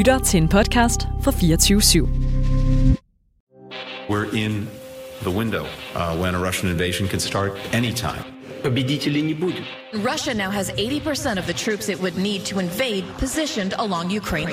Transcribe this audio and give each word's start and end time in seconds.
lytter 0.00 0.18
til 0.18 0.42
en 0.42 0.48
podcast 0.48 1.00
fra 1.22 1.30
24 1.30 1.80
/7. 1.80 2.08
We're 4.08 4.36
in 4.36 4.68
the 5.22 5.30
window 5.30 5.64
uh, 5.94 6.22
when 6.22 6.34
a 6.34 6.38
Russian 6.38 6.70
invasion 6.70 7.08
can 7.08 7.20
start 7.20 7.52
anytime. 7.72 8.24
Победителей 8.62 9.22
не 9.22 9.34
будет. 9.34 9.64
Russia 9.94 10.34
now 10.34 10.50
has 10.50 10.70
80% 10.70 11.38
of 11.38 11.46
the 11.46 11.52
troops 11.54 11.88
it 11.88 12.00
would 12.00 12.16
need 12.16 12.44
to 12.44 12.58
invade 12.58 13.04
positioned 13.18 13.74
along 13.78 14.10
Ukraine. 14.10 14.48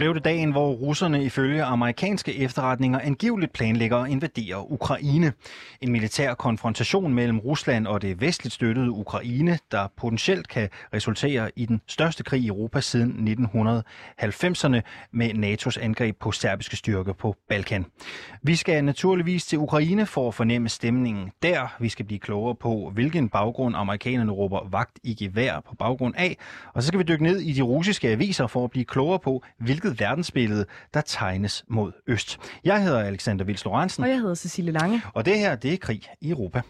Blev 0.00 0.14
det 0.14 0.24
dagen, 0.24 0.50
hvor 0.50 0.72
russerne 0.72 1.24
ifølge 1.24 1.62
amerikanske 1.62 2.36
efterretninger 2.36 3.00
angiveligt 3.00 3.52
planlægger 3.52 3.96
at 3.96 4.10
invadere 4.10 4.70
Ukraine. 4.70 5.32
En 5.80 5.92
militær 5.92 6.34
konfrontation 6.34 7.14
mellem 7.14 7.38
Rusland 7.38 7.86
og 7.86 8.02
det 8.02 8.20
vestligt 8.20 8.54
støttede 8.54 8.90
Ukraine, 8.90 9.58
der 9.70 9.88
potentielt 9.96 10.48
kan 10.48 10.68
resultere 10.94 11.50
i 11.56 11.66
den 11.66 11.80
største 11.86 12.24
krig 12.24 12.42
i 12.42 12.48
Europa 12.48 12.80
siden 12.80 13.28
1990'erne 14.22 14.80
med 15.12 15.30
NATO's 15.30 15.84
angreb 15.84 16.16
på 16.20 16.32
serbiske 16.32 16.76
styrker 16.76 17.12
på 17.12 17.36
Balkan. 17.48 17.86
Vi 18.42 18.56
skal 18.56 18.84
naturligvis 18.84 19.46
til 19.46 19.58
Ukraine 19.58 20.06
for 20.06 20.28
at 20.28 20.34
fornemme 20.34 20.68
stemningen 20.68 21.30
der. 21.42 21.76
Vi 21.80 21.88
skal 21.88 22.04
blive 22.04 22.20
klogere 22.20 22.54
på, 22.54 22.90
hvilken 22.94 23.28
baggrund 23.28 23.74
amerikanerne 23.76 24.32
råber 24.32 24.68
vagt 24.70 24.98
i 25.02 25.14
gevær 25.14 25.60
på 25.68 25.74
baggrund 25.74 26.14
af. 26.16 26.36
Og 26.74 26.82
så 26.82 26.86
skal 26.86 26.98
vi 26.98 27.04
dykke 27.04 27.24
ned 27.24 27.40
i 27.40 27.52
de 27.52 27.62
russiske 27.62 28.08
aviser 28.08 28.46
for 28.46 28.64
at 28.64 28.70
blive 28.70 28.84
klogere 28.84 29.18
på, 29.18 29.42
hvilket 29.58 29.89
verdensbillede, 29.98 30.66
der 30.94 31.00
tegnes 31.00 31.64
mod 31.68 31.92
øst. 32.06 32.38
Jeg 32.64 32.82
hedder 32.82 33.00
Alexander 33.00 33.44
Vils 33.44 33.64
Lorentzen, 33.64 34.04
Og 34.04 34.10
jeg 34.10 34.18
hedder 34.18 34.34
Cecilie 34.34 34.72
Lange. 34.72 35.02
og 35.14 35.24
det 35.24 35.38
her, 35.38 35.54
det 35.56 35.72
er 35.72 35.76
krig 35.78 36.02
i 36.20 36.30
Europa. 36.30 36.62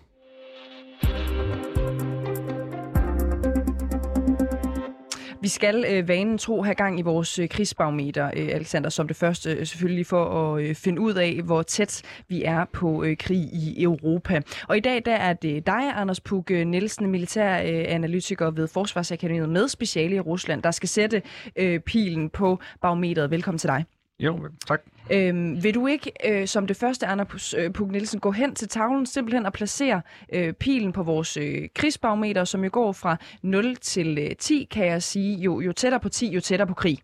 Vi 5.42 5.48
skal 5.48 5.84
øh, 5.88 6.08
vanen 6.08 6.38
tro 6.38 6.62
have 6.62 6.74
gang 6.74 6.98
i 6.98 7.02
vores 7.02 7.38
øh, 7.38 7.48
krigsbarometer, 7.48 8.30
øh, 8.36 8.48
Alexander, 8.52 8.90
som 8.90 9.08
det 9.08 9.16
første 9.16 9.52
øh, 9.52 9.66
selvfølgelig 9.66 10.06
for 10.06 10.24
at 10.24 10.62
øh, 10.62 10.74
finde 10.74 11.00
ud 11.00 11.14
af, 11.14 11.40
hvor 11.44 11.62
tæt 11.62 12.02
vi 12.28 12.42
er 12.44 12.64
på 12.72 13.04
øh, 13.04 13.16
krig 13.16 13.38
i 13.38 13.82
Europa. 13.82 14.40
Og 14.68 14.76
i 14.76 14.80
dag 14.80 15.02
der 15.04 15.14
er 15.14 15.32
det 15.32 15.66
dig, 15.66 15.92
Anders 15.94 16.20
Puk 16.20 16.50
Nielsen, 16.50 17.06
militæranalytiker 17.10 18.50
ved 18.50 18.68
Forsvarsakademiet 18.68 19.48
med 19.48 19.68
speciale 19.68 20.16
i 20.16 20.20
Rusland, 20.20 20.62
der 20.62 20.70
skal 20.70 20.88
sætte 20.88 21.22
øh, 21.56 21.80
pilen 21.80 22.30
på 22.30 22.58
barometeret. 22.80 23.30
Velkommen 23.30 23.58
til 23.58 23.68
dig. 23.68 23.84
Jo, 24.18 24.48
tak. 24.66 24.80
Øhm, 25.12 25.62
vil 25.62 25.74
du 25.74 25.86
ikke, 25.86 26.12
øh, 26.28 26.46
som 26.46 26.66
det 26.66 26.76
første, 26.76 27.06
Anders 27.06 27.54
øh, 27.54 27.72
Puk 27.72 27.90
Nielsen, 27.90 28.20
gå 28.20 28.30
hen 28.30 28.54
til 28.54 28.68
tavlen 28.68 29.06
simpelthen 29.06 29.46
og 29.46 29.52
placere 29.52 30.02
øh, 30.32 30.52
pilen 30.52 30.92
på 30.92 31.02
vores 31.02 31.36
øh, 31.36 31.68
krigsbarometer, 31.74 32.44
som 32.44 32.64
jo 32.64 32.70
går 32.72 32.92
fra 32.92 33.16
0 33.42 33.76
til 33.76 34.18
øh, 34.18 34.36
10, 34.36 34.68
kan 34.70 34.86
jeg 34.86 35.02
sige. 35.02 35.36
Jo, 35.36 35.60
jo 35.60 35.72
tættere 35.72 36.00
på 36.00 36.08
10, 36.08 36.28
jo 36.28 36.40
tættere 36.40 36.68
på 36.68 36.74
krig. 36.74 36.98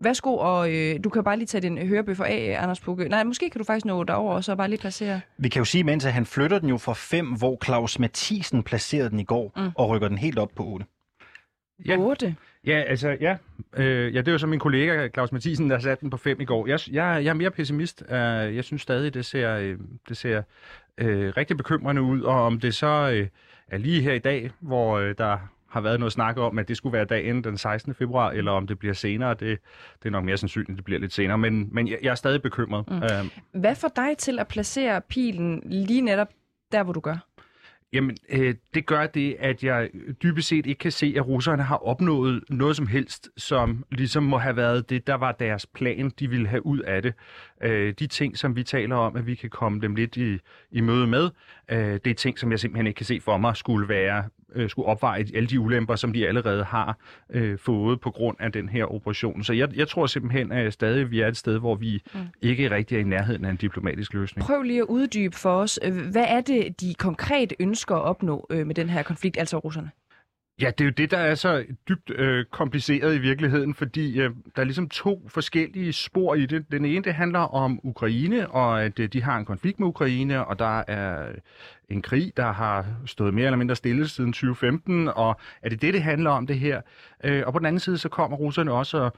Værsgo, 0.00 0.36
og 0.36 0.72
øh, 0.74 1.04
du 1.04 1.10
kan 1.10 1.24
bare 1.24 1.36
lige 1.36 1.46
tage 1.46 1.62
din 1.62 1.78
hørebøffer 1.78 2.24
af, 2.24 2.56
Anders 2.60 2.80
Pukke. 2.80 3.08
Nej, 3.08 3.24
måske 3.24 3.50
kan 3.50 3.58
du 3.58 3.64
faktisk 3.64 3.86
nå 3.86 4.04
derover 4.04 4.34
og 4.34 4.44
så 4.44 4.56
bare 4.56 4.68
lige 4.68 4.80
placere... 4.80 5.20
Vi 5.38 5.48
kan 5.48 5.60
jo 5.60 5.64
sige, 5.64 5.84
mens 5.84 6.04
at 6.04 6.12
han 6.12 6.26
flytter 6.26 6.58
den 6.58 6.68
jo 6.68 6.76
fra 6.76 6.92
5, 6.92 7.26
hvor 7.26 7.58
Claus 7.64 7.98
Mathisen 7.98 8.62
placerede 8.62 9.10
den 9.10 9.20
i 9.20 9.24
går, 9.24 9.52
mm. 9.56 9.70
og 9.74 9.88
rykker 9.88 10.08
den 10.08 10.18
helt 10.18 10.38
op 10.38 10.50
på 10.56 10.64
8. 10.64 10.86
Ja. 11.86 11.96
8. 11.96 12.36
Ja, 12.66 12.82
altså, 12.86 13.16
ja. 13.20 13.36
Øh, 13.76 14.14
ja, 14.14 14.18
det 14.18 14.28
er 14.28 14.32
jo 14.32 14.38
så 14.38 14.46
min 14.46 14.58
kollega, 14.58 15.08
Claus 15.08 15.32
Mathisen, 15.32 15.70
der 15.70 15.78
satte 15.78 16.00
den 16.00 16.10
på 16.10 16.16
5 16.16 16.40
i 16.40 16.44
går. 16.44 16.66
Jeg, 16.66 16.80
jeg, 16.90 17.24
jeg 17.24 17.30
er 17.30 17.34
mere 17.34 17.50
pessimist. 17.50 18.02
Uh, 18.08 18.16
jeg 18.56 18.64
synes 18.64 18.82
stadig, 18.82 19.14
det 19.14 19.24
ser, 19.24 19.56
øh, 19.56 19.78
det 20.08 20.16
ser 20.16 20.42
øh, 20.98 21.32
rigtig 21.36 21.56
bekymrende 21.56 22.02
ud, 22.02 22.20
og 22.22 22.42
om 22.42 22.60
det 22.60 22.74
så 22.74 23.10
øh, 23.14 23.26
er 23.68 23.78
lige 23.78 24.02
her 24.02 24.12
i 24.12 24.18
dag, 24.18 24.50
hvor 24.60 24.98
øh, 24.98 25.14
der 25.18 25.38
har 25.68 25.80
været 25.80 26.00
noget 26.00 26.12
snak 26.12 26.36
om, 26.38 26.58
at 26.58 26.68
det 26.68 26.76
skulle 26.76 26.92
være 26.92 27.04
dagen 27.04 27.44
den 27.44 27.58
16. 27.58 27.94
februar, 27.94 28.30
eller 28.30 28.52
om 28.52 28.66
det 28.66 28.78
bliver 28.78 28.94
senere, 28.94 29.30
det, 29.30 29.58
det 30.02 30.06
er 30.06 30.10
nok 30.10 30.24
mere 30.24 30.36
sandsynligt, 30.36 30.70
at 30.70 30.76
det 30.76 30.84
bliver 30.84 31.00
lidt 31.00 31.12
senere, 31.12 31.38
men, 31.38 31.68
men 31.72 31.88
jeg, 31.88 31.98
jeg 32.02 32.10
er 32.10 32.14
stadig 32.14 32.42
bekymret. 32.42 32.90
Mm. 32.90 32.96
Uh, 32.96 33.60
Hvad 33.60 33.74
får 33.74 33.92
dig 33.96 34.18
til 34.18 34.38
at 34.38 34.48
placere 34.48 35.00
pilen 35.00 35.62
lige 35.64 36.00
netop 36.00 36.28
der, 36.72 36.82
hvor 36.82 36.92
du 36.92 37.00
gør? 37.00 37.27
Jamen, 37.92 38.16
øh, 38.28 38.54
det 38.74 38.86
gør 38.86 39.06
det, 39.06 39.36
at 39.38 39.64
jeg 39.64 39.90
dybest 40.22 40.48
set 40.48 40.66
ikke 40.66 40.78
kan 40.78 40.92
se, 40.92 41.14
at 41.16 41.26
russerne 41.26 41.62
har 41.62 41.76
opnået 41.76 42.44
noget 42.50 42.76
som 42.76 42.86
helst, 42.86 43.28
som 43.36 43.84
ligesom 43.90 44.22
må 44.22 44.38
have 44.38 44.56
været 44.56 44.90
det, 44.90 45.06
der 45.06 45.14
var 45.14 45.32
deres 45.32 45.66
plan, 45.66 46.10
de 46.18 46.30
ville 46.30 46.48
have 46.48 46.66
ud 46.66 46.78
af 46.78 47.02
det. 47.02 47.14
Øh, 47.62 47.94
de 47.98 48.06
ting, 48.06 48.38
som 48.38 48.56
vi 48.56 48.62
taler 48.62 48.96
om, 48.96 49.16
at 49.16 49.26
vi 49.26 49.34
kan 49.34 49.50
komme 49.50 49.80
dem 49.80 49.94
lidt 49.94 50.16
i, 50.16 50.38
i 50.70 50.80
møde 50.80 51.06
med, 51.06 51.30
øh, 51.68 51.78
det 51.78 52.06
er 52.06 52.14
ting, 52.14 52.38
som 52.38 52.50
jeg 52.50 52.60
simpelthen 52.60 52.86
ikke 52.86 52.98
kan 52.98 53.06
se 53.06 53.20
for 53.20 53.36
mig 53.36 53.56
skulle 53.56 53.88
være 53.88 54.24
øh, 54.54 54.70
skulle 54.70 54.88
opveje 54.88 55.24
alle 55.34 55.46
de 55.46 55.60
ulemper, 55.60 55.96
som 55.96 56.12
de 56.12 56.28
allerede 56.28 56.64
har 56.64 56.98
øh, 57.30 57.58
fået 57.58 58.00
på 58.00 58.10
grund 58.10 58.36
af 58.40 58.52
den 58.52 58.68
her 58.68 58.84
operation. 58.84 59.44
Så 59.44 59.52
jeg, 59.52 59.76
jeg 59.76 59.88
tror 59.88 60.06
simpelthen, 60.06 60.52
at 60.52 60.72
stadig 60.72 61.10
vi 61.10 61.20
er 61.20 61.28
et 61.28 61.36
sted, 61.36 61.58
hvor 61.58 61.74
vi 61.74 62.02
mm. 62.14 62.20
ikke 62.42 62.70
rigtig 62.70 62.96
er 62.96 63.00
i 63.00 63.04
nærheden 63.04 63.44
af 63.44 63.50
en 63.50 63.56
diplomatisk 63.56 64.14
løsning. 64.14 64.46
Prøv 64.46 64.62
lige 64.62 64.80
at 64.80 64.86
uddybe 64.88 65.36
for 65.36 65.50
os, 65.50 65.78
hvad 66.10 66.24
er 66.28 66.40
det, 66.40 66.80
de 66.80 66.94
konkret 66.94 67.52
ønsker 67.60 67.96
at 67.96 68.02
opnå 68.02 68.46
øh, 68.50 68.66
med 68.66 68.74
den 68.74 68.90
her 68.90 69.02
konflikt, 69.02 69.38
altså 69.38 69.58
russerne? 69.58 69.90
Ja, 70.60 70.70
det 70.70 70.80
er 70.80 70.84
jo 70.84 70.90
det, 70.90 71.10
der 71.10 71.18
er 71.18 71.34
så 71.34 71.64
dybt 71.88 72.10
øh, 72.10 72.44
kompliceret 72.50 73.14
i 73.14 73.18
virkeligheden, 73.18 73.74
fordi 73.74 74.20
øh, 74.20 74.30
der 74.56 74.60
er 74.62 74.64
ligesom 74.64 74.88
to 74.88 75.28
forskellige 75.28 75.92
spor 75.92 76.34
i 76.34 76.46
det. 76.46 76.72
Den 76.72 76.84
ene, 76.84 77.04
det 77.04 77.14
handler 77.14 77.38
om 77.38 77.80
Ukraine, 77.82 78.50
og 78.50 78.82
at 78.84 78.98
øh, 78.98 79.08
de 79.08 79.22
har 79.22 79.36
en 79.36 79.44
konflikt 79.44 79.80
med 79.80 79.88
Ukraine, 79.88 80.44
og 80.44 80.58
der 80.58 80.84
er 80.88 81.32
en 81.88 82.02
krig, 82.02 82.32
der 82.36 82.52
har 82.52 82.86
stået 83.06 83.34
mere 83.34 83.46
eller 83.46 83.56
mindre 83.56 83.76
stille 83.76 84.08
siden 84.08 84.32
2015, 84.32 85.08
og 85.08 85.36
er 85.62 85.68
det 85.68 85.82
det, 85.82 85.94
det 85.94 86.02
handler 86.02 86.30
om 86.30 86.46
det 86.46 86.58
her? 86.58 86.80
Øh, 87.24 87.42
og 87.46 87.52
på 87.52 87.58
den 87.58 87.66
anden 87.66 87.80
side, 87.80 87.98
så 87.98 88.08
kommer 88.08 88.36
russerne 88.36 88.72
også 88.72 89.10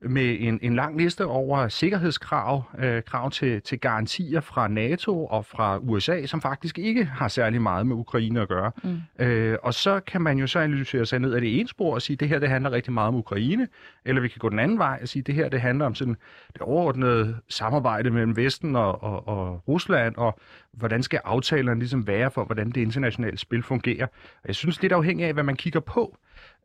med 0.00 0.36
en, 0.40 0.58
en 0.62 0.76
lang 0.76 0.98
liste 0.98 1.26
over 1.26 1.68
sikkerhedskrav, 1.68 2.62
øh, 2.78 3.02
krav 3.02 3.30
til, 3.30 3.62
til 3.62 3.80
garantier 3.80 4.40
fra 4.40 4.68
NATO 4.68 5.26
og 5.26 5.44
fra 5.44 5.78
USA, 5.78 6.26
som 6.26 6.40
faktisk 6.40 6.78
ikke 6.78 7.04
har 7.04 7.28
særlig 7.28 7.62
meget 7.62 7.86
med 7.86 7.96
Ukraine 7.96 8.40
at 8.40 8.48
gøre. 8.48 8.72
Mm. 8.82 9.24
Øh, 9.24 9.58
og 9.62 9.74
så 9.74 10.00
kan 10.00 10.20
man 10.20 10.38
jo 10.38 10.46
så 10.46 10.58
analysere 10.58 11.06
sig 11.06 11.18
ned 11.18 11.32
af 11.32 11.40
det 11.40 11.60
ene 11.60 11.68
spor 11.68 11.94
og 11.94 12.02
sige, 12.02 12.14
at 12.14 12.20
det 12.20 12.28
her 12.28 12.38
det 12.38 12.48
handler 12.48 12.72
rigtig 12.72 12.92
meget 12.92 13.08
om 13.08 13.14
Ukraine, 13.14 13.68
eller 14.04 14.22
vi 14.22 14.28
kan 14.28 14.38
gå 14.38 14.48
den 14.48 14.58
anden 14.58 14.78
vej 14.78 14.98
og 15.02 15.08
sige, 15.08 15.20
at 15.20 15.26
det 15.26 15.34
her 15.34 15.48
det 15.48 15.60
handler 15.60 15.86
om 15.86 15.94
sådan 15.94 16.16
det 16.52 16.62
overordnede 16.62 17.36
samarbejde 17.48 18.10
mellem 18.10 18.36
Vesten 18.36 18.76
og, 18.76 19.02
og, 19.02 19.28
og 19.28 19.68
Rusland, 19.68 20.14
og 20.16 20.38
hvordan 20.72 21.02
skal 21.02 21.20
aftalerne 21.24 21.78
ligesom 21.78 22.06
være 22.06 22.17
for, 22.28 22.44
hvordan 22.44 22.70
det 22.70 22.80
internationale 22.80 23.38
spil 23.38 23.62
fungerer. 23.62 24.06
Og 24.42 24.46
jeg 24.46 24.54
synes 24.54 24.82
lidt 24.82 24.92
afhængig 24.92 25.26
af, 25.26 25.32
hvad 25.32 25.44
man 25.44 25.56
kigger 25.56 25.80
på, 25.80 26.16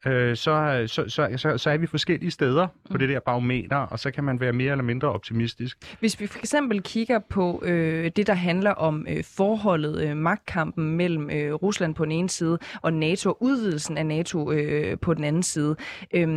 øh, 0.05 0.35
så, 0.35 0.83
så, 0.87 1.09
så, 1.09 1.29
så, 1.37 1.57
så 1.57 1.69
er 1.69 1.77
vi 1.77 1.87
forskellige 1.87 2.31
steder 2.31 2.67
på 2.91 2.97
det 2.97 3.09
der 3.09 3.19
barometer, 3.19 3.77
og 3.77 3.99
så 3.99 4.11
kan 4.11 4.23
man 4.23 4.39
være 4.39 4.53
mere 4.53 4.71
eller 4.71 4.83
mindre 4.83 5.07
optimistisk. 5.11 5.97
Hvis 5.99 6.19
vi 6.19 6.27
for 6.27 6.39
eksempel 6.39 6.81
kigger 6.81 7.19
på 7.29 7.63
øh, 7.65 8.11
det, 8.15 8.27
der 8.27 8.33
handler 8.33 8.71
om 8.71 9.05
øh, 9.09 9.23
forholdet, 9.23 10.03
øh, 10.07 10.17
magtkampen 10.17 10.97
mellem 10.97 11.29
øh, 11.29 11.53
Rusland 11.53 11.95
på 11.95 12.05
den 12.05 12.11
ene 12.11 12.29
side 12.29 12.59
og 12.81 12.93
NATO, 12.93 13.37
udvidelsen 13.39 13.97
af 13.97 14.05
NATO 14.05 14.51
øh, 14.51 14.97
på 14.99 15.13
den 15.13 15.23
anden 15.23 15.43
side. 15.43 15.75
Øh, 16.13 16.27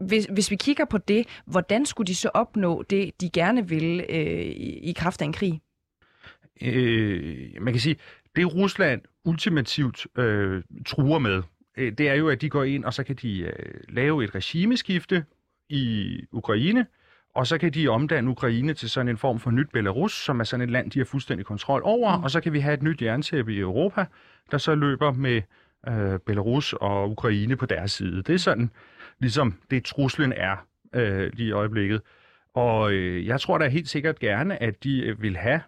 hvis, 0.00 0.24
hvis 0.24 0.50
vi 0.50 0.56
kigger 0.56 0.84
på 0.84 0.98
det, 0.98 1.26
hvordan 1.46 1.86
skulle 1.86 2.06
de 2.06 2.14
så 2.14 2.30
opnå 2.34 2.82
det, 2.82 3.20
de 3.20 3.30
gerne 3.30 3.68
vil 3.68 4.04
øh, 4.08 4.16
i, 4.16 4.78
i 4.78 4.92
kraft 4.92 5.22
af 5.22 5.26
en 5.26 5.32
krig? 5.32 5.60
Øh, 6.62 7.48
man 7.60 7.72
kan 7.72 7.80
sige, 7.80 7.96
det 8.36 8.54
Rusland 8.54 9.02
ultimativt 9.24 10.06
øh, 10.18 10.62
truer 10.86 11.18
med, 11.18 11.42
øh, 11.76 11.92
det 11.92 12.08
er 12.08 12.14
jo, 12.14 12.28
at 12.28 12.40
de 12.40 12.50
går 12.50 12.64
ind, 12.64 12.84
og 12.84 12.94
så 12.94 13.04
kan 13.04 13.16
de 13.16 13.40
øh, 13.40 13.80
lave 13.88 14.24
et 14.24 14.34
regimeskifte 14.34 15.24
i 15.68 16.16
Ukraine, 16.32 16.86
og 17.34 17.46
så 17.46 17.58
kan 17.58 17.72
de 17.72 17.88
omdanne 17.88 18.30
Ukraine 18.30 18.74
til 18.74 18.90
sådan 18.90 19.08
en 19.08 19.16
form 19.16 19.38
for 19.38 19.50
nyt 19.50 19.70
Belarus, 19.72 20.24
som 20.24 20.40
er 20.40 20.44
sådan 20.44 20.64
et 20.64 20.70
land, 20.70 20.90
de 20.90 20.98
har 20.98 21.04
fuldstændig 21.04 21.46
kontrol 21.46 21.82
over, 21.84 22.16
mm. 22.16 22.24
og 22.24 22.30
så 22.30 22.40
kan 22.40 22.52
vi 22.52 22.60
have 22.60 22.74
et 22.74 22.82
nyt 22.82 23.02
jerntæppe 23.02 23.54
i 23.54 23.58
Europa, 23.58 24.04
der 24.50 24.58
så 24.58 24.74
løber 24.74 25.12
med 25.12 25.42
øh, 25.88 26.18
Belarus 26.26 26.72
og 26.72 27.10
Ukraine 27.10 27.56
på 27.56 27.66
deres 27.66 27.92
side. 27.92 28.22
Det 28.22 28.34
er 28.34 28.38
sådan, 28.38 28.70
ligesom 29.18 29.54
det 29.70 29.84
truslen 29.84 30.32
er 30.32 30.66
øh, 30.94 31.32
lige 31.32 31.48
i 31.48 31.52
øjeblikket. 31.52 32.02
Og 32.54 32.92
øh, 32.92 33.26
jeg 33.26 33.40
tror 33.40 33.58
da 33.58 33.68
helt 33.68 33.88
sikkert 33.88 34.18
gerne, 34.18 34.62
at 34.62 34.84
de 34.84 35.02
øh, 35.06 35.22
vil 35.22 35.36
have 35.36 35.60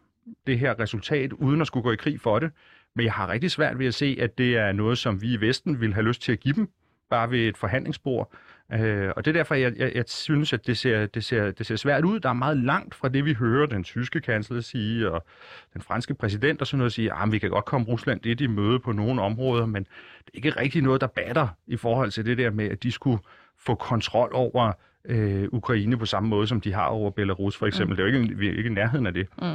det 0.47 0.59
her 0.59 0.81
resultat, 0.81 1.33
uden 1.33 1.61
at 1.61 1.67
skulle 1.67 1.85
gå 1.85 1.93
i 1.93 1.97
krig 1.97 2.21
for 2.21 2.39
det. 2.39 2.51
Men 2.95 3.05
jeg 3.05 3.13
har 3.13 3.29
rigtig 3.29 3.51
svært 3.51 3.79
ved 3.79 3.87
at 3.87 3.95
se, 3.95 4.17
at 4.21 4.39
det 4.39 4.57
er 4.57 4.73
noget, 4.73 4.99
som 4.99 5.23
vi 5.23 5.33
i 5.35 5.41
Vesten 5.41 5.81
vil 5.81 5.95
have 5.95 6.07
lyst 6.07 6.23
til 6.23 6.33
at 6.33 6.41
give 6.41 6.55
dem, 6.55 6.69
bare 7.11 7.31
ved 7.31 7.49
et 7.49 7.57
forhandlingsbord. 7.57 8.33
Øh, 8.73 9.11
og 9.17 9.25
det 9.25 9.31
er 9.31 9.33
derfor, 9.33 9.55
jeg, 9.55 9.73
jeg, 9.77 9.93
jeg 9.95 10.05
synes, 10.07 10.53
at 10.53 10.67
det 10.67 10.79
ser, 10.79 11.07
det, 11.07 11.25
ser, 11.25 11.51
det 11.51 11.67
ser 11.67 11.77
svært 11.77 12.05
ud. 12.05 12.21
Der 12.21 12.29
er 12.29 12.33
meget 12.33 12.57
langt 12.57 12.95
fra 12.95 13.09
det, 13.09 13.25
vi 13.25 13.35
hører 13.35 13.67
den 13.67 13.85
tyske 13.85 14.21
kansler 14.21 14.61
sige, 14.61 15.11
og 15.11 15.27
den 15.75 15.83
franske 15.83 16.15
præsident 16.15 16.61
og 16.61 16.67
sådan 16.67 16.79
noget 16.79 16.93
sige, 16.93 17.13
ah, 17.13 17.23
at 17.23 17.33
vi 17.33 17.39
kan 17.39 17.51
godt 17.51 17.65
komme 17.65 17.87
Rusland 17.87 18.21
lidt 18.23 18.41
i 18.41 18.47
møde 18.47 18.79
på 18.79 18.93
nogle 18.93 19.23
områder, 19.23 19.67
men 19.67 19.83
det 20.19 20.27
er 20.27 20.37
ikke 20.37 20.51
rigtig 20.51 20.83
noget, 20.83 21.01
der 21.01 21.07
batter 21.07 21.49
i 21.67 21.77
forhold 21.77 22.11
til 22.11 22.27
det 22.27 22.39
der 22.39 22.51
med, 22.51 22.71
at 22.71 22.83
de 22.83 22.93
skulle 22.93 23.19
få 23.59 23.75
kontrol 23.75 24.31
over 24.33 24.73
øh, 25.05 25.49
Ukraine 25.53 25.97
på 25.97 26.07
samme 26.07 26.29
måde, 26.29 26.47
som 26.47 26.61
de 26.61 26.73
har 26.73 26.87
over 26.87 27.11
Belarus 27.11 27.57
for 27.57 27.67
eksempel. 27.67 27.93
Mm. 27.93 27.97
Det 27.97 28.07
er 28.07 28.19
jo 28.19 28.23
ikke, 28.23 28.37
vi 28.37 28.49
er 28.49 28.57
ikke 28.57 28.71
i 28.71 28.73
nærheden 28.73 29.07
af 29.07 29.15
det. 29.15 29.27
Mm. 29.43 29.47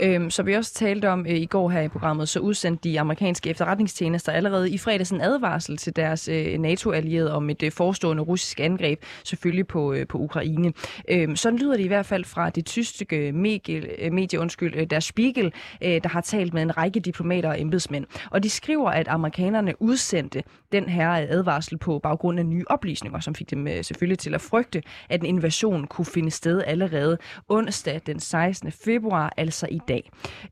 Øhm, 0.00 0.30
så 0.30 0.42
vi 0.42 0.54
også 0.54 0.74
talte 0.74 1.08
om 1.08 1.26
øh, 1.26 1.34
i 1.34 1.46
går 1.46 1.70
her 1.70 1.80
i 1.80 1.88
programmet, 1.88 2.28
så 2.28 2.40
udsendte 2.40 2.88
de 2.88 3.00
amerikanske 3.00 3.50
efterretningstjenester 3.50 4.32
allerede 4.32 4.70
i 4.70 4.78
fredags 4.78 5.10
en 5.10 5.20
advarsel 5.20 5.76
til 5.76 5.96
deres 5.96 6.28
øh, 6.28 6.58
NATO-allierede 6.58 7.34
om 7.34 7.50
et 7.50 7.62
øh, 7.62 7.72
forestående 7.72 8.22
russisk 8.22 8.60
angreb, 8.60 9.02
selvfølgelig 9.24 9.66
på, 9.66 9.92
øh, 9.92 10.06
på 10.06 10.18
Ukraine. 10.18 10.72
Øhm, 11.08 11.36
sådan 11.36 11.58
lyder 11.58 11.76
det 11.76 11.84
i 11.84 11.88
hvert 11.88 12.06
fald 12.06 12.24
fra 12.24 12.50
det 12.50 12.66
tyske 12.66 13.32
medie, 13.32 14.04
øh, 14.04 14.12
medie 14.12 14.40
undskyld, 14.40 14.74
øh, 14.76 14.86
Der 14.90 15.00
Spiegel, 15.00 15.52
øh, 15.82 15.90
der 16.02 16.08
har 16.08 16.20
talt 16.20 16.54
med 16.54 16.62
en 16.62 16.76
række 16.76 17.00
diplomater 17.00 17.48
og 17.48 17.60
embedsmænd. 17.60 18.06
Og 18.30 18.42
de 18.42 18.50
skriver, 18.50 18.90
at 18.90 19.08
amerikanerne 19.08 19.82
udsendte 19.82 20.42
den 20.72 20.88
her 20.88 21.10
advarsel 21.10 21.78
på 21.78 21.98
baggrund 21.98 22.38
af 22.38 22.46
nye 22.46 22.64
oplysninger, 22.66 23.20
som 23.20 23.34
fik 23.34 23.50
dem 23.50 23.68
øh, 23.68 23.84
selvfølgelig 23.84 24.18
til 24.18 24.34
at 24.34 24.40
frygte, 24.40 24.82
at 25.08 25.20
en 25.20 25.26
invasion 25.26 25.86
kunne 25.86 26.06
finde 26.06 26.30
sted 26.30 26.62
allerede 26.66 27.18
onsdag 27.48 28.00
den 28.06 28.20
16. 28.20 28.72
februar, 28.72 29.32
altså 29.36 29.66
i 29.70 29.80
dag. 29.88 30.10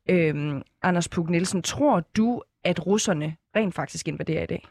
Øhm, 0.09 0.61
Anders 0.83 1.09
Pug 1.09 1.29
Nielsen, 1.29 1.61
tror 1.61 2.03
du, 2.17 2.41
at 2.63 2.87
russerne 2.87 3.35
rent 3.55 3.75
faktisk 3.75 4.07
invaderer 4.07 4.43
i 4.43 4.45
dag? 4.45 4.63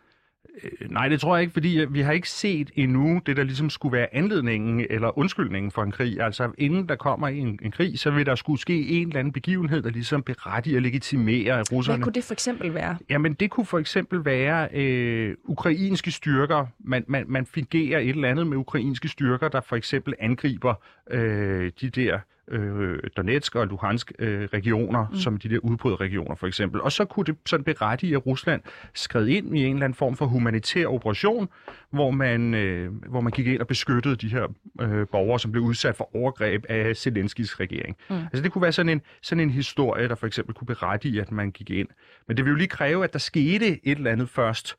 Øh, 0.62 0.90
nej, 0.90 1.08
det 1.08 1.20
tror 1.20 1.36
jeg 1.36 1.42
ikke, 1.42 1.52
fordi 1.52 1.80
øh, 1.80 1.94
vi 1.94 2.00
har 2.00 2.12
ikke 2.12 2.30
set 2.30 2.70
endnu 2.74 3.20
det, 3.26 3.36
der 3.36 3.44
ligesom 3.44 3.70
skulle 3.70 3.92
være 3.92 4.14
anledningen 4.14 4.86
eller 4.90 5.18
undskyldningen 5.18 5.70
for 5.70 5.82
en 5.82 5.92
krig. 5.92 6.20
Altså 6.20 6.50
inden 6.58 6.88
der 6.88 6.96
kommer 6.96 7.28
en, 7.28 7.58
en 7.62 7.70
krig, 7.70 7.98
så 7.98 8.10
vil 8.10 8.26
der 8.26 8.34
skulle 8.34 8.60
ske 8.60 8.88
en 8.88 9.08
eller 9.08 9.20
anden 9.20 9.32
begivenhed, 9.32 9.82
der 9.82 9.90
ligesom 9.90 10.22
berettiger 10.22 10.76
og 10.76 10.82
legitimerer 10.82 11.64
russerne. 11.72 11.96
Hvad 11.96 12.04
kunne 12.04 12.12
det 12.12 12.24
for 12.24 12.32
eksempel 12.32 12.74
være? 12.74 12.96
Jamen 13.10 13.32
det 13.32 13.50
kunne 13.50 13.66
for 13.66 13.78
eksempel 13.78 14.24
være 14.24 14.68
øh, 14.72 15.34
ukrainske 15.44 16.10
styrker. 16.10 16.66
Man, 16.78 17.04
man, 17.06 17.24
man 17.28 17.46
fingerer 17.46 18.00
et 18.00 18.08
eller 18.08 18.28
andet 18.28 18.46
med 18.46 18.56
ukrainske 18.56 19.08
styrker, 19.08 19.48
der 19.48 19.60
for 19.60 19.76
eksempel 19.76 20.14
angriber 20.18 20.74
øh, 21.10 21.72
de 21.80 21.90
der 21.90 22.18
øh, 22.50 22.98
Donetsk 23.16 23.54
og 23.54 23.66
Luhansk 23.66 24.12
øh, 24.18 24.48
regioner, 24.52 25.06
mm. 25.08 25.16
som 25.16 25.36
de 25.36 25.48
der 25.48 25.58
udbrudregioner 25.58 26.34
for 26.34 26.46
eksempel. 26.46 26.80
Og 26.80 26.92
så 26.92 27.04
kunne 27.04 27.26
det 27.26 27.36
sådan 27.46 27.64
berettige, 27.64 28.16
at 28.16 28.26
Rusland 28.26 28.62
skred 28.94 29.26
ind 29.26 29.58
i 29.58 29.64
en 29.64 29.74
eller 29.74 29.84
anden 29.84 29.94
form 29.94 30.16
for 30.16 30.26
humanitær 30.26 30.86
operation, 30.86 31.48
hvor 31.90 32.10
man, 32.10 32.54
øh, 32.54 32.92
hvor 33.08 33.20
man 33.20 33.32
gik 33.32 33.46
ind 33.46 33.60
og 33.60 33.66
beskyttede 33.66 34.16
de 34.16 34.28
her 34.28 34.46
øh, 34.80 35.06
borgere, 35.12 35.40
som 35.40 35.52
blev 35.52 35.64
udsat 35.64 35.96
for 35.96 36.16
overgreb 36.16 36.64
af 36.68 36.96
Zelenskis 36.96 37.60
regering. 37.60 37.96
Mm. 38.10 38.16
Altså 38.16 38.42
det 38.42 38.52
kunne 38.52 38.62
være 38.62 38.72
sådan 38.72 38.88
en, 38.90 39.02
sådan 39.22 39.44
en 39.44 39.50
historie, 39.50 40.08
der 40.08 40.14
for 40.14 40.26
eksempel 40.26 40.54
kunne 40.54 40.66
berettige, 40.66 41.20
at 41.20 41.32
man 41.32 41.50
gik 41.50 41.70
ind. 41.70 41.88
Men 42.28 42.36
det 42.36 42.44
vil 42.44 42.50
jo 42.50 42.56
lige 42.56 42.68
kræve, 42.68 43.04
at 43.04 43.12
der 43.12 43.18
skete 43.18 43.86
et 43.86 43.98
eller 43.98 44.10
andet 44.10 44.28
først, 44.28 44.76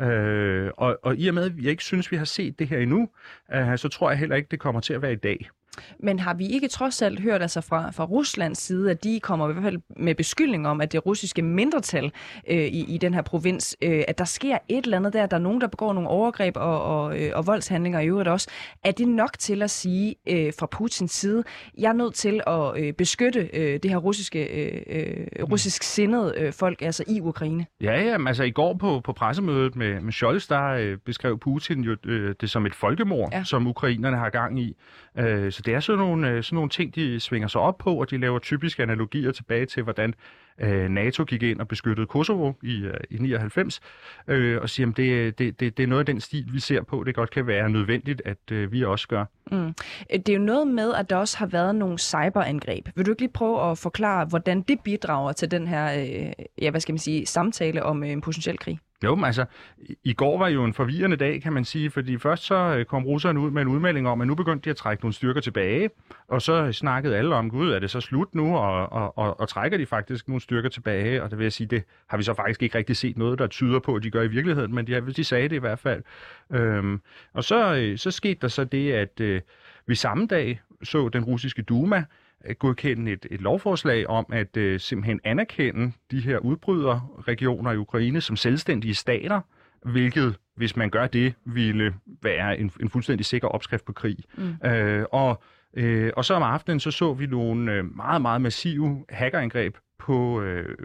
Øh, 0.00 0.70
og, 0.76 0.98
og 1.02 1.16
i 1.16 1.28
og 1.28 1.34
med, 1.34 1.44
at 1.44 1.52
jeg 1.56 1.70
ikke 1.70 1.84
synes, 1.84 2.12
vi 2.12 2.16
har 2.16 2.24
set 2.24 2.58
det 2.58 2.68
her 2.68 2.78
endnu, 2.78 3.08
øh, 3.54 3.78
så 3.78 3.88
tror 3.88 4.10
jeg 4.10 4.18
heller 4.18 4.36
ikke, 4.36 4.48
det 4.50 4.60
kommer 4.60 4.80
til 4.80 4.94
at 4.94 5.02
være 5.02 5.12
i 5.12 5.16
dag. 5.16 5.48
Men 5.98 6.18
har 6.18 6.34
vi 6.34 6.46
ikke 6.46 6.68
trods 6.68 7.02
alt 7.02 7.20
hørt 7.20 7.42
altså 7.42 7.60
fra, 7.60 7.90
fra 7.90 8.04
Ruslands 8.04 8.58
side, 8.58 8.90
at 8.90 9.04
de 9.04 9.20
kommer 9.20 9.50
i 9.50 9.52
hvert 9.52 9.64
fald 9.64 9.78
med 9.96 10.14
beskyldning 10.14 10.68
om, 10.68 10.80
at 10.80 10.92
det 10.92 11.06
russiske 11.06 11.42
mindretal 11.42 12.12
øh, 12.48 12.56
i, 12.56 12.94
i 12.94 12.98
den 12.98 13.14
her 13.14 13.22
provins, 13.22 13.76
øh, 13.82 14.02
at 14.08 14.18
der 14.18 14.24
sker 14.24 14.58
et 14.68 14.84
eller 14.84 14.96
andet 14.96 15.12
der, 15.12 15.26
der 15.26 15.36
er 15.36 15.40
nogen, 15.40 15.60
der 15.60 15.66
begår 15.66 15.92
nogle 15.92 16.08
overgreb 16.08 16.56
og, 16.56 16.82
og, 16.82 17.20
øh, 17.20 17.32
og 17.34 17.46
voldshandlinger 17.46 18.00
i 18.00 18.06
øvrigt 18.06 18.28
også. 18.28 18.50
Er 18.84 18.90
det 18.90 19.08
nok 19.08 19.38
til 19.38 19.62
at 19.62 19.70
sige 19.70 20.14
øh, 20.28 20.52
fra 20.58 20.66
Putins 20.66 21.12
side, 21.12 21.44
jeg 21.78 21.88
er 21.88 21.92
nødt 21.92 22.14
til 22.14 22.40
at 22.46 22.84
øh, 22.84 22.92
beskytte 22.92 23.50
øh, 23.52 23.80
det 23.82 23.90
her 23.90 23.96
russiske, 23.96 24.44
øh, 24.44 24.82
øh 24.86 25.44
russisk 25.50 25.82
sindede 25.82 26.34
øh, 26.36 26.52
folk, 26.52 26.82
altså 26.82 27.04
i 27.08 27.20
Ukraine? 27.20 27.66
Ja, 27.80 28.02
ja, 28.02 28.16
altså 28.26 28.42
i 28.42 28.50
går 28.50 28.74
på, 28.74 29.00
på 29.04 29.12
pressemødet 29.12 29.76
med, 29.76 30.00
med 30.00 30.12
Scholz, 30.12 30.48
der 30.48 30.64
øh, 30.64 30.98
beskrev 31.06 31.38
Putin 31.38 31.80
jo 31.80 31.96
øh, 32.06 32.34
det 32.40 32.50
som 32.50 32.66
et 32.66 32.74
folkemord, 32.74 33.28
ja. 33.32 33.44
som 33.44 33.66
ukrainerne 33.66 34.16
har 34.16 34.30
gang 34.30 34.60
i. 34.60 34.76
Øh, 35.18 35.52
så 35.60 35.62
det 35.66 35.74
er 35.74 35.80
sådan 35.80 35.98
nogle, 35.98 36.28
øh, 36.28 36.42
sådan 36.42 36.54
nogle 36.54 36.70
ting, 36.70 36.94
de 36.94 37.20
svinger 37.20 37.48
sig 37.48 37.60
op 37.60 37.78
på, 37.78 37.94
og 37.94 38.10
de 38.10 38.18
laver 38.18 38.38
typiske 38.38 38.82
analogier 38.82 39.32
tilbage 39.32 39.66
til, 39.66 39.82
hvordan 39.82 40.14
øh, 40.60 40.88
NATO 40.88 41.24
gik 41.24 41.42
ind 41.42 41.60
og 41.60 41.68
beskyttede 41.68 42.06
Kosovo 42.06 42.52
i, 42.62 42.82
øh, 42.82 42.94
i 43.10 43.16
99, 43.18 43.80
øh, 44.28 44.60
og 44.62 44.70
siger, 44.70 44.88
at 44.88 44.96
det, 44.96 45.38
det, 45.38 45.60
det, 45.60 45.76
det 45.76 45.82
er 45.82 45.86
noget 45.86 46.00
af 46.00 46.06
den 46.06 46.20
stil, 46.20 46.44
vi 46.52 46.60
ser 46.60 46.82
på, 46.82 47.04
det 47.04 47.14
godt 47.14 47.30
kan 47.30 47.46
være 47.46 47.70
nødvendigt, 47.70 48.22
at 48.24 48.52
øh, 48.52 48.72
vi 48.72 48.84
også 48.84 49.08
gør. 49.08 49.24
Mm. 49.52 49.74
Det 50.10 50.28
er 50.28 50.34
jo 50.34 50.42
noget 50.42 50.68
med, 50.68 50.94
at 50.94 51.10
der 51.10 51.16
også 51.16 51.38
har 51.38 51.46
været 51.46 51.74
nogle 51.74 51.98
cyberangreb. 51.98 52.88
Vil 52.94 53.06
du 53.06 53.10
ikke 53.10 53.22
lige 53.22 53.32
prøve 53.32 53.70
at 53.70 53.78
forklare, 53.78 54.24
hvordan 54.24 54.62
det 54.62 54.80
bidrager 54.80 55.32
til 55.32 55.50
den 55.50 55.66
her 55.66 56.00
øh, 56.00 56.32
ja, 56.62 56.70
hvad 56.70 56.80
skal 56.80 56.92
man 56.92 56.98
sige, 56.98 57.26
samtale 57.26 57.82
om 57.82 58.04
øh, 58.04 58.10
en 58.10 58.20
potentiel 58.20 58.58
krig? 58.58 58.78
Jo, 59.04 59.14
men 59.14 59.24
altså, 59.24 59.44
i 60.04 60.12
går 60.12 60.38
var 60.38 60.48
jo 60.48 60.64
en 60.64 60.74
forvirrende 60.74 61.16
dag, 61.16 61.42
kan 61.42 61.52
man 61.52 61.64
sige, 61.64 61.90
fordi 61.90 62.18
først 62.18 62.44
så 62.44 62.54
øh, 62.54 62.84
kom 62.84 63.04
russerne 63.04 63.40
ud 63.40 63.50
med 63.50 63.62
en 63.62 63.68
udmelding 63.68 64.08
om, 64.08 64.20
at 64.20 64.26
nu 64.26 64.34
begyndte 64.34 64.64
de 64.64 64.70
at 64.70 64.76
trække 64.76 65.04
nogle 65.04 65.14
styrker 65.14 65.40
tilbage, 65.40 65.90
og 66.28 66.42
så 66.42 66.72
snakkede 66.72 67.16
alle 67.16 67.34
om, 67.34 67.50
gud, 67.50 67.70
er 67.70 67.78
det 67.78 67.90
så 67.90 68.00
slut 68.00 68.34
nu, 68.34 68.56
og, 68.56 68.92
og, 68.92 69.18
og, 69.18 69.40
og 69.40 69.48
trækker 69.48 69.78
de 69.78 69.86
faktisk 69.86 70.28
nogle 70.28 70.40
styrker 70.40 70.68
tilbage, 70.68 71.22
og 71.22 71.30
det 71.30 71.38
vil 71.38 71.44
jeg 71.44 71.52
sige, 71.52 71.66
det 71.66 71.84
har 72.06 72.16
vi 72.16 72.22
så 72.22 72.34
faktisk 72.34 72.62
ikke 72.62 72.78
rigtig 72.78 72.96
set 72.96 73.18
noget, 73.18 73.38
der 73.38 73.46
tyder 73.46 73.78
på, 73.78 73.94
at 73.94 74.02
de 74.02 74.10
gør 74.10 74.22
i 74.22 74.28
virkeligheden, 74.28 74.74
men 74.74 74.86
de, 74.86 75.12
de 75.12 75.24
sagde 75.24 75.48
det 75.48 75.56
i 75.56 75.60
hvert 75.60 75.78
fald. 75.78 76.02
Øhm, 76.52 77.00
og 77.32 77.44
så, 77.44 77.74
øh, 77.74 77.98
så 77.98 78.10
skete 78.10 78.38
der 78.42 78.48
så 78.48 78.64
det, 78.64 78.92
at 78.92 79.20
øh, 79.20 79.40
vi 79.86 79.94
samme 79.94 80.26
dag 80.26 80.60
så 80.82 81.08
den 81.08 81.24
russiske 81.24 81.62
Duma, 81.62 82.04
godkende 82.58 83.12
et, 83.12 83.26
et 83.30 83.40
lovforslag 83.40 84.06
om 84.06 84.26
at 84.32 84.56
øh, 84.56 84.80
simpelthen 84.80 85.20
anerkende 85.24 85.92
de 86.10 86.20
her 86.20 86.38
udbryderregioner 86.38 87.72
i 87.72 87.76
Ukraine 87.76 88.20
som 88.20 88.36
selvstændige 88.36 88.94
stater, 88.94 89.40
hvilket, 89.82 90.36
hvis 90.56 90.76
man 90.76 90.90
gør 90.90 91.06
det, 91.06 91.34
ville 91.44 91.94
være 92.22 92.58
en, 92.58 92.70
en 92.80 92.88
fuldstændig 92.88 93.26
sikker 93.26 93.48
opskrift 93.48 93.84
på 93.84 93.92
krig. 93.92 94.16
Mm. 94.36 94.68
Øh, 94.68 95.04
og, 95.12 95.42
øh, 95.74 96.12
og 96.16 96.24
så 96.24 96.34
om 96.34 96.42
aftenen, 96.42 96.80
så 96.80 96.90
så 96.90 97.14
vi 97.14 97.26
nogle 97.26 97.72
øh, 97.72 97.96
meget, 97.96 98.22
meget 98.22 98.40
massive 98.40 99.04
hackerangreb 99.08 99.76
på 100.00 100.42
øh, 100.42 100.76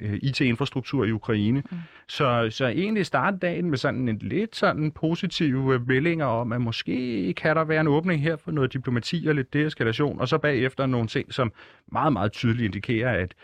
øh, 0.00 0.18
IT-infrastruktur 0.22 1.04
i 1.04 1.12
Ukraine. 1.12 1.62
Mm. 1.70 1.76
Så, 2.08 2.46
så 2.50 2.66
egentlig 2.66 3.06
starte 3.06 3.36
dagen 3.36 3.70
med 3.70 3.78
sådan 3.78 4.08
en 4.08 4.18
lidt 4.20 4.56
sådan 4.56 4.90
positive 4.90 5.74
øh, 5.74 5.88
meldinger 5.88 6.26
om, 6.26 6.52
at 6.52 6.60
måske 6.60 7.34
kan 7.34 7.56
der 7.56 7.64
være 7.64 7.80
en 7.80 7.88
åbning 7.88 8.22
her 8.22 8.36
for 8.36 8.50
noget 8.50 8.72
diplomati 8.72 9.26
og 9.28 9.34
lidt 9.34 9.52
deeskalation, 9.52 10.20
og 10.20 10.28
så 10.28 10.38
bagefter 10.38 10.86
nogle 10.86 11.08
ting, 11.08 11.32
som 11.32 11.52
meget, 11.92 12.12
meget 12.12 12.32
tydeligt 12.32 12.64
indikerer, 12.64 13.22
at 13.22 13.34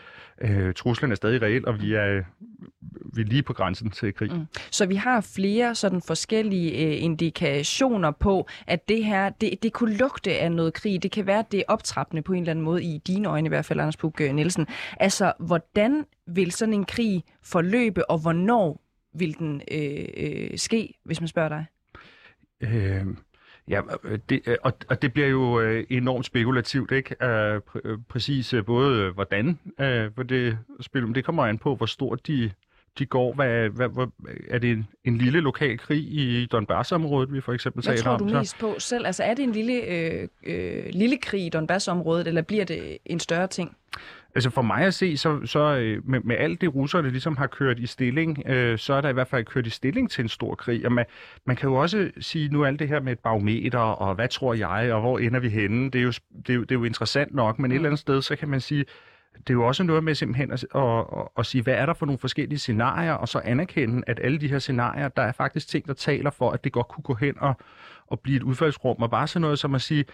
øh, 0.41 0.73
truslen 0.73 1.11
er 1.11 1.15
stadig 1.15 1.41
reel, 1.41 1.67
og 1.67 1.81
vi 1.81 1.93
er, 1.93 2.23
vi 3.15 3.21
er 3.21 3.25
lige 3.25 3.43
på 3.43 3.53
grænsen 3.53 3.91
til 3.91 4.13
krig. 4.13 4.33
Mm. 4.33 4.45
Så 4.71 4.85
vi 4.85 4.95
har 4.95 5.21
flere 5.35 5.75
sådan 5.75 6.01
forskellige 6.01 6.85
øh, 6.85 7.03
indikationer 7.03 8.11
på, 8.11 8.47
at 8.67 8.89
det 8.89 9.05
her, 9.05 9.29
det, 9.29 9.63
det 9.63 9.73
kunne 9.73 9.97
lugte 9.97 10.39
af 10.39 10.51
noget 10.51 10.73
krig. 10.73 11.03
Det 11.03 11.11
kan 11.11 11.27
være, 11.27 11.39
at 11.39 11.51
det 11.51 11.59
er 11.59 11.63
optrappende 11.67 12.21
på 12.21 12.33
en 12.33 12.39
eller 12.39 12.51
anden 12.51 12.65
måde, 12.65 12.83
i 12.83 12.97
dine 13.07 13.27
øjne 13.27 13.45
i 13.45 13.49
hvert 13.49 13.65
fald, 13.65 13.79
Anders 13.79 13.97
Puk 13.97 14.21
øh, 14.21 14.33
Nielsen. 14.33 14.67
Altså, 15.11 15.33
hvordan 15.39 16.05
vil 16.27 16.51
sådan 16.51 16.73
en 16.73 16.85
krig 16.85 17.23
forløbe, 17.43 18.09
og 18.09 18.17
hvornår 18.17 18.81
vil 19.13 19.39
den 19.39 19.61
øh, 19.71 20.05
øh, 20.17 20.57
ske, 20.57 20.93
hvis 21.03 21.21
man 21.21 21.27
spørger 21.27 21.49
dig? 21.49 21.65
Øh... 22.61 23.05
Ja, 23.67 23.81
det, 24.29 24.57
og, 24.63 24.73
og 24.89 25.01
det 25.01 25.13
bliver 25.13 25.27
jo 25.27 25.59
enormt 25.89 26.25
spekulativt, 26.25 26.91
ikke? 26.91 27.15
Pr- 27.57 28.01
præcis 28.09 28.55
både 28.65 29.11
hvordan 29.11 29.59
for 30.15 30.23
det 30.23 30.57
spil, 30.81 31.15
det 31.15 31.25
kommer 31.25 31.45
an 31.45 31.57
på, 31.57 31.75
hvor 31.75 31.85
stort 31.85 32.27
de 32.27 32.51
de 32.99 33.05
går? 33.05 33.33
Hvad, 33.33 33.69
hvad, 33.69 33.89
hvad, 33.89 34.07
er 34.49 34.59
det 34.59 34.71
en, 34.71 34.87
en 35.03 35.17
lille 35.17 35.39
lokal 35.39 35.77
krig 35.77 35.99
i 35.99 36.45
Donbass-området, 36.45 37.33
vi 37.33 37.41
for 37.41 37.53
eksempel 37.53 37.83
taler 37.83 38.09
om? 38.09 38.21
Hvad 38.21 38.29
tror 38.29 38.33
du 38.33 38.39
mest 38.39 38.59
på 38.59 38.75
selv? 38.79 39.05
Altså 39.05 39.23
er 39.23 39.33
det 39.33 39.43
en 39.43 39.51
lille, 39.51 39.73
øh, 39.73 40.27
øh, 40.43 40.83
lille 40.89 41.17
krig 41.17 41.45
i 41.45 41.49
Donbass-området, 41.49 42.27
eller 42.27 42.41
bliver 42.41 42.65
det 42.65 42.97
en 43.05 43.19
større 43.19 43.47
ting? 43.47 43.77
Altså 44.35 44.49
for 44.49 44.61
mig 44.61 44.85
at 44.85 44.93
se, 44.93 45.17
så, 45.17 45.45
så 45.45 45.59
øh, 45.59 46.09
med, 46.09 46.19
med 46.19 46.35
alt 46.35 46.61
det 46.61 46.75
russerne 46.75 47.09
ligesom 47.09 47.37
har 47.37 47.47
kørt 47.47 47.79
i 47.79 47.85
stilling, 47.85 48.43
øh, 48.45 48.77
så 48.77 48.93
er 48.93 49.01
der 49.01 49.09
i 49.09 49.13
hvert 49.13 49.27
fald 49.27 49.45
kørt 49.45 49.67
i 49.67 49.69
stilling 49.69 50.11
til 50.11 50.21
en 50.21 50.29
stor 50.29 50.55
krig. 50.55 50.85
Og 50.85 50.91
man, 50.91 51.05
man 51.45 51.55
kan 51.55 51.69
jo 51.69 51.75
også 51.75 52.11
sige 52.19 52.49
nu 52.49 52.65
alt 52.65 52.79
det 52.79 52.87
her 52.87 52.99
med 52.99 53.11
et 53.11 53.19
barometer, 53.19 53.79
og 53.79 54.15
hvad 54.15 54.27
tror 54.27 54.53
jeg, 54.53 54.93
og 54.93 55.01
hvor 55.01 55.19
ender 55.19 55.39
vi 55.39 55.49
henne? 55.49 55.91
Det 55.91 55.99
er 55.99 56.03
jo, 56.03 56.11
det 56.47 56.49
er 56.49 56.53
jo, 56.53 56.61
det 56.61 56.71
er 56.71 56.75
jo 56.75 56.83
interessant 56.83 57.33
nok, 57.33 57.59
men 57.59 57.69
mm. 57.69 57.71
et 57.71 57.75
eller 57.75 57.89
andet 57.89 57.99
sted, 57.99 58.21
så 58.21 58.35
kan 58.35 58.49
man 58.49 58.61
sige, 58.61 58.85
det 59.37 59.49
er 59.49 59.53
jo 59.53 59.67
også 59.67 59.83
noget 59.83 60.03
med 60.03 60.15
simpelthen 60.15 60.51
at, 60.51 60.65
at, 60.75 60.81
at, 60.81 61.27
at 61.37 61.45
sige, 61.45 61.63
hvad 61.63 61.73
er 61.73 61.85
der 61.85 61.93
for 61.93 62.05
nogle 62.05 62.19
forskellige 62.19 62.59
scenarier, 62.59 63.13
og 63.13 63.27
så 63.27 63.41
anerkende, 63.43 64.03
at 64.07 64.19
alle 64.23 64.37
de 64.37 64.47
her 64.47 64.59
scenarier, 64.59 65.07
der 65.07 65.21
er 65.21 65.31
faktisk 65.31 65.67
ting, 65.67 65.87
der 65.87 65.93
taler 65.93 66.29
for, 66.29 66.51
at 66.51 66.63
det 66.63 66.71
godt 66.71 66.87
kunne 66.87 67.03
gå 67.03 67.13
hen 67.13 67.35
og, 67.39 67.53
og 68.07 68.19
blive 68.19 68.37
et 68.37 68.43
udfaldsrum, 68.43 68.95
og 69.01 69.09
bare 69.09 69.27
sådan 69.27 69.41
noget 69.41 69.59
som 69.59 69.75
at 69.75 69.81
sige, 69.81 70.05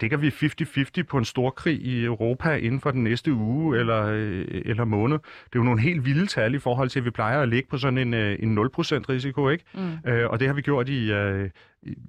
ligger 0.00 0.16
vi 0.16 0.28
50-50 0.28 1.02
på 1.02 1.18
en 1.18 1.24
stor 1.24 1.50
krig 1.50 1.80
i 1.80 2.04
Europa 2.04 2.54
inden 2.56 2.80
for 2.80 2.90
den 2.90 3.04
næste 3.04 3.32
uge 3.32 3.78
eller, 3.78 4.06
øh, 4.06 4.44
eller 4.48 4.84
måned. 4.84 5.18
Det 5.18 5.54
er 5.54 5.58
jo 5.58 5.62
nogle 5.62 5.80
helt 5.80 6.04
vilde 6.04 6.26
tal 6.26 6.54
i 6.54 6.58
forhold 6.58 6.88
til, 6.88 6.98
at 6.98 7.04
vi 7.04 7.10
plejer 7.10 7.42
at 7.42 7.48
ligge 7.48 7.68
på 7.68 7.78
sådan 7.78 7.98
en, 7.98 8.14
øh, 8.14 8.38
en 8.40 8.58
0% 8.58 9.08
risiko, 9.08 9.48
ikke? 9.48 9.64
Mm. 9.74 10.10
Øh, 10.10 10.30
og 10.30 10.40
det 10.40 10.48
har 10.48 10.54
vi 10.54 10.62
gjort 10.62 10.88
i, 10.88 11.12
øh, 11.12 11.50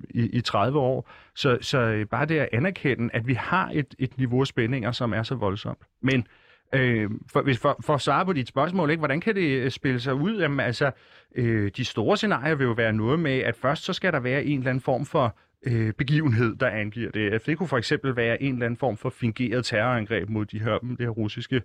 i, 0.09 0.29
i 0.37 0.41
30 0.41 0.79
år. 0.79 1.09
Så, 1.35 1.57
så 1.61 2.05
bare 2.11 2.25
det 2.25 2.39
at 2.39 2.49
anerkende, 2.53 3.09
at 3.13 3.27
vi 3.27 3.33
har 3.33 3.71
et, 3.73 3.95
et 3.99 4.17
niveau 4.17 4.41
af 4.41 4.47
spændinger, 4.47 4.91
som 4.91 5.13
er 5.13 5.23
så 5.23 5.35
voldsomt. 5.35 5.79
Men 6.01 6.27
Øh, 6.73 7.09
for, 7.31 7.41
hvis, 7.41 7.59
for, 7.59 7.77
for 7.81 7.93
at 7.93 8.01
svare 8.01 8.25
på 8.25 8.33
dit 8.33 8.47
spørgsmål, 8.47 8.89
ikke, 8.89 8.99
hvordan 8.99 9.21
kan 9.21 9.35
det 9.35 9.73
spille 9.73 9.99
sig 9.99 10.13
ud? 10.13 10.39
Jamen, 10.39 10.59
altså, 10.59 10.91
øh, 11.35 11.71
de 11.77 11.85
store 11.85 12.17
scenarier 12.17 12.55
vil 12.55 12.65
jo 12.65 12.71
være 12.71 12.93
noget 12.93 13.19
med, 13.19 13.37
at 13.39 13.55
først 13.55 13.83
så 13.83 13.93
skal 13.93 14.13
der 14.13 14.19
være 14.19 14.43
en 14.43 14.57
eller 14.57 14.69
anden 14.69 14.81
form 14.81 15.05
for 15.05 15.35
øh, 15.65 15.93
begivenhed, 15.93 16.55
der 16.55 16.67
angiver 16.67 17.11
det. 17.11 17.45
Det 17.45 17.57
kunne 17.57 17.67
for 17.67 17.77
eksempel 17.77 18.15
være 18.15 18.43
en 18.43 18.53
eller 18.53 18.65
anden 18.65 18.77
form 18.77 18.97
for 18.97 19.09
fingeret 19.09 19.65
terrorangreb 19.65 20.29
mod 20.29 20.45
de 20.45 20.59
her, 20.59 20.77
de 20.77 20.95
her 20.99 21.09
russiske 21.09 21.61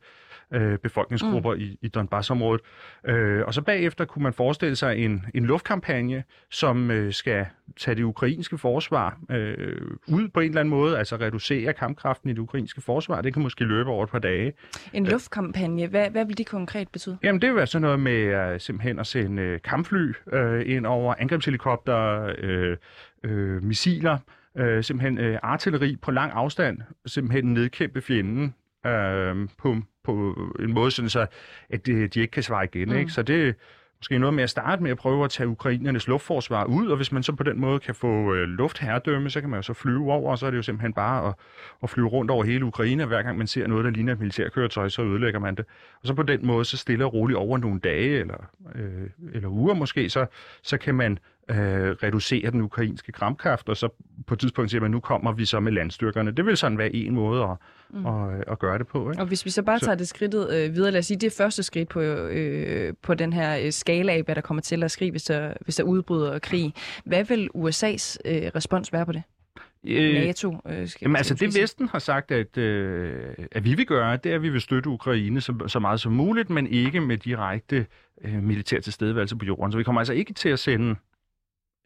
øh, 0.55 0.79
befolkningsgrupper 0.79 1.55
mm. 1.55 1.61
i, 1.61 1.79
i 1.83 1.89
Donbass-området. 1.89 2.61
Øh, 3.07 3.43
og 3.47 3.55
så 3.55 3.63
bagefter 3.63 4.05
kunne 4.05 4.23
man 4.23 4.33
forestille 4.33 4.77
sig 4.77 4.97
en, 4.97 5.27
en 5.35 5.45
luftkampagne, 5.45 6.25
som 6.51 6.91
øh, 6.91 7.13
skal 7.13 7.47
tage 7.77 7.95
det 7.95 8.03
ukrainske 8.03 8.59
forsvar 8.59 9.19
øh, 9.31 9.77
ud 10.09 10.29
på 10.29 10.41
en 10.41 10.49
eller 10.49 10.61
anden 10.61 10.71
måde, 10.71 10.99
altså 10.99 11.17
reducere 11.17 11.73
kampkraften 11.73 12.31
i 12.31 12.33
det 12.33 12.39
ukrainske 12.39 12.81
forsvar. 12.81 13.21
Det 13.21 13.33
kan 13.33 13.43
måske 13.43 13.65
løbe 13.65 13.91
over 13.91 14.05
et 14.05 14.11
par 14.11 14.19
dage. 14.19 14.53
En 14.93 15.07
luftkampagne, 15.07 15.87
hvad, 15.87 16.11
hvad 16.11 16.25
vil 16.25 16.39
det 16.39 16.47
konkret 16.47 16.89
betyde? 16.89 17.19
Jamen 17.23 17.43
det 17.43 17.49
vil 17.49 17.57
være 17.57 17.67
sådan 17.67 17.83
noget 17.83 18.01
med 18.01 18.53
uh, 18.53 18.61
simpelthen 18.61 18.99
at 18.99 19.07
sende 19.07 19.53
uh, 19.55 19.59
kampfly 19.65 20.13
uh, 20.33 20.61
ind 20.65 20.87
over 20.87 21.15
angrebshelikopter, 21.19 22.25
uh, 22.25 22.77
uh, 23.25 23.65
missiler, 23.65 24.19
uh, 24.55 24.83
simpelthen 24.83 25.31
uh, 25.31 25.39
artilleri 25.43 25.97
på 25.97 26.11
lang 26.11 26.33
afstand, 26.33 26.79
simpelthen 27.07 27.55
nedkæmpe 27.55 28.01
fjenden 28.01 28.55
uh, 28.85 29.49
på, 29.59 29.77
på 30.05 30.35
en 30.61 30.73
måde, 30.73 30.91
sådan 30.91 31.09
så 31.09 31.27
at 31.71 31.87
de, 31.87 32.09
de 32.09 32.21
ikke 32.21 32.33
kan 32.33 32.43
svare 32.43 32.65
igen. 32.65 32.89
Mm. 32.89 32.97
Ikke? 32.97 33.13
Så 33.13 33.23
det 33.23 33.55
måske 34.01 34.19
noget 34.19 34.35
med 34.35 34.45
at 34.45 34.51
starte 34.51 34.83
med 34.83 34.91
at 34.91 34.97
prøve 34.97 35.25
at 35.25 35.31
tage 35.31 35.49
ukrainernes 35.49 36.09
luftforsvar 36.09 36.65
ud, 36.65 36.89
og 36.89 36.97
hvis 36.97 37.13
man 37.13 37.23
så 37.23 37.33
på 37.33 37.43
den 37.43 37.61
måde 37.61 37.79
kan 37.79 37.95
få 37.95 38.35
øh, 38.35 38.49
luftherredømme, 38.49 39.31
så 39.31 39.41
kan 39.41 39.51
man 39.51 39.59
jo 39.59 39.63
så 39.63 39.73
flyve 39.73 40.13
over, 40.13 40.31
og 40.31 40.39
så 40.39 40.47
er 40.47 40.51
det 40.51 40.57
jo 40.57 40.63
simpelthen 40.63 40.93
bare 40.93 41.29
at, 41.29 41.35
at 41.83 41.91
flyve 41.91 42.09
rundt 42.09 42.31
over 42.31 42.45
hele 42.45 42.65
Ukraine, 42.65 43.07
hver 43.07 43.23
gang 43.23 43.39
man 43.39 43.47
ser 43.47 43.67
noget, 43.67 43.85
der 43.85 43.91
ligner 43.91 44.13
et 44.13 44.19
militærkøretøj, 44.19 44.89
så 44.89 45.03
ødelægger 45.03 45.41
man 45.41 45.55
det. 45.55 45.65
Og 46.01 46.07
så 46.07 46.15
på 46.15 46.23
den 46.23 46.47
måde, 46.47 46.65
så 46.65 46.77
stille 46.77 47.05
og 47.05 47.15
roligt 47.15 47.37
over 47.37 47.59
nogle 47.59 47.81
dage, 47.81 48.21
eller, 48.21 48.51
øh, 48.75 49.11
eller 49.33 49.49
uger 49.49 49.75
måske, 49.75 50.09
så, 50.09 50.27
så 50.63 50.79
kan 50.79 50.95
man 50.95 51.19
øh, 51.51 51.57
reducere 52.03 52.51
den 52.51 52.61
ukrainske 52.61 53.13
kampkraft, 53.13 53.69
og 53.69 53.77
så 53.77 53.89
på 54.27 54.35
et 54.35 54.41
tidspunkt 54.41 54.71
siger 54.71 54.81
man, 54.81 54.91
nu 54.91 55.01
kommer 55.01 55.33
vi 55.33 55.45
så 55.45 55.61
med 55.61 55.73
landstyrkerne. 55.73 56.31
Det 56.31 56.47
vil 56.47 56.57
sådan 56.57 56.79
være 56.79 56.95
en 56.95 57.15
måde 57.15 57.43
at, 57.43 57.57
mm. 57.91 58.07
at, 58.07 58.45
at 58.47 58.59
gøre 58.59 58.79
det 58.79 58.87
på. 58.87 59.11
Ikke? 59.11 59.23
Og 59.23 59.27
hvis 59.27 59.45
vi 59.45 59.51
så 59.51 59.63
bare 59.63 59.79
tager 59.79 59.93
så... 59.93 59.99
det 59.99 60.09
skridtet 60.09 60.55
øh, 60.55 60.75
videre, 60.75 60.91
lad 60.91 60.99
os 60.99 61.07
sige, 61.07 61.19
det 61.19 61.27
er 61.27 61.37
første 61.37 61.63
skridt 61.63 61.89
på, 61.89 62.01
øh, 62.01 62.95
på 63.03 63.15
den 63.15 63.33
her 63.33 63.59
øh, 63.65 63.73
skala 63.73 64.13
af, 64.13 64.23
hvad 64.23 64.35
der 64.35 64.41
kommer 64.41 64.61
til 64.61 64.83
at 64.83 64.91
ske, 64.91 65.11
hvis 65.11 65.25
der, 65.25 65.53
hvis 65.61 65.77
der 65.77 65.83
udbryder 65.83 66.39
krig. 66.39 66.75
Hvad 67.05 67.25
vil 67.25 67.49
USA's 67.55 68.17
øh, 68.25 68.51
respons 68.55 68.93
være 68.93 69.07
på 69.07 69.13
det? 69.13 69.23
Øh, 69.87 70.15
NATO? 70.15 70.57
Øh, 70.69 70.89
skal 70.89 71.05
jamen 71.05 71.17
altså 71.17 71.35
det 71.35 71.63
Vesten 71.63 71.89
har 71.89 71.99
sagt, 71.99 72.31
at, 72.31 72.59
øh, 72.59 73.29
at 73.53 73.65
vi 73.65 73.75
vil 73.75 73.87
gøre, 73.87 74.17
det 74.17 74.33
er, 74.33 74.37
at 74.37 74.43
vi 74.43 74.49
vil 74.49 74.61
støtte 74.61 74.89
Ukraine 74.89 75.41
så, 75.41 75.55
så 75.67 75.79
meget 75.79 76.01
som 76.01 76.13
muligt, 76.13 76.51
men 76.51 76.67
ikke 76.67 77.01
med 77.01 77.17
direkte 77.17 77.87
øh, 78.25 78.43
militær 78.43 78.81
tilstedeværelse 78.81 79.37
på 79.37 79.45
jorden. 79.45 79.73
Så 79.73 79.79
vi 79.79 79.85
kommer 79.85 80.01
altså 80.01 80.13
ikke 80.13 80.33
til 80.33 80.49
at 80.49 80.59
sende 80.59 80.97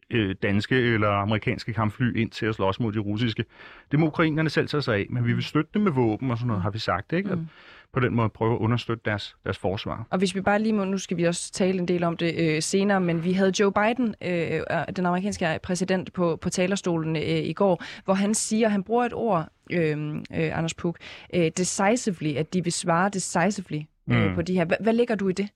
øh, 0.09 0.35
danske 0.43 0.75
eller 0.75 1.09
amerikanske 1.09 1.73
kampfly 1.73 2.17
ind 2.17 2.31
til 2.31 2.45
at 2.45 2.55
slås 2.55 2.79
mod 2.79 2.93
de 2.93 2.99
russiske. 2.99 3.45
Det 3.91 3.99
må 3.99 4.07
ukrainerne 4.07 4.49
selv 4.49 4.67
tage 4.67 4.81
sig 4.81 4.95
af, 4.95 5.05
men 5.09 5.25
vi 5.25 5.33
vil 5.33 5.43
støtte 5.43 5.69
dem 5.73 5.81
med 5.81 5.91
våben 5.91 6.31
og 6.31 6.37
sådan 6.37 6.47
noget, 6.47 6.63
har 6.63 6.69
vi 6.69 6.79
sagt. 6.79 7.13
Ikke? 7.13 7.35
Mm. 7.35 7.47
på 7.93 7.99
den 7.99 8.15
måde 8.15 8.29
prøve 8.29 8.53
at 8.53 8.59
understøtte 8.59 9.01
deres, 9.05 9.35
deres 9.43 9.57
forsvar. 9.57 10.07
Og 10.09 10.17
hvis 10.17 10.35
vi 10.35 10.41
bare 10.41 10.59
lige 10.59 10.73
må, 10.73 10.85
nu 10.85 10.97
skal 10.97 11.17
vi 11.17 11.23
også 11.23 11.51
tale 11.51 11.79
en 11.79 11.87
del 11.87 12.03
om 12.03 12.17
det 12.17 12.35
øh, 12.37 12.61
senere, 12.61 13.01
men 13.01 13.23
vi 13.23 13.33
havde 13.33 13.51
Joe 13.59 13.71
Biden, 13.71 14.15
øh, 14.21 14.61
den 14.95 15.05
amerikanske 15.05 15.59
præsident, 15.63 16.13
på, 16.13 16.35
på 16.41 16.49
talerstolen 16.49 17.15
øh, 17.15 17.21
i 17.23 17.53
går, 17.53 17.83
hvor 18.05 18.13
han 18.13 18.33
siger, 18.33 18.69
han 18.69 18.83
bruger 18.83 19.05
et 19.05 19.13
ord, 19.13 19.47
øh, 19.71 20.15
øh, 20.15 20.57
Anders 20.57 20.73
Puk, 20.73 20.97
øh, 21.33 21.51
decisively, 21.57 22.35
at 22.35 22.53
de 22.53 22.63
vil 22.63 22.73
svare 22.73 23.09
decisively 23.09 23.81
øh, 24.11 24.29
mm. 24.29 24.35
på 24.35 24.41
de 24.41 24.53
her. 24.53 24.65
H- 24.65 24.83
hvad 24.83 24.93
ligger 24.93 25.15
du 25.15 25.29
i 25.29 25.33
det? 25.33 25.49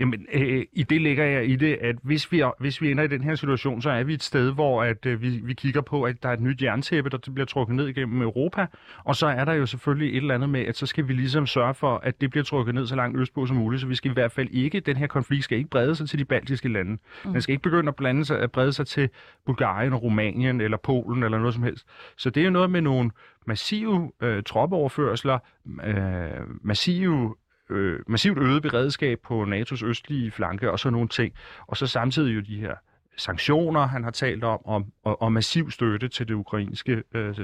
Jamen, 0.00 0.26
øh, 0.32 0.64
i 0.72 0.82
det 0.82 1.00
ligger 1.00 1.24
jeg 1.24 1.48
i 1.48 1.56
det, 1.56 1.78
at 1.80 1.96
hvis 2.02 2.32
vi, 2.32 2.42
hvis 2.58 2.82
vi 2.82 2.90
ender 2.90 3.04
i 3.04 3.08
den 3.08 3.22
her 3.22 3.34
situation, 3.34 3.82
så 3.82 3.90
er 3.90 4.04
vi 4.04 4.14
et 4.14 4.22
sted, 4.22 4.52
hvor 4.52 4.82
at, 4.82 5.06
øh, 5.06 5.22
vi, 5.22 5.28
vi 5.28 5.54
kigger 5.54 5.80
på, 5.80 6.02
at 6.02 6.22
der 6.22 6.28
er 6.28 6.32
et 6.32 6.40
nyt 6.40 6.62
jerntæppe, 6.62 7.10
der 7.10 7.18
bliver 7.34 7.46
trukket 7.46 7.76
ned 7.76 7.88
igennem 7.88 8.22
Europa, 8.22 8.66
og 9.04 9.16
så 9.16 9.26
er 9.26 9.44
der 9.44 9.52
jo 9.52 9.66
selvfølgelig 9.66 10.10
et 10.10 10.16
eller 10.16 10.34
andet 10.34 10.48
med, 10.48 10.60
at 10.60 10.76
så 10.76 10.86
skal 10.86 11.08
vi 11.08 11.12
ligesom 11.12 11.46
sørge 11.46 11.74
for, 11.74 11.96
at 11.96 12.20
det 12.20 12.30
bliver 12.30 12.44
trukket 12.44 12.74
ned 12.74 12.86
så 12.86 12.96
langt 12.96 13.18
østpå 13.18 13.46
som 13.46 13.56
muligt, 13.56 13.80
så 13.80 13.86
vi 13.86 13.94
skal 13.94 14.10
i 14.10 14.14
hvert 14.14 14.32
fald 14.32 14.48
ikke, 14.50 14.80
den 14.80 14.96
her 14.96 15.06
konflikt 15.06 15.44
skal 15.44 15.58
ikke 15.58 15.70
brede 15.70 15.94
sig 15.94 16.08
til 16.08 16.18
de 16.18 16.24
baltiske 16.24 16.68
lande. 16.68 16.98
Mm. 17.24 17.32
Den 17.32 17.42
skal 17.42 17.52
ikke 17.52 17.62
begynde 17.62 17.88
at 17.88 17.96
blande 17.96 18.24
sig, 18.24 18.40
at 18.40 18.52
brede 18.52 18.72
sig 18.72 18.86
til 18.86 19.08
Bulgarien 19.46 19.92
og 19.92 20.02
Rumænien 20.02 20.60
eller 20.60 20.76
Polen 20.76 21.22
eller 21.22 21.38
noget 21.38 21.54
som 21.54 21.62
helst. 21.62 21.86
Så 22.16 22.30
det 22.30 22.40
er 22.40 22.44
jo 22.44 22.50
noget 22.50 22.70
med 22.70 22.80
nogle 22.80 23.10
massive 23.46 24.12
øh, 24.22 24.42
troppeoverførsler, 24.42 25.38
øh, 25.84 26.46
massive 26.62 27.34
øh, 27.70 28.00
massivt 28.06 28.38
øget 28.38 28.62
beredskab 28.62 29.20
på 29.20 29.42
NATO's 29.42 29.84
østlige 29.84 30.30
flanke 30.30 30.70
og 30.70 30.78
sådan 30.78 30.92
nogle 30.92 31.08
ting. 31.08 31.34
Og 31.66 31.76
så 31.76 31.86
samtidig 31.86 32.34
jo 32.34 32.40
de 32.40 32.60
her 32.60 32.74
sanktioner, 33.16 33.86
han 33.86 34.04
har 34.04 34.10
talt 34.10 34.44
om, 34.44 34.66
og, 34.66 34.86
og, 35.04 35.22
og 35.22 35.32
massiv 35.32 35.70
støtte 35.70 36.08
til 36.08 36.28
det 36.28 36.34
ukrainske 36.34 37.02
øh, 37.14 37.34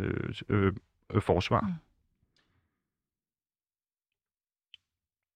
øh, 0.49 0.73
øh, 1.15 1.23
forsvar. 1.23 1.61
Mm. 1.61 1.73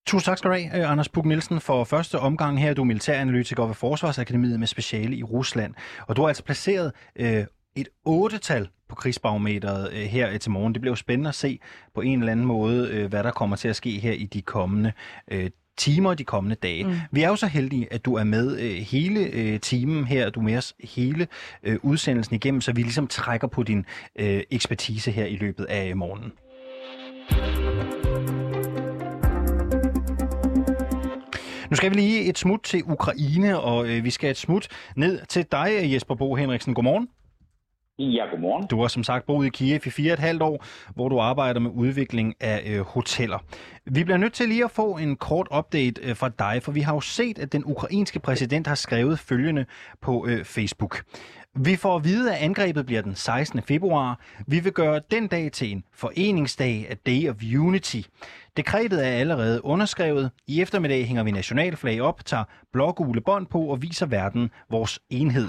Tusind 0.07 0.25
tak 0.25 0.39
skal 0.39 0.51
du 0.51 0.55
have, 0.57 0.81
øh, 0.81 0.91
Anders 0.91 1.09
Puk 1.09 1.25
Nielsen, 1.25 1.61
for 1.61 1.85
første 1.85 2.19
omgang 2.19 2.61
her. 2.61 2.75
Du 2.75 2.83
er 2.83 2.87
militæranalytiker 2.87 3.67
ved 3.67 3.75
Forsvarsakademiet 3.75 4.61
med 4.61 4.67
speciale 4.67 5.17
i 5.17 5.23
Rusland. 5.23 5.75
Og 6.07 6.17
du 6.17 6.21
har 6.21 6.29
altså 6.29 6.45
placeret 6.45 6.93
øh, 7.17 7.45
et 7.77 7.89
otte-tal 8.05 8.69
på 8.89 8.95
krigsbarometeret 8.95 9.93
øh, 9.93 9.99
her 9.99 10.39
til 10.39 10.51
morgen. 10.51 10.75
Det 10.75 10.81
bliver 10.81 10.93
jo 10.93 10.97
spændende 10.97 11.29
at 11.29 11.35
se 11.35 11.59
på 11.95 12.01
en 12.01 12.19
eller 12.19 12.33
anden 12.33 12.47
måde, 12.47 12.89
øh, 12.89 13.07
hvad 13.07 13.25
der 13.25 13.31
kommer 13.31 13.57
til 13.57 13.69
at 13.69 13.77
ske 13.77 13.91
her 13.91 14.13
i 14.13 14.25
de 14.25 14.43
kommende 14.43 14.93
øh, 15.31 15.51
timer 15.77 16.15
de 16.15 16.25
kommende 16.25 16.57
dage. 16.57 16.85
Mm. 16.85 16.95
Vi 17.11 17.23
er 17.23 17.29
jo 17.29 17.37
så 17.37 17.47
heldige, 17.47 17.93
at 17.93 18.05
du 18.05 18.15
er 18.15 18.25
med 18.25 18.59
øh, 18.61 18.71
hele 18.71 19.21
øh, 19.21 19.61
timen 19.61 20.05
her, 20.05 20.31
du 20.31 20.41
er 20.41 20.45
med 20.45 20.57
os 20.57 20.75
hele 20.85 21.27
øh, 21.63 21.79
udsendelsen 21.83 22.35
igennem, 22.35 22.61
så 22.61 22.73
vi 22.73 22.83
ligesom 22.83 23.07
trækker 23.07 23.47
på 23.47 23.63
din 23.63 23.85
øh, 24.19 24.43
ekspertise 24.51 25.11
her 25.11 25.25
i 25.27 25.37
løbet 25.37 25.65
af 25.65 25.97
morgenen. 25.97 26.33
Nu 31.71 31.77
skal 31.77 31.91
vi 31.91 31.97
lige 31.97 32.25
et 32.25 32.39
smut 32.39 32.61
til 32.63 32.83
Ukraine, 32.87 33.61
og 33.61 33.89
øh, 33.89 34.05
vi 34.05 34.11
skal 34.11 34.31
et 34.31 34.37
smut 34.37 34.69
ned 34.97 35.21
til 35.29 35.47
dig, 35.53 35.93
Jesper 35.93 36.15
Bo 36.15 36.35
Henriksen. 36.35 36.75
Godmorgen. 36.75 37.09
Ja, 37.99 38.25
godmorgen. 38.31 38.67
Du 38.67 38.81
har 38.81 38.89
som 38.89 39.05
sagt 39.05 39.27
boet 39.27 39.47
i 39.47 39.49
Kiev 39.49 39.81
i 39.87 39.91
fire 39.91 40.13
et 40.13 40.19
halvt 40.19 40.43
år, 40.43 40.65
hvor 40.95 41.09
du 41.09 41.19
arbejder 41.19 41.61
med 41.61 41.71
udvikling 41.71 42.35
af 42.41 42.63
øh, 42.67 42.81
hoteller. 42.81 43.39
Vi 43.85 44.05
bliver 44.05 44.17
nødt 44.17 44.33
til 44.33 44.49
lige 44.49 44.65
at 44.65 44.71
få 44.71 44.97
en 44.97 45.17
kort 45.17 45.49
update 45.59 46.03
øh, 46.03 46.17
fra 46.17 46.29
dig, 46.29 46.63
for 46.63 46.73
vi 46.73 46.81
har 46.81 46.95
jo 46.95 47.01
set, 47.01 47.39
at 47.39 47.53
den 47.53 47.63
ukrainske 47.67 48.21
præsident 48.21 48.67
har 48.67 48.75
skrevet 48.75 49.19
følgende 49.19 49.67
på 50.01 50.27
øh, 50.29 50.45
Facebook. 50.45 51.05
Vi 51.55 51.77
får 51.77 51.97
at 51.97 52.05
vide, 52.05 52.35
at 52.35 52.43
angrebet 52.43 52.87
bliver 52.87 53.03
den 53.03 53.15
16. 53.15 53.63
februar. 53.63 54.21
Vi 54.47 54.61
vil 54.61 54.73
gøre 54.73 55.01
den 55.11 55.27
dag 55.27 55.53
til 55.53 55.73
en 55.73 55.85
foreningsdag 55.95 56.87
af 56.91 56.99
Day 56.99 57.29
of 57.29 57.37
Unity. 57.59 58.01
Dekretet 58.57 59.07
er 59.07 59.11
allerede 59.11 59.65
underskrevet. 59.65 60.31
I 60.47 60.61
eftermiddag 60.63 61.07
hænger 61.07 61.23
vi 61.23 61.31
nationalflag 61.31 62.01
op, 62.01 62.25
tager 62.25 62.45
blågule 62.73 63.21
bånd 63.21 63.47
på 63.47 63.61
og 63.61 63.83
viser 63.83 64.07
verden 64.07 64.51
vores 64.71 65.01
enhed. 65.11 65.49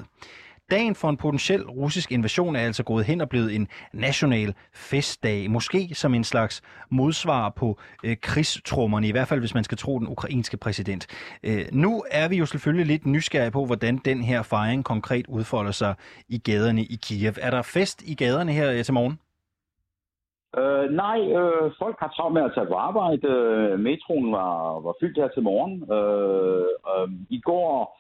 Dagen 0.71 0.95
for 0.95 1.09
en 1.09 1.17
potentiel 1.17 1.63
russisk 1.63 2.12
invasion 2.12 2.55
er 2.55 2.59
altså 2.59 2.83
gået 2.83 3.05
hen 3.05 3.21
og 3.21 3.29
blevet 3.29 3.55
en 3.55 3.67
national 3.93 4.53
festdag. 4.74 5.51
Måske 5.51 5.95
som 5.95 6.13
en 6.13 6.24
slags 6.24 6.62
modsvar 6.89 7.50
på 7.50 7.79
øh, 8.03 8.17
krigstrummerne, 8.21 9.07
i 9.07 9.12
hvert 9.12 9.27
fald 9.27 9.39
hvis 9.39 9.53
man 9.53 9.63
skal 9.63 9.77
tro 9.77 10.00
den 10.00 10.07
ukrainske 10.07 10.57
præsident. 10.57 11.07
Øh, 11.43 11.65
nu 11.71 12.03
er 12.12 12.29
vi 12.29 12.38
jo 12.38 12.45
selvfølgelig 12.45 12.86
lidt 12.86 13.05
nysgerrige 13.05 13.51
på, 13.51 13.65
hvordan 13.65 13.97
den 13.97 14.24
her 14.24 14.43
fejring 14.43 14.86
konkret 14.86 15.25
udfolder 15.27 15.71
sig 15.71 15.95
i 16.29 16.38
gaderne 16.38 16.81
i 16.81 16.95
Kiev. 17.03 17.33
Er 17.41 17.51
der 17.51 17.62
fest 17.62 18.01
i 18.01 18.15
gaderne 18.15 18.51
her 18.51 18.71
øh, 18.71 18.83
til 18.83 18.93
morgen? 18.93 19.19
Øh, 20.57 20.91
nej, 21.03 21.19
øh, 21.39 21.71
folk 21.79 21.95
har 22.00 22.07
travlt 22.15 22.33
med 22.33 22.43
at 22.43 22.51
tage 22.55 22.67
på 22.67 22.74
arbejde. 22.74 23.27
Øh, 23.27 23.79
metroen 23.79 24.31
var, 24.31 24.79
var 24.79 24.93
fyldt 25.01 25.17
her 25.17 25.27
til 25.27 25.43
morgen. 25.43 25.74
Øh, 25.97 26.67
øh, 26.91 27.09
I 27.29 27.39
går 27.39 27.97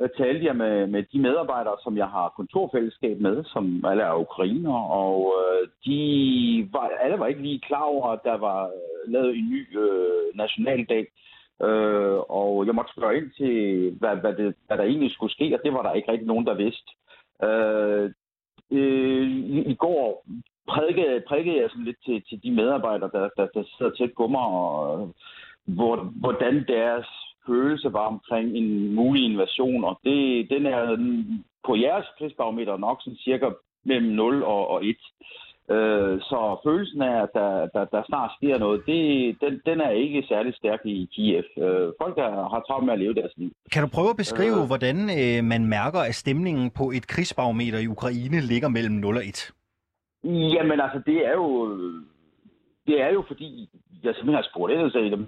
Øh, 0.00 0.08
talte 0.16 0.46
jeg 0.46 0.56
med, 0.56 0.86
med 0.86 1.02
de 1.12 1.18
medarbejdere, 1.18 1.76
som 1.82 1.96
jeg 1.96 2.08
har 2.08 2.34
kontorfællesskab 2.36 3.20
med, 3.20 3.44
som 3.44 3.84
alle 3.84 4.02
er 4.02 4.14
ukrainer, 4.14 4.74
og 4.74 5.34
øh, 5.40 5.68
de 5.86 6.68
var, 6.72 6.90
alle 7.00 7.18
var 7.18 7.26
ikke 7.26 7.42
lige 7.42 7.60
klar 7.60 7.82
over, 7.82 8.08
at 8.08 8.20
der 8.24 8.36
var 8.36 8.64
øh, 8.64 9.12
lavet 9.12 9.36
en 9.36 9.48
ny 9.50 9.78
øh, 9.78 10.36
nationaldag. 10.36 11.06
Øh, 11.62 12.18
og 12.28 12.66
jeg 12.66 12.74
måtte 12.74 12.92
spørge 12.92 13.16
ind 13.16 13.30
til, 13.36 13.90
hvad, 13.98 14.16
hvad, 14.16 14.34
det, 14.34 14.54
hvad 14.66 14.76
der 14.78 14.84
egentlig 14.84 15.12
skulle 15.12 15.32
ske, 15.32 15.54
og 15.54 15.60
det 15.64 15.72
var 15.72 15.82
der 15.82 15.92
ikke 15.92 16.12
rigtig 16.12 16.26
nogen, 16.26 16.46
der 16.46 16.54
vidste. 16.54 16.90
Øh, 17.42 18.10
øh, 18.70 19.26
i, 19.56 19.58
I 19.72 19.74
går 19.74 20.24
prædikede, 20.68 21.22
prædikede 21.28 21.60
jeg 21.60 21.70
sådan 21.70 21.84
lidt 21.84 22.04
til, 22.04 22.22
til 22.28 22.42
de 22.42 22.50
medarbejdere, 22.50 23.10
der, 23.12 23.28
der, 23.36 23.46
der 23.54 23.62
sidder 23.64 23.92
tæt 23.92 24.12
på 24.16 24.26
mig, 24.26 24.40
og 24.40 25.00
øh, 25.00 25.08
hvor, 25.74 25.96
hvordan 25.96 26.64
deres 26.68 27.06
følelse 27.46 27.92
var 27.92 28.06
omkring 28.14 28.56
en 28.56 28.94
mulig 28.94 29.24
invasion, 29.24 29.84
og 29.84 30.00
det, 30.04 30.50
den 30.50 30.66
er 30.66 30.96
på 31.66 31.76
jeres 31.76 32.06
krigsbarometer 32.18 32.76
nok 32.76 32.98
sådan 33.00 33.16
cirka 33.16 33.46
mellem 33.84 34.12
0 34.12 34.42
og, 34.42 34.68
og 34.68 34.86
1. 34.86 34.96
Øh, 35.70 36.20
så 36.20 36.60
følelsen 36.64 37.02
af, 37.02 37.22
at 37.22 37.28
der, 37.34 37.50
der, 37.74 37.84
der 37.84 38.02
snart 38.06 38.30
sker 38.36 38.58
noget, 38.58 38.82
det, 38.86 39.00
den, 39.40 39.60
den 39.66 39.80
er 39.80 39.90
ikke 39.90 40.24
særlig 40.28 40.54
stærk 40.54 40.80
i 40.84 41.08
Kiev. 41.12 41.44
Øh, 41.58 41.92
folk 42.02 42.18
er, 42.18 42.48
har 42.52 42.62
travlt 42.66 42.86
med 42.86 42.92
at 42.92 42.98
leve 42.98 43.14
deres 43.14 43.32
liv. 43.36 43.50
Kan 43.72 43.82
du 43.82 43.88
prøve 43.94 44.10
at 44.10 44.16
beskrive, 44.16 44.60
Øh. 44.60 44.66
hvordan 44.66 44.96
øh, 45.20 45.44
man 45.44 45.64
mærker, 45.64 46.00
at 46.00 46.14
stemningen 46.14 46.70
på 46.70 46.84
et 46.90 47.06
krigsbarometer 47.06 47.78
i 47.78 47.86
Ukraine 47.86 48.40
ligger 48.40 48.68
mellem 48.68 48.94
0 48.94 49.16
og 49.16 49.26
1? 49.26 49.52
Jamen 50.24 50.80
altså, 50.80 51.02
det 51.06 51.26
er 51.26 51.32
jo... 51.32 51.46
Det 52.86 53.00
er 53.00 53.12
jo 53.12 53.24
fordi, 53.26 53.68
jeg 54.04 54.14
simpelthen 54.14 54.34
har 54.34 54.48
spurgt 54.52 54.72
ind 54.72 54.90
til 54.90 55.10
dem. 55.10 55.26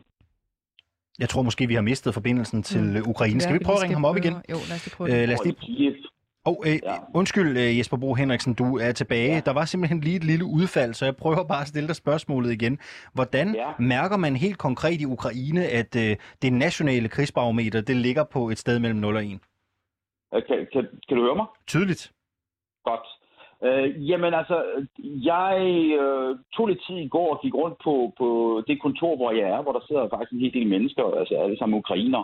Jeg 1.19 1.29
tror 1.29 1.43
måske, 1.43 1.67
vi 1.67 1.75
har 1.75 1.83
mistet 1.83 2.15
forbindelsen 2.15 2.63
til 2.63 2.83
mm. 2.83 3.11
Ukraine. 3.11 3.41
Skal 3.41 3.55
vi 3.55 3.59
prøve 3.65 3.77
at 3.77 3.83
ringe 3.83 3.95
ham 3.95 4.05
op 4.05 4.17
igen? 4.17 4.33
Jo, 4.33 4.57
lad 4.69 4.77
os 4.77 4.85
lige 4.87 4.95
prøve 4.97 5.23
Øh, 5.23 5.29
lad 5.29 5.35
os 5.35 5.45
lige... 5.45 5.97
Oh, 6.45 6.57
øh, 6.67 6.79
Ja. 6.83 6.97
Undskyld, 7.15 7.59
øh, 7.59 7.79
Jesper 7.79 7.97
Bo 7.97 8.15
Henriksen, 8.15 8.55
du 8.55 8.79
er 8.79 8.93
tilbage. 8.93 9.35
Ja. 9.35 9.41
Der 9.41 9.53
var 9.53 9.65
simpelthen 9.65 10.01
lige 10.01 10.17
et 10.17 10.25
lille 10.25 10.45
udfald, 10.45 10.95
så 10.95 11.05
jeg 11.05 11.17
prøver 11.17 11.45
bare 11.45 11.61
at 11.61 11.69
stille 11.69 11.87
dig 11.87 11.97
spørgsmålet 11.97 12.53
igen. 12.53 12.79
Hvordan 13.13 13.55
ja. 13.55 13.73
Mærker 13.79 14.17
man 14.17 14.37
helt 14.37 14.59
konkret 14.59 15.01
i 15.01 15.05
Ukraine, 15.07 15.67
at 15.67 15.97
øh, 15.97 16.17
det 16.43 16.53
nationale 16.53 17.09
krigsbarometer 17.09 17.81
det 17.81 17.97
ligger 17.97 18.25
på 18.25 18.49
et 18.49 18.59
sted 18.59 18.79
mellem 18.79 18.99
0 18.99 19.17
og 19.17 19.25
1? 19.27 19.33
Øh, 19.33 20.43
Kan, 20.49 20.67
kan, 20.73 20.87
kan 21.09 21.17
du 21.17 21.23
høre 21.23 21.37
mig? 21.37 21.47
Tydeligt. 21.67 22.13
Godt. 22.85 23.07
Øh, 23.67 24.09
jamen 24.11 24.35
altså, 24.35 24.57
jeg 25.31 25.55
øh, 26.03 26.39
tog 26.55 26.67
lidt 26.67 26.85
tid 26.87 26.97
i 26.97 27.09
går 27.09 27.29
og 27.35 27.41
gik 27.43 27.55
rundt 27.55 27.79
på, 27.85 28.13
på 28.19 28.29
det 28.69 28.83
kontor, 28.83 29.17
hvor 29.17 29.31
jeg 29.33 29.49
er, 29.55 29.63
hvor 29.63 29.73
der 29.73 29.81
sidder 29.87 30.09
faktisk 30.09 30.33
en 30.33 30.41
hel 30.41 30.55
del 30.55 30.67
mennesker, 30.67 31.05
altså 31.21 31.35
alle 31.35 31.59
sammen 31.59 31.79
ukrainer, 31.79 32.23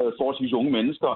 øh, 0.00 0.12
forholdsvis 0.18 0.52
unge 0.52 0.72
mennesker. 0.72 1.12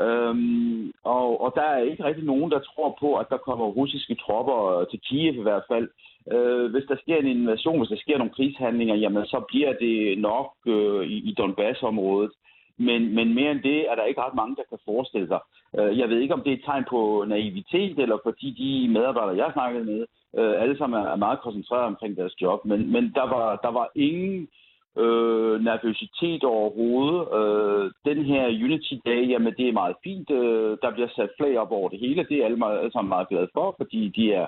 Øhm, 0.00 0.92
og, 1.04 1.40
og 1.40 1.52
der 1.56 1.62
er 1.62 1.78
ikke 1.78 2.04
rigtig 2.04 2.24
nogen, 2.24 2.50
der 2.50 2.58
tror 2.58 2.96
på, 3.00 3.14
at 3.14 3.26
der 3.30 3.36
kommer 3.36 3.66
russiske 3.66 4.14
tropper 4.14 4.84
til 4.90 5.00
Kiev 5.00 5.34
i 5.34 5.42
hvert 5.42 5.66
fald. 5.70 5.88
Øh, 6.32 6.70
hvis 6.70 6.84
der 6.88 6.96
sker 7.02 7.16
en 7.16 7.26
invasion, 7.26 7.78
hvis 7.78 7.88
der 7.88 7.96
sker 8.04 8.18
nogle 8.18 8.36
krigshandlinger, 8.36 8.94
jamen 8.94 9.26
så 9.26 9.44
bliver 9.48 9.72
det 9.72 10.18
nok 10.18 10.52
øh, 10.66 11.06
i, 11.06 11.16
i 11.30 11.34
Donbass-området. 11.38 12.32
Men, 12.78 13.14
men 13.14 13.34
mere 13.34 13.50
end 13.50 13.62
det 13.62 13.90
er 13.90 13.94
der 13.94 14.04
ikke 14.04 14.20
ret 14.20 14.34
mange, 14.34 14.56
der 14.56 14.62
kan 14.68 14.78
forestille 14.84 15.28
sig. 15.28 15.40
Øh, 15.78 15.98
jeg 15.98 16.08
ved 16.08 16.18
ikke, 16.20 16.34
om 16.34 16.42
det 16.42 16.52
er 16.52 16.56
et 16.56 16.64
tegn 16.64 16.84
på 16.90 17.24
naivitet, 17.28 17.98
eller 17.98 18.18
fordi 18.22 18.48
de 18.60 18.92
medarbejdere, 18.92 19.36
jeg 19.36 19.50
snakkede 19.52 19.84
med, 19.84 20.06
øh, 20.38 20.62
alle 20.62 20.78
sammen 20.78 21.06
er 21.06 21.16
meget 21.16 21.40
koncentreret 21.40 21.84
omkring 21.84 22.16
deres 22.16 22.40
job. 22.42 22.64
Men, 22.64 22.92
men 22.92 23.12
der, 23.14 23.26
var, 23.34 23.56
der 23.56 23.70
var 23.70 23.90
ingen 23.94 24.48
øh, 24.96 25.64
nervøsitet 25.68 26.44
overhovedet. 26.44 27.20
Øh, 27.38 27.90
den 28.04 28.24
her 28.24 28.44
Unity 28.64 28.94
Day, 29.06 29.30
jamen 29.30 29.54
det 29.58 29.68
er 29.68 29.80
meget 29.82 29.96
fint. 30.04 30.30
Øh, 30.30 30.78
der 30.82 30.90
bliver 30.90 31.08
sat 31.16 31.30
flag 31.38 31.58
op 31.58 31.70
over 31.70 31.88
det 31.88 31.98
hele. 31.98 32.26
Det 32.28 32.36
er 32.38 32.44
alle, 32.44 32.56
meget, 32.56 32.78
alle 32.78 32.92
sammen 32.92 33.08
meget 33.08 33.28
glade 33.28 33.48
for, 33.54 33.74
fordi 33.76 34.08
de 34.08 34.32
er, 34.32 34.46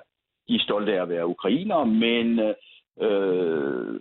de 0.48 0.54
er 0.54 0.64
stolte 0.66 0.92
af 0.92 1.02
at 1.02 1.08
være 1.08 1.26
ukrainere. 1.26 1.86
Men 1.86 2.38
øh, 2.38 2.54
Øh, 3.00 3.94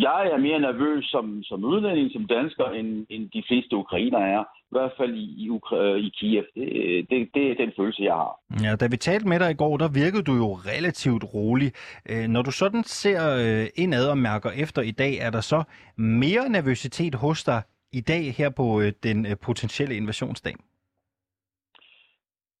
jeg 0.00 0.22
er 0.32 0.36
mere 0.36 0.60
nervøs 0.60 1.04
som, 1.04 1.42
som 1.42 1.64
udlænding, 1.64 2.12
som 2.12 2.26
dansker, 2.26 2.64
end, 2.64 3.06
end 3.10 3.30
de 3.30 3.42
fleste 3.48 3.76
ukrainere 3.76 4.28
er. 4.28 4.40
I 4.40 4.72
hvert 4.74 4.92
fald 4.96 5.14
i, 5.14 5.44
i, 5.44 5.50
Ukra- 5.50 5.96
i 6.06 6.08
Kiev. 6.18 6.44
Det, 6.54 7.10
det, 7.10 7.28
det 7.34 7.50
er 7.50 7.54
den 7.54 7.72
følelse, 7.76 8.02
jeg 8.02 8.14
har. 8.14 8.32
Ja, 8.64 8.76
da 8.76 8.86
vi 8.86 8.96
talte 8.96 9.28
med 9.28 9.40
dig 9.40 9.50
i 9.50 9.54
går, 9.54 9.76
der 9.76 9.88
virkede 9.88 10.22
du 10.22 10.34
jo 10.34 10.52
relativt 10.52 11.24
rolig. 11.34 11.72
Øh, 12.10 12.28
når 12.28 12.42
du 12.42 12.50
sådan 12.50 12.84
ser 12.84 13.20
øh, 13.42 13.66
indad 13.76 14.08
og 14.08 14.18
mærker 14.18 14.50
efter 14.50 14.82
i 14.82 14.90
dag, 14.90 15.18
er 15.18 15.30
der 15.30 15.40
så 15.40 15.62
mere 15.96 16.48
nervøsitet 16.48 17.14
hos 17.14 17.44
dig 17.44 17.62
i 17.92 18.00
dag 18.00 18.34
her 18.38 18.50
på 18.50 18.80
øh, 18.80 18.92
den 19.02 19.26
øh, 19.26 19.36
potentielle 19.42 19.96
invasionsdag? 19.96 20.54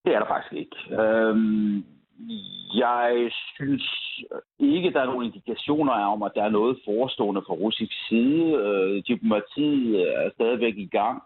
Det 0.04 0.14
er 0.14 0.18
der 0.18 0.26
faktisk 0.26 0.52
ikke. 0.52 1.02
Øhm, 1.02 1.84
jeg 2.74 3.30
synes 3.54 3.82
ikke, 4.58 4.92
der 4.92 5.00
er 5.00 5.06
nogen 5.06 5.26
indikationer 5.26 5.92
om, 5.92 6.22
at 6.22 6.32
der 6.34 6.42
er 6.42 6.48
noget 6.48 6.78
forestående 6.84 7.42
fra 7.46 7.54
russisk 7.54 7.92
side. 8.08 8.44
Øh, 8.54 9.02
diplomatiet 9.08 10.00
er 10.24 10.30
stadigvæk 10.34 10.76
i 10.76 10.86
gang. 10.86 11.22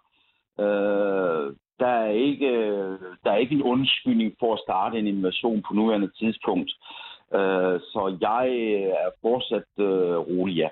Øh, 0.61 1.55
der, 1.81 1.93
er 2.07 2.11
ikke, 2.11 2.50
der 3.25 3.31
er 3.31 3.37
ikke 3.37 3.55
en 3.55 3.62
undskyldning 3.62 4.35
for 4.40 4.55
at 4.55 4.61
starte 4.61 4.99
en 4.99 5.07
invasion 5.07 5.62
på 5.69 5.75
nuværende 5.75 6.11
tidspunkt. 6.19 6.71
Øh, 7.35 7.81
så 7.81 8.16
jeg 8.21 8.49
er 9.05 9.11
fortsat 9.23 9.71
øh, 9.78 10.16
rolig, 10.19 10.57
ja. 10.57 10.69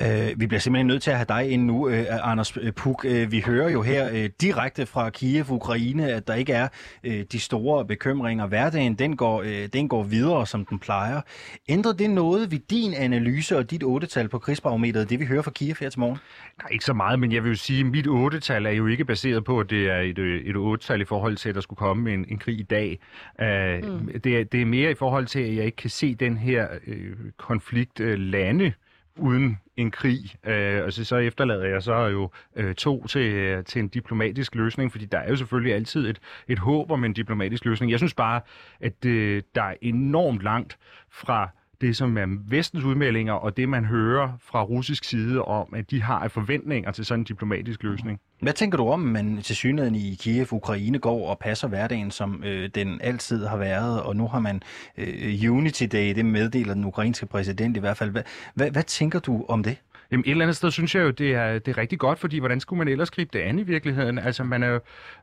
Øh, 0.00 0.40
vi 0.40 0.46
bliver 0.46 0.60
simpelthen 0.60 0.86
nødt 0.86 1.02
til 1.02 1.10
at 1.10 1.16
have 1.16 1.26
dig 1.28 1.50
ind 1.50 1.64
nu, 1.64 1.88
øh, 1.88 2.06
Anders 2.22 2.58
Puk. 2.76 3.04
Øh, 3.08 3.32
vi 3.32 3.40
hører 3.40 3.70
jo 3.70 3.82
her 3.82 4.10
øh, 4.12 4.30
direkte 4.40 4.86
fra 4.86 5.10
Kiev, 5.10 5.44
Ukraine, 5.50 6.12
at 6.12 6.26
der 6.28 6.34
ikke 6.34 6.52
er 6.52 6.68
øh, 7.04 7.24
de 7.32 7.40
store 7.40 7.84
bekymringer. 7.86 8.46
Hverdagen, 8.46 8.94
den 8.94 9.16
går, 9.16 9.42
øh, 9.42 9.68
den 9.72 9.88
går 9.88 10.02
videre, 10.02 10.46
som 10.46 10.66
den 10.66 10.78
plejer. 10.78 11.20
Ændrer 11.68 11.92
det 11.92 12.10
noget 12.10 12.50
ved 12.50 12.58
din 12.58 12.94
analyse 12.94 13.56
og 13.56 13.70
dit 13.70 13.82
otte-tal 13.82 14.28
på 14.28 14.38
krigsbarometeret, 14.38 15.10
det 15.10 15.20
vi 15.20 15.24
hører 15.24 15.42
fra 15.42 15.50
Kiev 15.50 15.74
her 15.80 15.90
til 15.90 16.00
morgen? 16.00 16.18
Nej, 16.62 16.68
ikke 16.70 16.84
så 16.84 16.92
meget, 16.92 17.18
men 17.18 17.32
jeg 17.32 17.44
vil 17.44 17.48
jo 17.48 17.56
sige, 17.56 17.80
at 17.80 17.86
mit 17.86 18.06
otte-tal 18.06 18.66
er 18.66 18.70
jo 18.70 18.86
ikke 18.86 19.04
baseret 19.04 19.44
på, 19.44 19.60
at 19.60 19.70
det 19.70 19.90
er 19.90 20.00
et, 20.00 20.18
øh, 20.18 20.40
et 20.44 20.56
otte-tal 20.56 21.00
i 21.00 21.04
forhold 21.04 21.36
til, 21.36 21.48
at 21.48 21.54
der 21.54 21.60
skulle 21.60 21.78
komme 21.78 22.12
en, 22.12 22.24
en 22.28 22.38
krig 22.38 22.60
i 22.60 22.62
dag. 22.62 22.98
Uh, 23.38 23.90
mm. 23.90 24.20
det, 24.24 24.38
er, 24.38 24.44
det 24.44 24.62
er 24.62 24.66
mere 24.66 24.90
i 24.90 24.94
forhold 24.94 25.26
til, 25.26 25.40
at 25.40 25.56
jeg 25.56 25.64
ikke 25.64 25.76
kan 25.76 25.90
se 25.90 26.14
den 26.14 26.36
her 26.36 26.68
øh, 26.86 27.16
konflikt 27.36 28.00
øh, 28.00 28.18
lande 28.18 28.72
uden 29.16 29.58
en 29.76 29.90
krig. 29.90 30.36
Øh, 30.44 30.84
og 30.84 30.92
så, 30.92 31.04
så 31.04 31.16
efterlader 31.16 31.64
jeg 31.64 31.82
så 31.82 31.94
jo 31.94 32.30
øh, 32.56 32.74
to 32.74 33.06
til, 33.06 33.64
til 33.64 33.80
en 33.80 33.88
diplomatisk 33.88 34.54
løsning, 34.54 34.92
fordi 34.92 35.04
der 35.04 35.18
er 35.18 35.28
jo 35.28 35.36
selvfølgelig 35.36 35.74
altid 35.74 36.08
et, 36.08 36.20
et 36.48 36.58
håb 36.58 36.90
om 36.90 37.04
en 37.04 37.12
diplomatisk 37.12 37.64
løsning. 37.64 37.92
Jeg 37.92 37.98
synes 37.98 38.14
bare, 38.14 38.40
at 38.80 39.04
øh, 39.04 39.42
der 39.54 39.62
er 39.62 39.74
enormt 39.82 40.42
langt 40.42 40.78
fra 41.10 41.48
det, 41.86 41.96
som 41.96 42.18
er 42.18 42.26
vestens 42.48 42.84
udmeldinger, 42.84 43.32
og 43.32 43.56
det, 43.56 43.68
man 43.68 43.84
hører 43.84 44.32
fra 44.40 44.62
russisk 44.62 45.04
side 45.04 45.42
om, 45.42 45.74
at 45.76 45.90
de 45.90 46.02
har 46.02 46.28
forventninger 46.28 46.90
til 46.90 47.04
sådan 47.04 47.20
en 47.20 47.24
diplomatisk 47.24 47.82
løsning. 47.82 48.20
Hvad 48.40 48.52
tænker 48.52 48.78
du 48.78 48.88
om, 48.88 49.06
at 49.06 49.24
man 49.24 49.42
til 49.42 49.56
synligheden 49.56 49.94
i 49.94 50.14
Kiev, 50.20 50.46
Ukraine 50.52 50.98
går 50.98 51.28
og 51.28 51.38
passer 51.38 51.68
hverdagen, 51.68 52.10
som 52.10 52.42
øh, 52.44 52.70
den 52.74 53.00
altid 53.00 53.46
har 53.46 53.56
været, 53.56 54.02
og 54.02 54.16
nu 54.16 54.28
har 54.28 54.40
man 54.40 54.62
øh, 54.98 55.52
Unity 55.52 55.84
Day, 55.92 56.14
det 56.14 56.26
meddeler 56.26 56.74
den 56.74 56.84
ukrainske 56.84 57.26
præsident 57.26 57.76
i 57.76 57.80
hvert 57.80 57.96
fald. 57.96 58.10
Hvad, 58.10 58.22
hvad, 58.54 58.70
hvad 58.70 58.82
tænker 58.82 59.18
du 59.18 59.44
om 59.48 59.62
det? 59.62 59.76
Jamen 60.14 60.24
et 60.26 60.30
eller 60.30 60.44
andet 60.44 60.56
sted 60.56 60.70
synes 60.70 60.94
jeg 60.94 61.02
jo, 61.02 61.10
det 61.10 61.34
er, 61.34 61.58
det 61.58 61.68
er 61.68 61.78
rigtig 61.78 61.98
godt, 61.98 62.18
fordi 62.18 62.38
hvordan 62.38 62.60
skulle 62.60 62.78
man 62.78 62.88
ellers 62.88 63.10
gribe 63.10 63.30
det 63.32 63.44
an 63.44 63.58
i 63.58 63.62
virkeligheden? 63.62 64.18
Altså 64.18 64.44
man 64.44 64.62
er, 64.62 64.68
jo, 64.68 64.80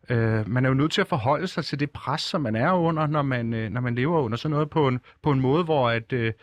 øh, 0.09 0.49
man 0.49 0.65
er 0.65 0.69
jo 0.69 0.73
nødt 0.73 0.91
til 0.91 1.01
at 1.01 1.07
forholde 1.07 1.47
sig 1.47 1.65
til 1.65 1.79
det 1.79 1.91
pres, 1.91 2.21
som 2.21 2.41
man 2.41 2.55
er 2.55 2.71
under, 2.71 3.07
når 3.07 3.21
man, 3.21 3.53
øh, 3.53 3.69
når 3.69 3.81
man 3.81 3.95
lever 3.95 4.21
under 4.21 4.37
sådan 4.37 4.51
noget 4.51 4.69
på 4.69 4.87
en, 4.87 4.99
på 5.23 5.31
en 5.31 5.39
måde, 5.39 5.63
hvor 5.63 5.89
at, 5.89 6.13
øh, 6.13 6.33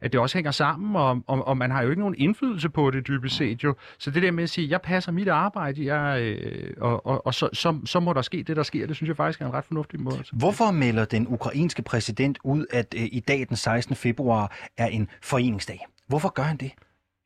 at 0.00 0.12
det 0.12 0.20
også 0.20 0.38
hænger 0.38 0.50
sammen, 0.50 0.96
og, 0.96 1.22
og, 1.26 1.48
og 1.48 1.56
man 1.56 1.70
har 1.70 1.82
jo 1.82 1.90
ikke 1.90 2.00
nogen 2.00 2.14
indflydelse 2.18 2.68
på 2.68 2.90
det 2.90 3.06
dybest 3.06 3.36
set 3.36 3.64
jo. 3.64 3.74
Så 3.98 4.10
det 4.10 4.22
der 4.22 4.30
med 4.30 4.42
at 4.42 4.50
sige, 4.50 4.70
jeg 4.70 4.80
passer 4.82 5.12
mit 5.12 5.28
arbejde, 5.28 5.94
jeg, 5.94 6.22
øh, 6.22 6.74
og, 6.80 7.06
og, 7.06 7.26
og 7.26 7.34
så, 7.34 7.48
så, 7.52 7.78
så 7.84 8.00
må 8.00 8.12
der 8.12 8.22
ske 8.22 8.42
det, 8.42 8.56
der 8.56 8.62
sker, 8.62 8.86
det 8.86 8.96
synes 8.96 9.08
jeg 9.08 9.16
faktisk 9.16 9.40
er 9.40 9.46
en 9.46 9.52
ret 9.52 9.64
fornuftig 9.64 10.00
måde. 10.00 10.16
Altså. 10.16 10.32
Hvorfor 10.36 10.70
melder 10.70 11.04
den 11.04 11.26
ukrainske 11.28 11.82
præsident 11.82 12.38
ud, 12.44 12.66
at 12.70 12.94
øh, 12.96 13.02
i 13.12 13.20
dag 13.20 13.46
den 13.48 13.56
16. 13.56 13.96
februar 13.96 14.56
er 14.76 14.86
en 14.86 15.08
foreningsdag? 15.22 15.86
Hvorfor 16.08 16.28
gør 16.28 16.42
han 16.42 16.56
det? 16.56 16.70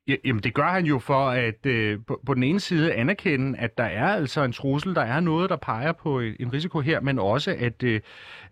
Ja, 0.09 0.17
Jamen 0.25 0.43
det 0.43 0.55
gør 0.55 0.69
han 0.69 0.87
jo 0.87 0.99
for 0.99 1.29
at 1.29 1.67
øh, 1.67 1.99
på, 2.07 2.21
på 2.27 2.35
den 2.35 2.43
ene 2.43 2.61
side 2.61 2.95
anerkende, 2.95 3.59
at 3.59 3.79
der 3.79 3.85
er 3.85 4.07
altså 4.07 4.43
en 4.43 4.53
trussel, 4.53 4.95
der 4.95 5.03
er 5.03 5.21
noget, 5.21 5.51
der 5.51 5.57
peger 5.57 5.93
på 5.93 6.21
en 6.21 6.53
risiko 6.53 6.81
her, 6.81 7.01
men 7.01 7.19
også 7.19 7.57
at 7.59 7.83
øh, 7.83 8.01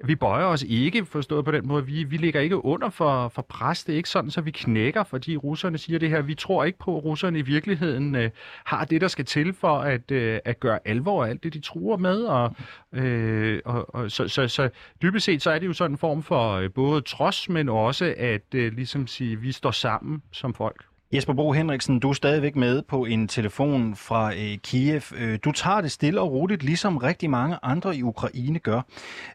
vi 0.05 0.15
bøjer 0.15 0.45
os 0.45 0.63
ikke, 0.69 1.05
forstået 1.05 1.45
på 1.45 1.51
den 1.51 1.67
måde, 1.67 1.87
vi, 1.87 2.05
vi 2.05 2.17
ligger 2.17 2.41
ikke 2.41 2.65
under 2.65 2.91
for, 2.91 3.29
for 3.29 3.43
pres. 3.43 3.85
Det 3.85 3.93
er 3.93 3.97
ikke 3.97 4.09
sådan, 4.09 4.31
så 4.31 4.41
vi 4.41 4.51
knækker, 4.51 5.05
fordi 5.05 5.37
russerne 5.37 5.79
siger 5.79 5.99
det 5.99 6.11
her. 6.11 6.23
Vi 6.23 6.35
tror 6.35 6.65
ikke 6.65 6.79
på, 6.79 6.97
at 6.97 7.05
russerne 7.05 7.39
i 7.39 7.43
virkeligheden 7.43 8.15
øh, 8.17 8.31
har 8.65 8.85
det, 8.85 9.01
der 9.01 9.09
skal 9.09 9.25
til 9.25 9.53
for 9.53 9.79
at, 9.79 10.11
øh, 10.11 10.41
at 10.45 10.61
gøre 10.61 10.79
alvor 10.85 11.25
af 11.25 11.29
alt 11.29 11.43
det, 11.43 11.55
de 11.55 11.61
truer 11.61 11.97
med. 11.97 12.23
Og, 12.23 12.55
øh, 12.93 13.61
og, 13.65 13.95
og 13.95 14.11
så, 14.11 14.29
så, 14.29 14.49
så 14.49 14.71
dybest 15.03 15.25
set, 15.25 15.43
så 15.43 15.51
er 15.51 15.59
det 15.59 15.67
jo 15.67 15.73
sådan 15.73 15.93
en 15.95 15.99
form 15.99 16.23
for 16.23 16.53
øh, 16.53 16.71
både 16.73 17.01
trods, 17.01 17.49
men 17.49 17.69
også 17.69 18.15
at 18.19 18.55
øh, 18.55 18.73
ligesom 18.73 19.07
sige, 19.07 19.41
vi 19.41 19.53
står 19.53 19.71
sammen 19.71 20.23
som 20.33 20.55
folk. 20.55 20.85
Jesper 21.15 21.35
Bro 21.35 21.53
Henriksen, 21.53 22.01
du 22.01 22.09
er 22.09 22.13
stadigvæk 22.13 22.57
med 22.57 22.83
på 22.83 23.05
en 23.05 23.29
telefon 23.29 23.95
fra 24.09 24.23
øh, 24.33 24.59
Kiev. 24.67 25.03
Øh, 25.21 25.39
du 25.45 25.53
tager 25.53 25.81
det 25.81 25.91
stille 25.91 26.21
og 26.21 26.33
roligt, 26.33 26.63
ligesom 26.63 26.97
rigtig 26.97 27.31
mange 27.31 27.57
andre 27.63 27.97
i 27.97 28.03
Ukraine 28.03 28.59
gør. 28.59 28.81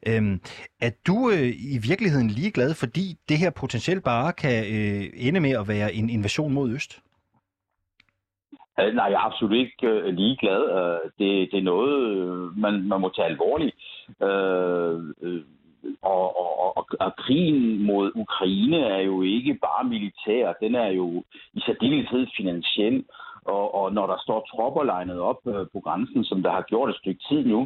Øhm, 0.08 0.40
er 0.82 0.92
du 1.08 1.30
øh, 1.30 1.52
i 1.74 1.78
virkeligheden 1.90 2.28
ligeglad, 2.28 2.74
fordi 2.74 3.06
det 3.30 3.38
her 3.38 3.50
potentielt 3.50 4.04
bare 4.04 4.34
kan 4.34 4.58
øh, 4.76 5.04
ende 5.28 5.40
med 5.40 5.52
at 5.62 5.68
være 5.68 5.94
en 5.94 6.10
invasion 6.10 6.54
mod 6.54 6.72
øst? 6.76 7.02
Øh, 8.80 8.94
nej, 8.96 9.06
jeg 9.06 9.20
er 9.22 9.28
absolut 9.30 9.58
ikke 9.58 9.88
øh, 9.88 10.14
ligeglad. 10.14 10.62
Øh, 10.78 11.00
det, 11.20 11.52
det 11.52 11.60
er 11.60 11.70
noget, 11.74 11.96
øh, 12.12 12.58
man, 12.58 12.74
man 12.92 13.02
må 13.02 13.12
tage 13.16 13.28
alvorligt. 13.28 13.86
Øh, 14.22 14.96
øh, 15.22 15.42
og, 16.02 16.40
og, 16.40 16.78
og, 16.78 16.86
og 17.00 17.16
krigen 17.16 17.84
mod 17.84 18.12
Ukraine 18.16 18.78
er 18.78 19.02
jo 19.02 19.22
ikke 19.22 19.54
bare 19.54 19.84
militær, 19.84 20.54
den 20.62 20.76
er 20.76 20.88
jo 20.88 21.24
i 21.54 21.60
særdeleshed 21.60 22.28
finansiel. 22.38 23.04
Og, 23.46 23.76
og 23.76 23.94
når 23.94 24.08
der 24.08 24.18
står 24.24 24.48
tropper 24.52 24.84
legnet 24.84 25.20
op 25.20 25.48
øh, 25.48 25.66
på 25.74 25.80
grænsen, 25.80 26.24
som 26.24 26.44
der 26.44 26.52
har 26.52 26.62
gjort 26.62 26.90
et 26.90 26.96
stykke 26.96 27.22
tid 27.30 27.46
nu, 27.46 27.62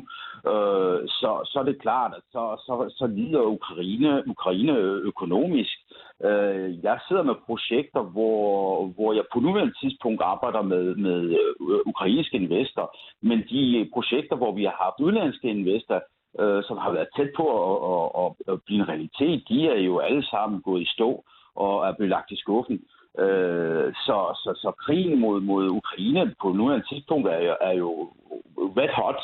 øh, 0.52 1.00
så, 1.08 1.32
så 1.46 1.60
er 1.60 1.64
det 1.64 1.82
klart, 1.82 2.14
at 2.18 2.24
så, 2.32 2.44
så, 2.66 2.94
så 2.98 3.08
lider 3.08 3.42
Ukraine, 3.42 4.28
Ukraine 4.28 4.74
økonomisk. 5.12 5.78
Øh, 6.24 6.84
jeg 6.84 7.00
sidder 7.08 7.24
med 7.24 7.36
projekter, 7.46 8.02
hvor, 8.02 8.86
hvor 8.86 9.14
jeg 9.14 9.24
på 9.34 9.40
nuværende 9.40 9.74
tidspunkt 9.82 10.22
arbejder 10.22 10.62
med, 10.62 10.96
med 10.96 11.22
øh, 11.62 11.80
ukrainske 11.86 12.38
investorer, 12.38 12.88
men 13.22 13.40
de 13.50 13.90
projekter, 13.94 14.36
hvor 14.36 14.52
vi 14.52 14.64
har 14.64 14.76
haft 14.84 15.00
udenlandske 15.00 15.48
investorer, 15.48 16.00
øh, 16.40 16.64
som 16.64 16.78
har 16.78 16.92
været 16.92 17.10
tæt 17.18 17.32
på 17.38 17.46
at, 17.68 17.76
at, 18.22 18.54
at 18.54 18.62
blive 18.66 18.80
en 18.80 18.90
realitet, 18.90 19.44
de 19.50 19.68
er 19.68 19.80
jo 19.90 20.00
alle 20.00 20.26
sammen 20.26 20.62
gået 20.62 20.82
i 20.82 20.94
stå 20.96 21.24
og 21.56 21.88
er 21.88 21.94
blevet 21.98 22.10
lagt 22.10 22.32
i 22.32 22.38
skuffen. 22.38 22.80
Øh, 23.20 23.94
så, 23.94 24.18
så, 24.44 24.52
så 24.64 24.72
krigen 24.86 25.20
mod, 25.20 25.42
mod 25.42 25.70
Ukraine 25.70 26.36
på 26.42 26.48
nuværende 26.52 26.88
tidspunkt 26.88 27.28
er, 27.28 27.56
er 27.62 27.74
jo 27.74 28.10
red 28.58 28.90
hot, 28.96 29.22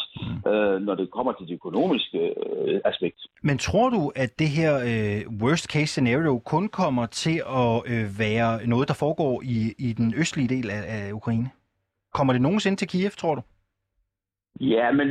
øh, 0.52 0.82
når 0.82 0.96
det 0.96 1.12
kommer 1.12 1.32
til 1.34 1.48
det 1.48 1.54
økonomiske 1.54 2.18
øh, 2.18 2.82
aspekt. 2.86 3.20
Men 3.44 3.58
tror 3.58 3.90
du, 3.90 4.12
at 4.16 4.40
det 4.40 4.50
her 4.50 4.72
øh, 4.92 5.42
worst 5.42 5.66
case 5.72 5.88
scenario 5.88 6.40
kun 6.40 6.68
kommer 6.68 7.06
til 7.06 7.42
at 7.64 7.76
øh, 7.86 8.06
være 8.20 8.68
noget, 8.68 8.88
der 8.88 8.94
foregår 8.94 9.42
i, 9.42 9.74
i 9.78 9.94
den 9.94 10.14
østlige 10.18 10.48
del 10.48 10.70
af, 10.70 10.84
af 10.88 11.12
Ukraine? 11.12 11.50
Kommer 12.14 12.34
det 12.34 12.42
nogensinde 12.42 12.78
til 12.78 12.88
Kiev, 12.88 13.12
tror 13.12 13.36
du? 13.36 13.42
Ja, 14.62 14.92
men 14.92 15.08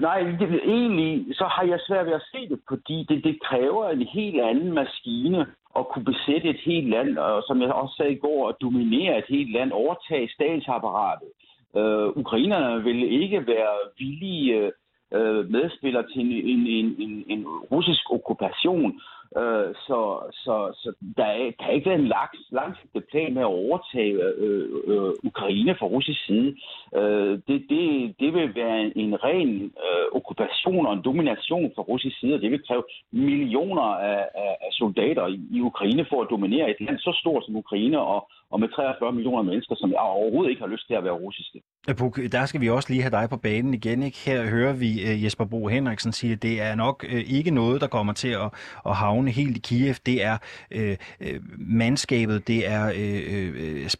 nej, 0.00 0.20
det, 0.20 0.60
egentlig 0.64 1.36
så 1.36 1.44
har 1.44 1.64
jeg 1.64 1.80
svært 1.80 2.06
ved 2.06 2.12
at 2.12 2.28
se 2.32 2.48
det, 2.48 2.60
fordi 2.68 3.06
det, 3.08 3.24
det 3.24 3.42
kræver 3.42 3.88
en 3.88 4.02
helt 4.02 4.40
anden 4.40 4.72
maskine 4.72 5.46
at 5.78 5.88
kunne 5.88 6.04
besætte 6.04 6.48
et 6.48 6.60
helt 6.64 6.88
land, 6.88 7.18
og 7.18 7.42
som 7.46 7.62
jeg 7.62 7.72
også 7.72 7.94
sagde 7.96 8.12
i 8.12 8.18
går, 8.26 8.48
at 8.48 8.60
dominere 8.60 9.18
et 9.18 9.24
helt 9.28 9.52
land, 9.52 9.72
overtage 9.72 10.28
statsapparatet. 10.28 11.28
Øh, 11.76 12.08
ukrainerne 12.08 12.84
vil 12.84 13.22
ikke 13.22 13.46
være 13.46 13.76
villige 13.98 14.72
øh, 15.14 15.50
medspillere 15.50 16.06
til 16.12 16.20
en, 16.20 16.32
en, 16.32 16.66
en, 16.66 16.96
en, 16.98 17.24
en 17.28 17.46
russisk 17.46 18.12
okkupation. 18.12 19.00
Øh, 19.40 19.74
så, 19.86 19.98
så, 20.32 20.54
så 20.82 20.88
der 21.16 21.24
er, 21.24 21.50
kan 21.60 21.74
ikke 21.74 21.90
være 21.90 21.98
en 21.98 22.08
langs, 22.16 22.40
langsigtet 22.50 23.04
plan 23.10 23.34
med 23.34 23.42
at 23.42 23.54
overtage 23.62 24.12
øh, 24.44 24.68
øh, 24.84 25.12
Ukraine 25.24 25.76
fra 25.78 25.86
russisk 25.86 26.26
side. 26.26 26.56
Øh, 26.96 27.32
det, 27.48 27.58
det, 27.70 28.14
det 28.20 28.34
vil 28.34 28.54
være 28.54 28.80
en, 28.80 28.92
en 28.96 29.24
ren 29.24 29.50
øh, 29.86 30.06
okkupation 30.12 30.86
og 30.86 30.92
en 30.92 31.04
domination 31.04 31.72
fra 31.74 31.82
russisk 31.82 32.20
side, 32.20 32.34
og 32.34 32.40
det 32.40 32.50
vil 32.50 32.66
kræve 32.66 32.84
millioner 33.12 33.82
af, 33.82 34.28
af, 34.34 34.52
af 34.66 34.72
soldater 34.72 35.26
i, 35.26 35.40
i 35.50 35.60
Ukraine 35.60 36.06
for 36.10 36.22
at 36.22 36.30
dominere 36.30 36.70
et 36.70 36.80
land 36.80 36.98
så 36.98 37.12
stort 37.20 37.44
som 37.44 37.56
Ukraine, 37.56 38.00
og, 38.00 38.28
og 38.50 38.60
med 38.60 38.68
43 38.68 39.12
millioner 39.12 39.42
mennesker, 39.42 39.74
som 39.78 39.94
overhovedet 39.94 40.50
ikke 40.50 40.62
har 40.62 40.68
lyst 40.68 40.86
til 40.86 40.94
at 40.94 41.04
være 41.04 41.12
russiske. 41.12 41.62
Puk, 41.98 42.18
der 42.32 42.46
skal 42.46 42.60
vi 42.60 42.68
også 42.70 42.88
lige 42.92 43.02
have 43.02 43.10
dig 43.10 43.26
på 43.30 43.36
banen 43.36 43.74
igen. 43.74 44.02
Ikke? 44.02 44.18
Her 44.26 44.46
hører 44.46 44.72
vi 44.72 44.90
øh, 45.02 45.24
Jesper 45.24 45.44
Bo 45.44 45.68
Henriksen 45.68 46.12
sige, 46.12 46.32
at 46.32 46.42
det 46.42 46.60
er 46.60 46.74
nok 46.74 47.04
øh, 47.08 47.22
ikke 47.26 47.50
noget, 47.50 47.80
der 47.80 47.86
kommer 47.86 48.12
til 48.12 48.28
at, 48.28 48.50
at 48.86 48.94
havne 48.96 49.30
helt 49.30 49.56
i 49.56 49.60
Kiev. 49.60 49.94
Det 50.06 50.24
er 50.24 50.36
øh, 50.70 50.96
øh 51.20 51.40
mandskabet, 51.58 52.48
det 52.48 52.68
er 52.68 52.86
øh, 52.86 53.90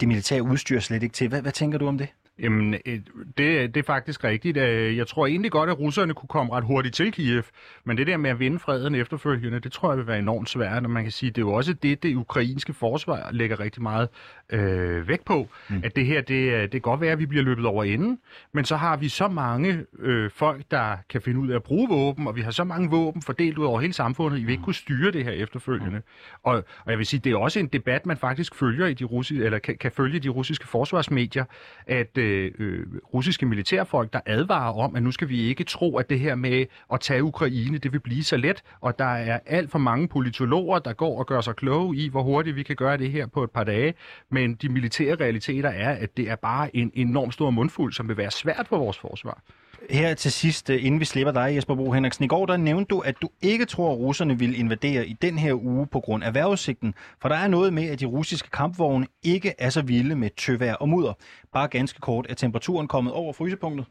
det 0.00 0.08
militære 0.08 0.42
udstyr 0.42 0.80
slet 0.80 1.02
ikke 1.02 1.12
til. 1.12 1.28
Hvad, 1.28 1.42
hvad 1.42 1.52
tænker 1.52 1.78
du 1.78 1.86
om 1.86 1.98
det? 1.98 2.08
Jamen, 2.38 2.72
det, 2.72 3.74
det 3.74 3.76
er 3.76 3.82
faktisk 3.82 4.24
rigtigt. 4.24 4.56
Jeg 4.96 5.06
tror 5.06 5.26
egentlig 5.26 5.50
godt, 5.50 5.70
at 5.70 5.78
russerne 5.78 6.14
kunne 6.14 6.28
komme 6.28 6.52
ret 6.52 6.64
hurtigt 6.64 6.94
til 6.94 7.12
Kiev, 7.12 7.42
men 7.84 7.96
det 7.96 8.06
der 8.06 8.16
med 8.16 8.30
at 8.30 8.38
vinde 8.38 8.58
freden 8.58 8.94
efterfølgende, 8.94 9.60
det 9.60 9.72
tror 9.72 9.90
jeg 9.90 9.98
vil 9.98 10.06
være 10.06 10.18
enormt 10.18 10.48
svært, 10.48 10.84
og 10.84 10.90
man 10.90 11.02
kan 11.02 11.12
sige, 11.12 11.30
det 11.30 11.38
er 11.38 11.42
jo 11.42 11.52
også 11.52 11.72
det, 11.72 12.02
det 12.02 12.14
ukrainske 12.14 12.72
forsvar 12.72 13.28
lægger 13.32 13.60
rigtig 13.60 13.82
meget 13.82 14.08
øh, 14.50 15.08
vægt 15.08 15.24
på, 15.24 15.48
mm. 15.68 15.80
at 15.84 15.96
det 15.96 16.06
her, 16.06 16.20
det, 16.20 16.62
det 16.62 16.70
kan 16.70 16.80
godt 16.80 17.00
være, 17.00 17.12
at 17.12 17.18
vi 17.18 17.26
bliver 17.26 17.44
løbet 17.44 17.66
over 17.66 17.84
enden, 17.84 18.18
men 18.52 18.64
så 18.64 18.76
har 18.76 18.96
vi 18.96 19.08
så 19.08 19.28
mange 19.28 19.84
øh, 19.98 20.30
folk, 20.30 20.62
der 20.70 20.96
kan 21.10 21.22
finde 21.22 21.40
ud 21.40 21.48
af 21.48 21.56
at 21.56 21.62
bruge 21.62 21.88
våben, 21.88 22.26
og 22.26 22.36
vi 22.36 22.40
har 22.40 22.50
så 22.50 22.64
mange 22.64 22.90
våben 22.90 23.22
fordelt 23.22 23.58
ud 23.58 23.64
over 23.64 23.80
hele 23.80 23.92
samfundet, 23.92 24.38
I 24.38 24.44
vil 24.44 24.50
ikke 24.52 24.64
kunne 24.64 24.74
styre 24.74 25.10
det 25.10 25.24
her 25.24 25.32
efterfølgende. 25.32 25.96
Mm. 25.96 26.02
Og, 26.42 26.54
og 26.84 26.90
jeg 26.90 26.98
vil 26.98 27.06
sige, 27.06 27.20
det 27.20 27.32
er 27.32 27.36
også 27.36 27.58
en 27.58 27.66
debat, 27.66 28.06
man 28.06 28.16
faktisk 28.16 28.54
følger 28.54 28.86
i 28.86 28.94
de 28.94 29.04
russiske, 29.04 29.44
eller 29.44 29.58
kan, 29.58 29.76
kan 29.78 29.92
følge 29.92 30.18
de 30.18 30.28
russiske 30.28 30.66
forsvarsmedier, 30.66 31.44
at 31.86 32.18
øh, 32.18 32.27
Øh, 32.28 32.52
øh, 32.58 32.86
russiske 33.14 33.46
militærfolk, 33.46 34.12
der 34.12 34.20
advarer 34.26 34.72
om, 34.72 34.96
at 34.96 35.02
nu 35.02 35.10
skal 35.10 35.28
vi 35.28 35.40
ikke 35.40 35.64
tro, 35.64 35.96
at 35.96 36.10
det 36.10 36.20
her 36.20 36.34
med 36.34 36.66
at 36.92 37.00
tage 37.00 37.22
Ukraine, 37.22 37.78
det 37.78 37.92
vil 37.92 38.00
blive 38.00 38.24
så 38.24 38.36
let, 38.36 38.62
og 38.80 38.98
der 38.98 39.04
er 39.04 39.38
alt 39.46 39.70
for 39.70 39.78
mange 39.78 40.08
politologer, 40.08 40.78
der 40.78 40.92
går 40.92 41.18
og 41.18 41.26
gør 41.26 41.40
sig 41.40 41.56
kloge 41.56 41.96
i, 41.96 42.08
hvor 42.08 42.22
hurtigt 42.22 42.56
vi 42.56 42.62
kan 42.62 42.76
gøre 42.76 42.96
det 42.96 43.10
her 43.10 43.26
på 43.26 43.44
et 43.44 43.50
par 43.50 43.64
dage, 43.64 43.94
men 44.30 44.54
de 44.54 44.68
militære 44.68 45.14
realiteter 45.14 45.70
er, 45.70 45.90
at 45.90 46.16
det 46.16 46.30
er 46.30 46.36
bare 46.36 46.76
en 46.76 46.90
enorm 46.94 47.30
stor 47.30 47.50
mundfuld, 47.50 47.92
som 47.92 48.08
vil 48.08 48.16
være 48.16 48.30
svært 48.30 48.66
for 48.68 48.78
vores 48.78 48.98
forsvar. 48.98 49.42
Her 49.90 50.14
til 50.14 50.32
sidst, 50.32 50.70
øh, 50.70 50.84
inden 50.86 51.00
vi 51.00 51.04
slipper 51.04 51.32
dig, 51.32 51.56
Jesper 51.56 51.74
Bo 51.74 51.92
Henriksen. 51.92 52.24
I 52.24 52.28
går 52.28 52.46
der 52.46 52.56
nævnte 52.56 52.88
du, 52.94 52.98
at 53.00 53.16
du 53.22 53.28
ikke 53.42 53.64
tror, 53.64 53.92
at 53.92 53.98
russerne 53.98 54.38
vil 54.38 54.60
invadere 54.60 55.06
i 55.06 55.12
den 55.12 55.38
her 55.38 55.54
uge 55.54 55.86
på 55.92 56.00
grund 56.00 56.24
af 56.24 56.34
vejrudsigten. 56.34 56.94
For 57.22 57.28
der 57.28 57.36
er 57.36 57.48
noget 57.48 57.72
med, 57.72 57.90
at 57.90 58.00
de 58.00 58.06
russiske 58.06 58.50
kampvogne 58.50 59.06
ikke 59.24 59.54
er 59.58 59.70
så 59.70 59.82
vilde 59.86 60.16
med 60.16 60.30
tøvær 60.30 60.74
og 60.74 60.88
mudder. 60.88 61.12
Bare 61.52 61.68
ganske 61.68 62.00
kort, 62.00 62.26
er 62.30 62.34
temperaturen 62.34 62.88
kommet 62.88 63.12
over 63.12 63.32
frysepunktet? 63.32 63.86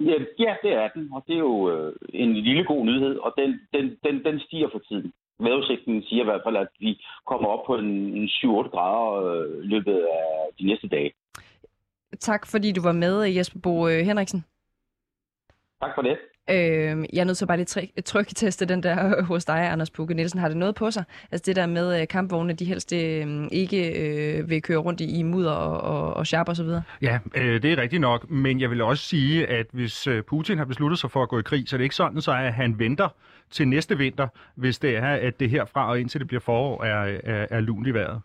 Ja, 0.00 0.16
ja, 0.38 0.54
det 0.62 0.72
er 0.72 0.88
den, 0.94 1.10
og 1.12 1.24
det 1.26 1.34
er 1.34 1.38
jo 1.38 1.70
øh, 1.70 1.92
en 2.14 2.32
lille 2.34 2.64
god 2.64 2.84
nyhed, 2.86 3.16
og 3.16 3.34
den, 3.38 3.60
den, 3.74 3.84
den, 4.04 4.24
den 4.24 4.40
stiger 4.40 4.68
for 4.72 4.78
tiden. 4.78 5.12
Vejrudsigten 5.40 6.02
siger 6.02 6.22
i 6.22 6.24
hvert 6.24 6.40
fald, 6.46 6.56
at 6.56 6.68
vi 6.80 7.00
kommer 7.26 7.48
op 7.48 7.66
på 7.66 7.74
en, 7.74 7.90
en 8.18 8.26
7-8 8.26 8.70
grader 8.74 9.24
øh, 9.24 9.60
løbet 9.60 9.94
af 9.94 10.26
de 10.58 10.66
næste 10.66 10.88
dage. 10.88 11.12
Tak 12.20 12.46
fordi 12.46 12.72
du 12.72 12.82
var 12.82 12.92
med, 12.92 13.22
Jesper 13.22 13.60
Bo 13.62 13.88
øh, 13.88 14.06
Henriksen. 14.06 14.44
Tak 15.82 15.90
for 15.94 16.02
det. 16.02 16.16
Øh, 16.50 17.04
jeg 17.12 17.20
er 17.20 17.24
nødt 17.24 17.38
til 17.38 17.46
bare 17.46 17.56
lige 17.56 18.02
trykketeste 18.02 18.66
den 18.66 18.82
der 18.82 19.22
hos 19.22 19.44
dig, 19.44 19.72
Anders 19.72 19.90
Pukke 19.90 20.14
Nielsen. 20.14 20.40
Har 20.40 20.48
det 20.48 20.56
noget 20.56 20.74
på 20.74 20.90
sig? 20.90 21.04
Altså 21.32 21.42
det 21.46 21.56
der 21.56 21.66
med 21.66 22.00
øh, 22.00 22.08
kampvogne, 22.08 22.52
de 22.52 22.64
helst 22.64 22.92
øh, 22.92 23.48
ikke 23.52 23.92
øh, 24.00 24.50
vil 24.50 24.62
køre 24.62 24.78
rundt 24.78 25.00
i, 25.00 25.18
i 25.18 25.22
mudder 25.22 25.52
og, 25.52 25.80
og, 25.80 26.14
og 26.14 26.26
sharp 26.26 26.48
og 26.48 26.56
så 26.56 26.62
videre? 26.62 26.82
Ja, 27.02 27.18
øh, 27.34 27.62
det 27.62 27.72
er 27.72 27.76
rigtigt 27.76 28.00
nok. 28.00 28.30
Men 28.30 28.60
jeg 28.60 28.70
vil 28.70 28.82
også 28.82 29.04
sige, 29.04 29.46
at 29.46 29.66
hvis 29.72 30.06
øh, 30.06 30.22
Putin 30.22 30.58
har 30.58 30.64
besluttet 30.64 30.98
sig 30.98 31.10
for 31.10 31.22
at 31.22 31.28
gå 31.28 31.38
i 31.38 31.42
krig, 31.42 31.68
så 31.68 31.76
er 31.76 31.78
det 31.78 31.84
ikke 31.84 31.94
sådan, 31.94 32.20
så 32.20 32.32
at 32.32 32.52
han 32.52 32.78
venter 32.78 33.08
til 33.50 33.68
næste 33.68 33.98
vinter, 33.98 34.28
hvis 34.54 34.78
det 34.78 34.96
er, 34.96 35.08
at 35.08 35.40
det 35.40 35.50
herfra 35.50 35.90
og 35.90 36.00
indtil 36.00 36.20
det 36.20 36.28
bliver 36.28 36.40
forår, 36.40 36.84
er, 36.84 37.18
er, 37.24 37.46
er 37.50 37.60
lunt 37.60 37.86
i 37.86 37.90
vejret. 37.90 38.20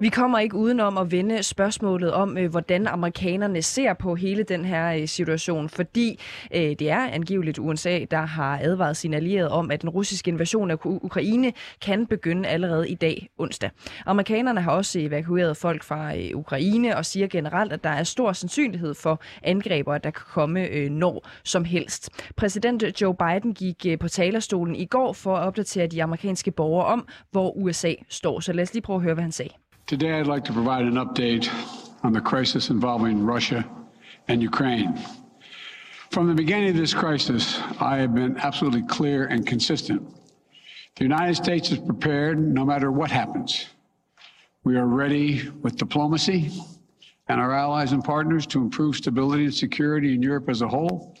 Vi 0.00 0.08
kommer 0.08 0.38
ikke 0.38 0.56
udenom 0.56 0.98
at 0.98 1.12
vende 1.12 1.42
spørgsmålet 1.42 2.12
om, 2.12 2.38
øh, 2.38 2.50
hvordan 2.50 2.86
amerikanerne 2.86 3.62
ser 3.62 3.94
på 3.94 4.14
hele 4.14 4.42
den 4.42 4.64
her 4.64 4.92
øh, 4.92 5.08
situation, 5.08 5.68
fordi 5.68 6.20
øh, 6.54 6.60
det 6.60 6.90
er 6.90 7.08
angiveligt 7.08 7.58
USA, 7.58 8.04
der 8.10 8.20
har 8.20 8.58
advaret 8.62 8.96
sine 8.96 9.16
allierede 9.16 9.50
om, 9.50 9.70
at 9.70 9.82
den 9.82 9.90
russiske 9.90 10.28
invasion 10.28 10.70
af 10.70 10.76
Ukraine 10.84 11.52
kan 11.80 12.06
begynde 12.06 12.48
allerede 12.48 12.88
i 12.88 12.94
dag 12.94 13.28
onsdag. 13.38 13.70
Amerikanerne 14.06 14.60
har 14.60 14.72
også 14.72 14.98
evakueret 15.00 15.56
folk 15.56 15.82
fra 15.82 16.12
Ukraine 16.34 16.96
og 16.96 17.06
siger 17.06 17.26
generelt, 17.26 17.72
at 17.72 17.84
der 17.84 17.90
er 17.90 18.04
stor 18.04 18.32
sandsynlighed 18.32 18.94
for 18.94 19.20
angreber, 19.42 19.98
der 19.98 20.10
kan 20.10 20.24
komme 20.26 20.88
når 20.88 21.28
som 21.44 21.64
helst. 21.64 22.10
Præsident 22.36 23.00
Joe 23.00 23.14
Biden 23.14 23.54
gik 23.54 23.86
på 24.00 24.08
talerstolen 24.08 24.76
i 24.76 24.86
går 24.86 25.12
for 25.12 25.36
at 25.36 25.46
opdatere 25.46 25.86
de 25.86 26.02
amerikanske 26.02 26.50
borgere 26.50 26.86
om, 26.86 27.08
hvor 27.30 27.56
USA 27.56 27.94
står. 28.08 28.40
Så 28.40 28.52
lad 28.52 28.62
os 28.62 28.72
lige 28.72 28.82
prøve 28.82 28.96
at 28.96 29.02
høre, 29.02 29.14
hvad 29.14 29.22
han 29.22 29.32
sagde. 29.32 29.50
Today, 29.88 30.20
I'd 30.20 30.26
like 30.26 30.44
to 30.44 30.52
provide 30.52 30.84
an 30.84 30.96
update 30.96 31.48
on 32.04 32.12
the 32.12 32.20
crisis 32.20 32.68
involving 32.68 33.24
Russia 33.24 33.66
and 34.28 34.42
Ukraine. 34.42 35.02
From 36.10 36.28
the 36.28 36.34
beginning 36.34 36.68
of 36.68 36.76
this 36.76 36.92
crisis, 36.92 37.58
I 37.80 37.96
have 37.96 38.14
been 38.14 38.36
absolutely 38.36 38.82
clear 38.82 39.28
and 39.28 39.46
consistent. 39.46 40.06
The 40.96 41.04
United 41.04 41.36
States 41.36 41.70
is 41.72 41.78
prepared 41.78 42.38
no 42.38 42.66
matter 42.66 42.92
what 42.92 43.10
happens. 43.10 43.64
We 44.62 44.76
are 44.76 44.84
ready 44.84 45.48
with 45.62 45.76
diplomacy 45.76 46.52
and 47.28 47.40
our 47.40 47.54
allies 47.54 47.92
and 47.92 48.04
partners 48.04 48.46
to 48.48 48.60
improve 48.60 48.94
stability 48.96 49.44
and 49.44 49.54
security 49.54 50.12
in 50.12 50.20
Europe 50.22 50.50
as 50.50 50.60
a 50.60 50.68
whole. 50.68 51.16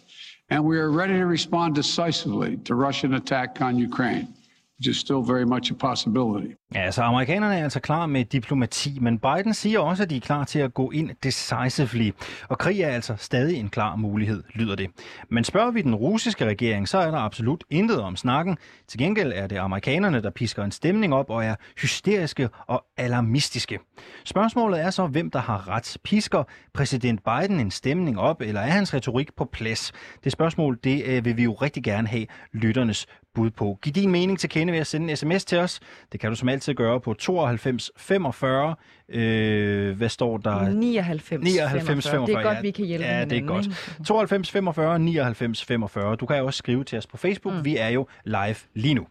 And 0.50 0.62
we 0.62 0.76
are 0.76 0.90
ready 0.90 1.14
to 1.14 1.24
respond 1.24 1.74
decisively 1.74 2.58
to 2.64 2.74
Russian 2.74 3.14
attack 3.14 3.62
on 3.62 3.78
Ukraine. 3.78 4.34
Which 4.78 4.88
is 4.88 4.96
still 4.96 5.22
very 5.22 5.44
much 5.44 5.70
a 5.70 5.74
possibility. 5.74 6.54
Ja, 6.74 6.90
så 6.90 7.02
amerikanerne 7.02 7.58
er 7.58 7.64
altså 7.64 7.80
klar 7.80 8.06
med 8.06 8.24
diplomati, 8.24 8.98
men 9.00 9.18
Biden 9.18 9.54
siger 9.54 9.78
også, 9.78 10.02
at 10.02 10.10
de 10.10 10.16
er 10.16 10.20
klar 10.20 10.44
til 10.44 10.58
at 10.58 10.74
gå 10.74 10.90
ind 10.90 11.10
decisively. 11.22 12.10
Og 12.48 12.58
krig 12.58 12.80
er 12.80 12.88
altså 12.88 13.14
stadig 13.18 13.56
en 13.56 13.68
klar 13.68 13.96
mulighed, 13.96 14.42
lyder 14.54 14.74
det. 14.74 14.90
Men 15.30 15.44
spørger 15.44 15.70
vi 15.70 15.82
den 15.82 15.94
russiske 15.94 16.44
regering, 16.44 16.88
så 16.88 16.98
er 16.98 17.10
der 17.10 17.18
absolut 17.18 17.64
intet 17.70 18.00
om 18.00 18.16
snakken. 18.16 18.58
Til 18.88 18.98
gengæld 18.98 19.32
er 19.34 19.46
det 19.46 19.56
amerikanerne, 19.56 20.22
der 20.22 20.30
pisker 20.30 20.64
en 20.64 20.72
stemning 20.72 21.14
op 21.14 21.30
og 21.30 21.44
er 21.44 21.54
hysteriske 21.82 22.48
og 22.66 22.84
alarmistiske. 22.96 23.78
Spørgsmålet 24.24 24.80
er 24.80 24.90
så, 24.90 25.06
hvem 25.06 25.30
der 25.30 25.38
har 25.38 25.68
ret. 25.68 25.96
Pisker 26.04 26.44
præsident 26.74 27.20
Biden 27.24 27.60
en 27.60 27.70
stemning 27.70 28.18
op, 28.18 28.40
eller 28.40 28.60
er 28.60 28.70
hans 28.70 28.94
retorik 28.94 29.34
på 29.36 29.44
plads? 29.44 29.92
Det 30.24 30.32
spørgsmål, 30.32 30.78
det 30.84 31.04
øh, 31.04 31.24
vil 31.24 31.36
vi 31.36 31.42
jo 31.42 31.52
rigtig 31.52 31.82
gerne 31.82 32.08
have 32.08 32.26
lytternes 32.52 33.06
bud 33.38 33.50
på. 33.50 33.78
Giv 33.82 33.92
din 33.92 34.10
mening 34.10 34.38
til 34.38 34.50
kende 34.50 34.72
ved 34.72 34.80
at 34.80 34.86
sende 34.86 35.10
en 35.10 35.16
sms 35.16 35.44
til 35.44 35.58
os. 35.58 35.80
Det 36.12 36.20
kan 36.20 36.30
du 36.30 36.36
som 36.36 36.48
altid 36.48 36.74
gøre 36.74 37.00
på 37.00 37.14
92 37.14 37.90
45. 37.96 38.74
Øh, 39.08 39.96
hvad 39.96 40.08
står 40.08 40.36
der? 40.36 40.68
99, 40.68 41.44
99 41.44 42.08
45. 42.08 42.26
Det 42.26 42.34
er 42.34 42.42
godt, 42.42 42.56
ja. 42.56 42.60
vi 42.60 42.70
kan 42.70 42.84
hjælpe 42.84 43.06
Ja, 43.06 43.24
det 43.24 43.38
er 43.38 43.46
godt. 43.46 43.66
ikke? 43.66 44.04
92 44.06 44.50
45 44.50 44.98
99 44.98 45.64
45. 45.64 46.16
Du 46.16 46.26
kan 46.26 46.42
også 46.42 46.58
skrive 46.58 46.84
til 46.84 46.98
os 46.98 47.06
på 47.06 47.16
Facebook. 47.16 47.54
Mm. 47.54 47.64
Vi 47.64 47.76
er 47.76 47.88
jo 47.88 48.06
live 48.24 48.56
lige 48.74 48.94
nu. 48.94 49.06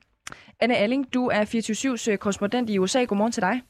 Anne 0.59 0.77
Alling, 0.77 1.13
du 1.13 1.27
er 1.27 1.45
24-7's 1.45 2.15
korrespondent 2.15 2.69
i 2.69 2.77
USA. 2.79 3.03
Godmorgen 3.03 3.31
til 3.31 3.41
dig. 3.41 3.61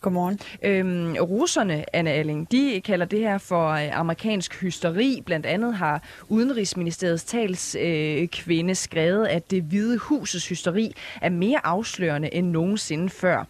Godmorgen. 0.00 0.40
Øhm, 0.62 1.16
russerne, 1.20 1.96
Anna 1.96 2.10
Alling, 2.10 2.52
de 2.52 2.80
kalder 2.84 3.06
det 3.06 3.18
her 3.18 3.38
for 3.38 3.68
øh, 3.68 3.98
amerikansk 3.98 4.60
hysteri. 4.60 5.22
Blandt 5.26 5.46
andet 5.46 5.74
har 5.74 6.02
Udenrigsministeriets 6.28 7.24
talskvinde 7.24 8.20
øh, 8.22 8.28
kvinde 8.28 8.74
skrevet, 8.74 9.26
at 9.26 9.50
det 9.50 9.62
hvide 9.62 9.98
husets 9.98 10.48
hysteri 10.48 10.94
er 11.22 11.30
mere 11.30 11.66
afslørende 11.66 12.34
end 12.34 12.50
nogensinde 12.50 13.10
før. 13.10 13.44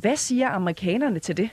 Hvad 0.00 0.16
siger 0.16 0.48
amerikanerne 0.48 1.18
til 1.18 1.36
det? 1.36 1.48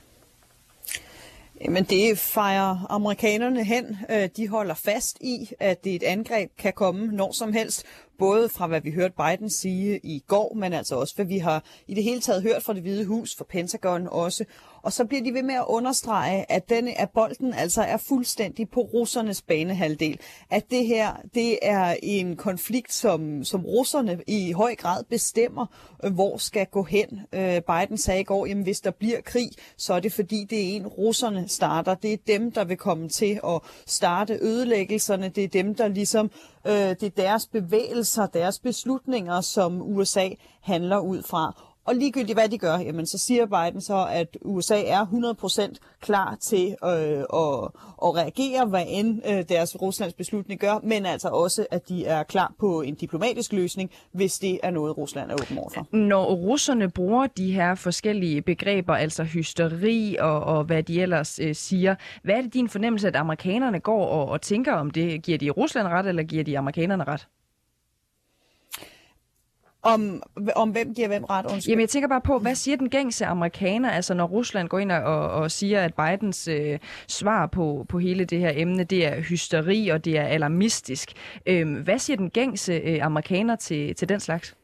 Jamen 1.66 1.84
det 1.84 2.18
fejrer 2.18 2.86
amerikanerne 2.90 3.64
hen. 3.64 3.98
Øh, 4.10 4.30
de 4.38 4.48
holder 4.48 4.74
fast 4.74 5.18
i, 5.22 5.52
at 5.60 5.84
det 5.84 5.96
et 5.96 6.04
angreb 6.04 6.52
kan 6.58 6.74
komme 6.74 7.08
når 7.08 7.32
som 7.32 7.54
helst. 7.54 7.84
Både 8.20 8.50
fra 8.50 8.68
hvad 8.68 8.82
vi 8.82 8.92
hørte 8.92 9.14
Biden 9.18 9.50
sige 9.50 10.00
i 10.04 10.24
går, 10.28 10.54
men 10.56 10.74
altså 10.74 10.96
også 10.96 11.16
hvad 11.16 11.26
vi 11.26 11.38
har 11.38 11.64
i 11.88 11.94
det 11.94 12.04
hele 12.04 12.22
taget 12.22 12.44
hørt 12.44 12.64
fra 12.64 12.74
det 12.74 12.82
hvide 12.82 13.06
hus, 13.06 13.36
fra 13.36 13.46
Pentagon 13.50 14.08
også. 14.08 14.46
Og 14.84 14.94
så 14.94 15.06
bliver 15.06 15.24
de 15.24 15.34
ved 15.34 15.44
med 15.44 15.56
at 15.56 15.66
understrege, 15.68 16.52
at, 16.52 16.70
denne, 16.70 17.02
at 17.02 17.10
bolden 17.10 17.54
altså 17.54 17.82
er 17.82 17.98
fuldstændig 17.98 18.70
på 18.70 18.82
russernes 18.82 19.42
banehalvdel. 19.42 20.20
At 20.50 20.72
det 20.72 20.86
her, 20.86 21.16
det 21.34 21.60
er 21.62 21.96
en 22.04 22.36
konflikt, 22.36 22.94
som, 22.94 23.44
som 23.44 23.66
russerne 23.66 24.20
i 24.28 24.52
høj 24.52 24.76
grad 24.76 25.04
bestemmer, 25.04 25.66
øh, 26.04 26.14
hvor 26.14 26.38
skal 26.38 26.66
gå 26.66 26.84
hen. 26.84 27.22
Øh, 27.34 27.62
Biden 27.62 27.98
sagde 27.98 28.22
i 28.22 28.24
går, 28.24 28.46
at 28.46 28.58
hvis 28.58 28.82
der 28.82 28.92
bliver 28.92 29.22
krig, 29.22 29.50
så 29.78 29.94
er 29.94 30.00
det 30.00 30.14
fordi, 30.14 30.44
det 30.50 30.60
er 30.60 30.76
en 30.76 30.88
russerne 30.88 31.48
starter. 31.48 31.96
Det 31.96 32.14
er 32.14 32.18
dem, 32.28 32.52
der 32.52 32.64
vil 32.64 32.78
komme 32.78 33.10
til 33.10 33.40
at 33.44 33.62
starte 33.86 34.40
ødelæggelserne. 34.42 35.30
Det 35.30 35.44
er 35.44 35.48
dem, 35.48 35.76
der 35.76 35.88
ligesom, 35.88 36.32
øh, 36.68 36.74
det 36.74 37.04
er 37.04 37.10
deres 37.10 37.48
bevægelser, 37.48 38.26
deres 38.26 38.60
beslutninger, 38.60 39.42
som 39.42 39.82
USA 39.82 40.30
handler 40.62 41.00
ud 41.00 41.24
fra. 41.24 41.71
Og 41.86 41.96
ligegyldigt 41.96 42.36
hvad 42.36 42.50
de 42.50 42.58
gør, 42.58 42.78
jamen, 42.78 43.06
så 43.06 43.18
siger 43.18 43.46
Biden 43.46 43.82
så, 43.82 44.08
at 44.12 44.38
USA 44.42 44.84
er 44.84 45.06
100% 45.76 45.98
klar 46.02 46.38
til 46.42 46.76
øh, 46.84 46.90
at, 46.90 47.70
at 48.04 48.16
reagere, 48.16 48.66
hvad 48.66 48.84
end 48.88 49.22
øh, 49.30 49.44
deres 49.50 49.82
Ruslands 49.82 50.14
beslutning 50.14 50.60
gør, 50.60 50.80
men 50.84 51.06
altså 51.06 51.28
også, 51.30 51.66
at 51.72 51.90
de 51.90 52.06
er 52.06 52.24
klar 52.24 52.54
på 52.60 52.82
en 52.82 52.96
diplomatisk 52.96 53.54
løsning, 53.54 53.92
hvis 54.12 54.40
det 54.40 54.60
er 54.64 54.72
noget, 54.72 54.98
Rusland 54.98 55.32
er 55.32 55.36
åben 55.36 55.58
overfor. 55.58 55.88
Når 55.92 56.34
russerne 56.34 56.90
bruger 56.90 57.28
de 57.28 57.52
her 57.52 57.76
forskellige 57.76 58.42
begreber, 58.42 58.96
altså 58.96 59.24
hysteri 59.24 60.16
og, 60.20 60.44
og 60.44 60.64
hvad 60.64 60.84
de 60.84 61.02
ellers 61.02 61.40
øh, 61.40 61.56
siger, 61.56 61.96
hvad 62.24 62.36
er 62.36 62.42
det 62.42 62.54
din 62.54 62.70
fornemmelse, 62.70 63.08
at 63.08 63.16
amerikanerne 63.16 63.80
går 63.80 64.06
og, 64.06 64.30
og 64.30 64.42
tænker 64.42 64.74
om 64.74 64.92
det? 64.92 65.24
Giver 65.24 65.38
de 65.38 65.50
Rusland 65.50 65.88
ret, 65.88 66.06
eller 66.06 66.24
giver 66.24 66.44
de 66.44 66.58
amerikanerne 66.58 67.04
ret? 67.04 67.28
Om, 69.84 70.24
om 70.56 70.70
hvem 70.70 70.94
giver 70.94 71.08
hvem 71.08 71.24
ret? 71.24 71.46
Undskyld. 71.46 71.72
Jamen, 71.72 71.82
jeg 71.82 71.90
tænker 71.90 72.08
bare 72.08 72.22
på, 72.22 72.40
hvad 72.40 72.56
siger 72.56 72.78
den 72.78 72.90
gængse 72.90 73.26
amerikaner, 73.26 73.90
altså 73.92 74.14
når 74.14 74.26
Rusland 74.26 74.68
går 74.68 74.80
ind 74.80 74.92
og, 74.92 75.30
og 75.30 75.52
siger, 75.52 75.82
at 75.82 75.94
Bidens 75.94 76.48
øh, 76.48 76.80
svar 77.08 77.48
på, 77.48 77.86
på 77.90 78.00
hele 78.00 78.26
det 78.26 78.40
her 78.40 78.52
emne, 78.56 78.84
det 78.84 79.06
er 79.06 79.22
hysteri 79.22 79.90
og 79.90 80.06
det 80.06 80.18
er 80.18 80.24
alarmistisk. 80.24 81.12
Øhm, 81.46 81.74
hvad 81.74 82.00
siger 82.00 82.18
den 82.18 82.30
gængse 82.30 82.74
øh, 82.74 83.06
amerikaner 83.06 83.56
til, 83.56 83.96
til 83.96 84.10
den 84.10 84.20
slags? 84.20 84.56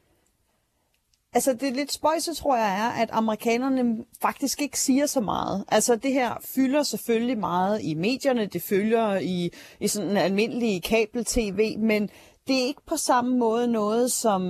Altså 1.34 1.54
det 1.54 1.76
lidt 1.76 1.94
spøjse, 1.94 2.34
tror 2.34 2.58
jeg, 2.58 2.80
er, 2.80 3.02
at 3.02 3.10
amerikanerne 3.12 4.06
faktisk 4.22 4.62
ikke 4.62 4.80
siger 4.80 5.06
så 5.06 5.22
meget. 5.22 5.66
Altså 5.68 5.96
det 5.96 6.14
her 6.14 6.34
fylder 6.56 6.84
selvfølgelig 6.84 7.38
meget 7.38 7.82
i 7.84 7.94
medierne, 7.94 8.46
det 8.46 8.62
følger 8.62 9.20
i, 9.20 9.50
i 9.80 9.88
sådan 9.88 10.10
en 10.10 10.18
almindelig 10.18 10.84
kabel-tv, 10.84 11.78
men 11.80 12.10
det 12.48 12.62
er 12.62 12.66
ikke 12.66 12.82
på 12.88 12.98
samme 12.98 13.38
måde 13.38 13.68
noget, 13.68 14.12
som 14.12 14.42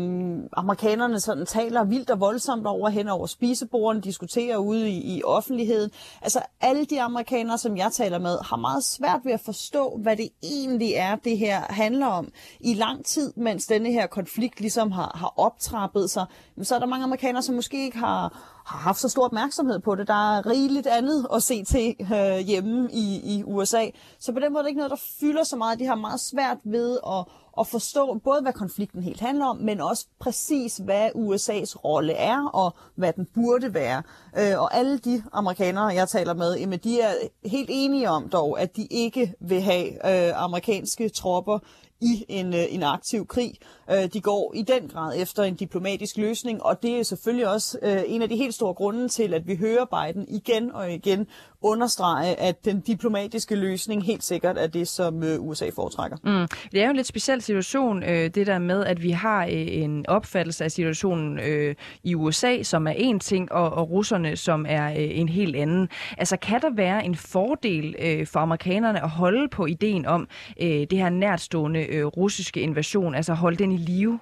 amerikanerne 0.54 1.20
sådan 1.20 1.46
taler 1.46 1.84
vildt 1.84 2.10
og 2.10 2.20
voldsomt 2.20 2.68
over 2.68 2.90
hen 2.90 3.08
over 3.08 3.26
spisebordene, 3.28 4.02
diskuterer 4.02 4.58
ude 4.58 4.90
i, 4.90 5.18
i 5.18 5.24
offentligheden. 5.24 5.92
Altså 6.22 6.42
alle 6.62 6.86
de 6.86 7.02
amerikanere, 7.02 7.58
som 7.58 7.78
jeg 7.78 7.92
taler 7.92 8.20
med, 8.20 8.38
har 8.46 8.58
meget 8.58 8.84
svært 8.84 9.20
ved 9.24 9.32
at 9.32 9.40
forstå, 9.40 10.00
hvad 10.02 10.18
det 10.18 10.30
egentlig 10.44 10.94
er, 10.94 11.16
det 11.16 11.38
her 11.38 11.62
handler 11.70 12.08
om. 12.08 12.32
I 12.60 12.74
lang 12.74 13.06
tid, 13.06 13.34
mens 13.36 13.68
denne 13.68 13.92
her 13.92 14.08
konflikt 14.08 14.60
ligesom 14.60 14.92
har, 14.92 15.12
har 15.16 15.34
optrappet 15.38 16.10
sig, 16.10 16.26
så 16.62 16.76
er 16.76 16.80
der 16.80 16.86
mange 16.86 17.04
amerikanere, 17.04 17.42
som 17.42 17.56
måske 17.56 17.84
ikke 17.84 17.98
har, 17.98 18.38
har 18.68 18.78
haft 18.78 19.00
så 19.00 19.10
stor 19.10 19.26
opmærksomhed 19.26 19.80
på 19.80 19.96
det. 19.96 20.08
Der 20.08 20.38
er 20.38 20.46
rigeligt 20.46 20.88
andet 20.88 21.28
at 21.34 21.44
se 21.44 21.64
til 21.64 21.96
øh, 22.14 22.38
hjemme 22.38 22.90
i, 22.92 23.38
i 23.38 23.44
USA. 23.44 23.86
Så 24.20 24.32
på 24.34 24.40
den 24.40 24.54
måde 24.54 24.60
er 24.60 24.64
det 24.64 24.70
ikke 24.70 24.78
noget, 24.78 24.92
der 24.92 25.02
fylder 25.20 25.44
så 25.44 25.56
meget. 25.56 25.80
De 25.80 25.86
har 25.86 25.96
meget 25.96 26.20
svært 26.20 26.58
ved 26.64 27.00
at, 27.08 27.26
at 27.60 27.68
forstå 27.68 28.20
både, 28.24 28.42
hvad 28.42 28.54
konflikten 28.54 29.04
helt 29.04 29.20
handler 29.20 29.46
om, 29.46 29.58
men 29.58 29.82
også 29.82 30.06
præcis, 30.20 30.78
hvad 30.78 31.10
USA's 31.16 31.76
rolle 31.84 32.14
er, 32.14 32.48
og 32.48 32.76
hvad 32.96 33.14
den 33.14 33.28
burde 33.34 33.74
være. 33.74 34.04
Øh, 34.38 34.62
og 34.62 34.76
alle 34.76 34.98
de 34.98 35.24
amerikanere, 35.34 35.86
jeg 35.86 36.10
taler 36.10 36.34
med, 36.34 36.58
jamen, 36.58 36.80
de 36.80 37.02
er 37.02 37.14
helt 37.46 37.70
enige 37.72 38.10
om 38.10 38.30
dog, 38.30 38.62
at 38.62 38.76
de 38.76 38.86
ikke 38.86 39.34
vil 39.42 39.62
have 39.62 39.88
øh, 39.88 40.44
amerikanske 40.44 41.10
tropper 41.10 41.60
i 42.02 42.26
en, 42.30 42.54
øh, 42.54 42.66
en 42.70 42.84
aktiv 42.84 43.28
krig. 43.28 43.54
Øh, 43.92 44.06
de 44.14 44.22
går 44.22 44.54
i 44.56 44.62
den 44.62 44.88
grad 44.88 45.18
efter 45.18 45.44
en 45.44 45.56
diplomatisk 45.56 46.18
løsning, 46.18 46.64
og 46.64 46.84
det 46.84 47.00
er 47.00 47.04
selvfølgelig 47.04 47.48
også 47.48 47.80
øh, 47.82 48.04
en 48.08 48.22
af 48.22 48.30
de 48.30 48.38
helt 48.38 48.54
store 48.54 48.74
grunde 48.74 49.08
til, 49.08 49.34
at 49.34 49.48
vi 49.48 49.56
hører 49.56 49.86
Biden 49.86 50.26
igen 50.30 50.72
og 50.72 50.94
igen 50.94 51.28
understrege, 51.62 52.40
at 52.40 52.66
den 52.66 52.80
diplomatiske 52.80 53.56
løsning 53.56 54.04
helt 54.04 54.24
sikkert 54.24 54.58
er 54.58 54.68
det, 54.68 54.88
som 54.88 55.24
øh, 55.24 55.40
USA 55.40 55.70
foretrækker. 55.76 56.18
Mm. 56.24 56.48
Det 56.72 56.82
er 56.82 56.84
jo 56.84 56.90
en 56.90 56.96
lidt 56.96 57.08
speciel 57.08 57.42
situation, 57.42 58.04
øh, 58.04 58.30
det 58.30 58.48
der 58.48 58.60
med, 58.60 58.86
at 58.86 59.04
vi 59.04 59.12
har 59.12 59.46
øh, 59.46 59.52
en 59.54 60.06
opfattelse 60.08 60.64
af 60.64 60.72
situationen 60.72 61.40
øh, 61.40 61.76
i 62.04 62.16
USA, 62.16 62.64
som 62.64 62.88
er 62.88 62.94
en 62.96 63.20
ting, 63.20 63.52
og, 63.52 63.70
og 63.70 63.90
russerne, 63.90 64.36
som 64.36 64.66
er 64.70 64.90
øh, 64.90 65.20
en 65.20 65.30
helt 65.30 65.56
anden. 65.56 65.90
Altså, 66.18 66.38
kan 66.38 66.62
der 66.62 66.70
være 66.76 67.06
en 67.06 67.16
fordel 67.16 67.96
øh, 68.00 68.28
for 68.28 68.40
amerikanerne 68.40 69.04
at 69.04 69.10
holde 69.10 69.48
på 69.50 69.66
ideen 69.66 70.06
om 70.06 70.28
øh, 70.62 70.68
det 70.70 70.94
her 70.94 71.10
nærtstående 71.10 71.80
øh, 71.80 72.06
russiske 72.06 72.62
invasion, 72.62 73.16
altså 73.16 73.34
holde 73.34 73.58
den 73.58 73.72
i 73.72 73.78
live? 73.78 74.20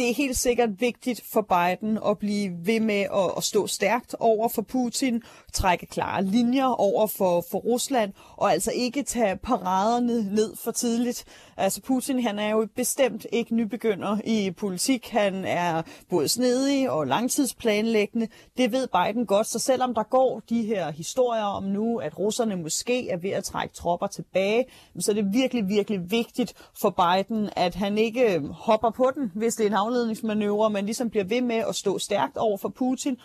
Det 0.00 0.10
er 0.10 0.14
helt 0.14 0.36
sikkert 0.36 0.80
vigtigt 0.80 1.20
for 1.32 1.40
Biden 1.40 1.98
at 2.06 2.18
blive 2.18 2.52
ved 2.64 2.80
med 2.80 3.00
at, 3.00 3.32
at 3.36 3.44
stå 3.44 3.66
stærkt 3.66 4.14
over 4.20 4.48
for 4.48 4.62
Putin, 4.62 5.22
trække 5.52 5.86
klare 5.86 6.24
linjer 6.24 6.64
over 6.66 7.06
for, 7.06 7.44
for 7.50 7.58
Rusland, 7.58 8.12
og 8.36 8.52
altså 8.52 8.72
ikke 8.74 9.02
tage 9.02 9.36
paraderne 9.36 10.34
ned 10.34 10.56
for 10.56 10.70
tidligt. 10.70 11.24
Altså 11.60 11.82
Putin, 11.82 12.22
han 12.22 12.38
er 12.38 12.50
jo 12.50 12.68
bestemt 12.76 13.26
ikke 13.32 13.54
nybegynder 13.54 14.18
i 14.24 14.50
politik. 14.50 15.08
Han 15.08 15.44
er 15.44 15.82
både 16.10 16.28
snedig 16.28 16.90
og 16.90 17.06
langtidsplanlæggende. 17.06 18.28
Det 18.56 18.72
ved 18.72 18.86
Biden 18.86 19.26
godt, 19.26 19.46
så 19.46 19.58
selvom 19.58 19.94
der 19.94 20.02
går 20.02 20.42
de 20.48 20.62
her 20.62 20.90
historier 20.90 21.44
om 21.44 21.62
nu, 21.62 21.98
at 21.98 22.18
russerne 22.18 22.56
måske 22.56 23.10
er 23.10 23.16
ved 23.16 23.30
at 23.30 23.44
trække 23.44 23.74
tropper 23.74 24.06
tilbage, 24.06 24.64
så 24.98 25.10
er 25.10 25.14
det 25.14 25.32
virkelig, 25.32 25.68
virkelig 25.68 26.10
vigtigt 26.10 26.54
for 26.80 26.90
Biden, 26.90 27.50
at 27.56 27.74
han 27.74 27.98
ikke 27.98 28.34
øh, 28.34 28.48
hopper 28.48 28.90
på 28.90 29.10
den, 29.14 29.32
hvis 29.34 29.54
det 29.54 29.64
er 29.64 29.70
en 29.70 29.76
afledningsmanøvre, 29.76 30.70
men 30.70 30.84
ligesom 30.84 31.10
bliver 31.10 31.24
ved 31.24 31.40
med 31.40 31.62
at 31.68 31.74
stå 31.74 31.98
stærkt 31.98 32.36
over 32.36 32.56
for 32.56 32.68
Putin, 32.68 33.16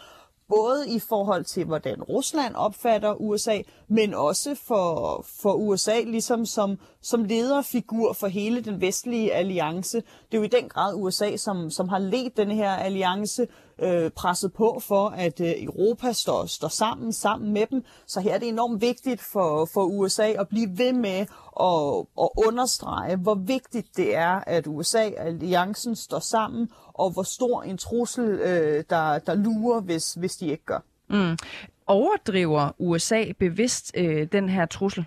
både 0.49 0.89
i 0.89 0.99
forhold 0.99 1.43
til, 1.43 1.65
hvordan 1.65 2.03
Rusland 2.03 2.55
opfatter 2.55 3.21
USA, 3.21 3.62
men 3.88 4.13
også 4.13 4.55
for, 4.55 5.25
for 5.41 5.53
USA 5.53 6.01
ligesom 6.01 6.45
som, 6.45 6.79
som 7.01 7.23
lederfigur 7.23 8.13
for 8.13 8.27
hele 8.27 8.62
den 8.62 8.81
vestlige 8.81 9.34
alliance. 9.34 9.97
Det 9.97 10.34
er 10.34 10.38
jo 10.38 10.43
i 10.43 10.47
den 10.62 10.69
grad 10.69 10.95
USA, 10.95 11.38
som, 11.38 11.69
som 11.69 11.89
har 11.89 11.99
ledt 11.99 12.38
den 12.38 12.51
her 12.51 12.71
alliance, 12.71 13.47
øh, 13.80 14.12
presset 14.12 14.54
på 14.54 14.82
for, 14.88 15.10
at 15.10 15.42
øh, 15.42 15.64
Europa 15.64 16.14
står, 16.14 16.46
står 16.46 16.68
sammen, 16.68 17.14
sammen 17.14 17.54
med 17.54 17.66
dem. 17.72 17.84
Så 18.08 18.22
her 18.22 18.34
er 18.34 18.38
det 18.38 18.48
enormt 18.48 18.82
vigtigt 18.82 19.22
for, 19.22 19.70
for 19.74 19.84
USA 19.84 20.28
at 20.28 20.48
blive 20.48 20.78
ved 20.78 20.94
med 20.94 21.26
at, 21.60 22.06
at 22.22 22.30
understrege, 22.48 23.16
hvor 23.16 23.36
vigtigt 23.36 23.98
det 23.98 24.16
er, 24.16 24.40
at 24.48 24.68
USA-alliancen 24.68 25.96
står 25.96 26.20
sammen, 26.20 26.70
og 26.94 27.10
hvor 27.10 27.24
stor 27.24 27.64
en 27.64 27.78
trussel, 27.78 28.30
øh, 28.30 28.84
der, 28.90 29.20
der 29.20 29.34
lurer, 29.34 29.82
hvis, 29.82 30.14
hvis 30.14 30.36
de 30.36 30.48
ikke 30.48 30.66
gør. 30.66 30.80
Mm. 31.10 31.38
Overdriver 31.88 32.72
USA 32.78 33.24
bevidst 33.40 33.92
øh, 33.98 34.28
den 34.32 34.50
her 34.50 34.66
trussel? 34.66 35.06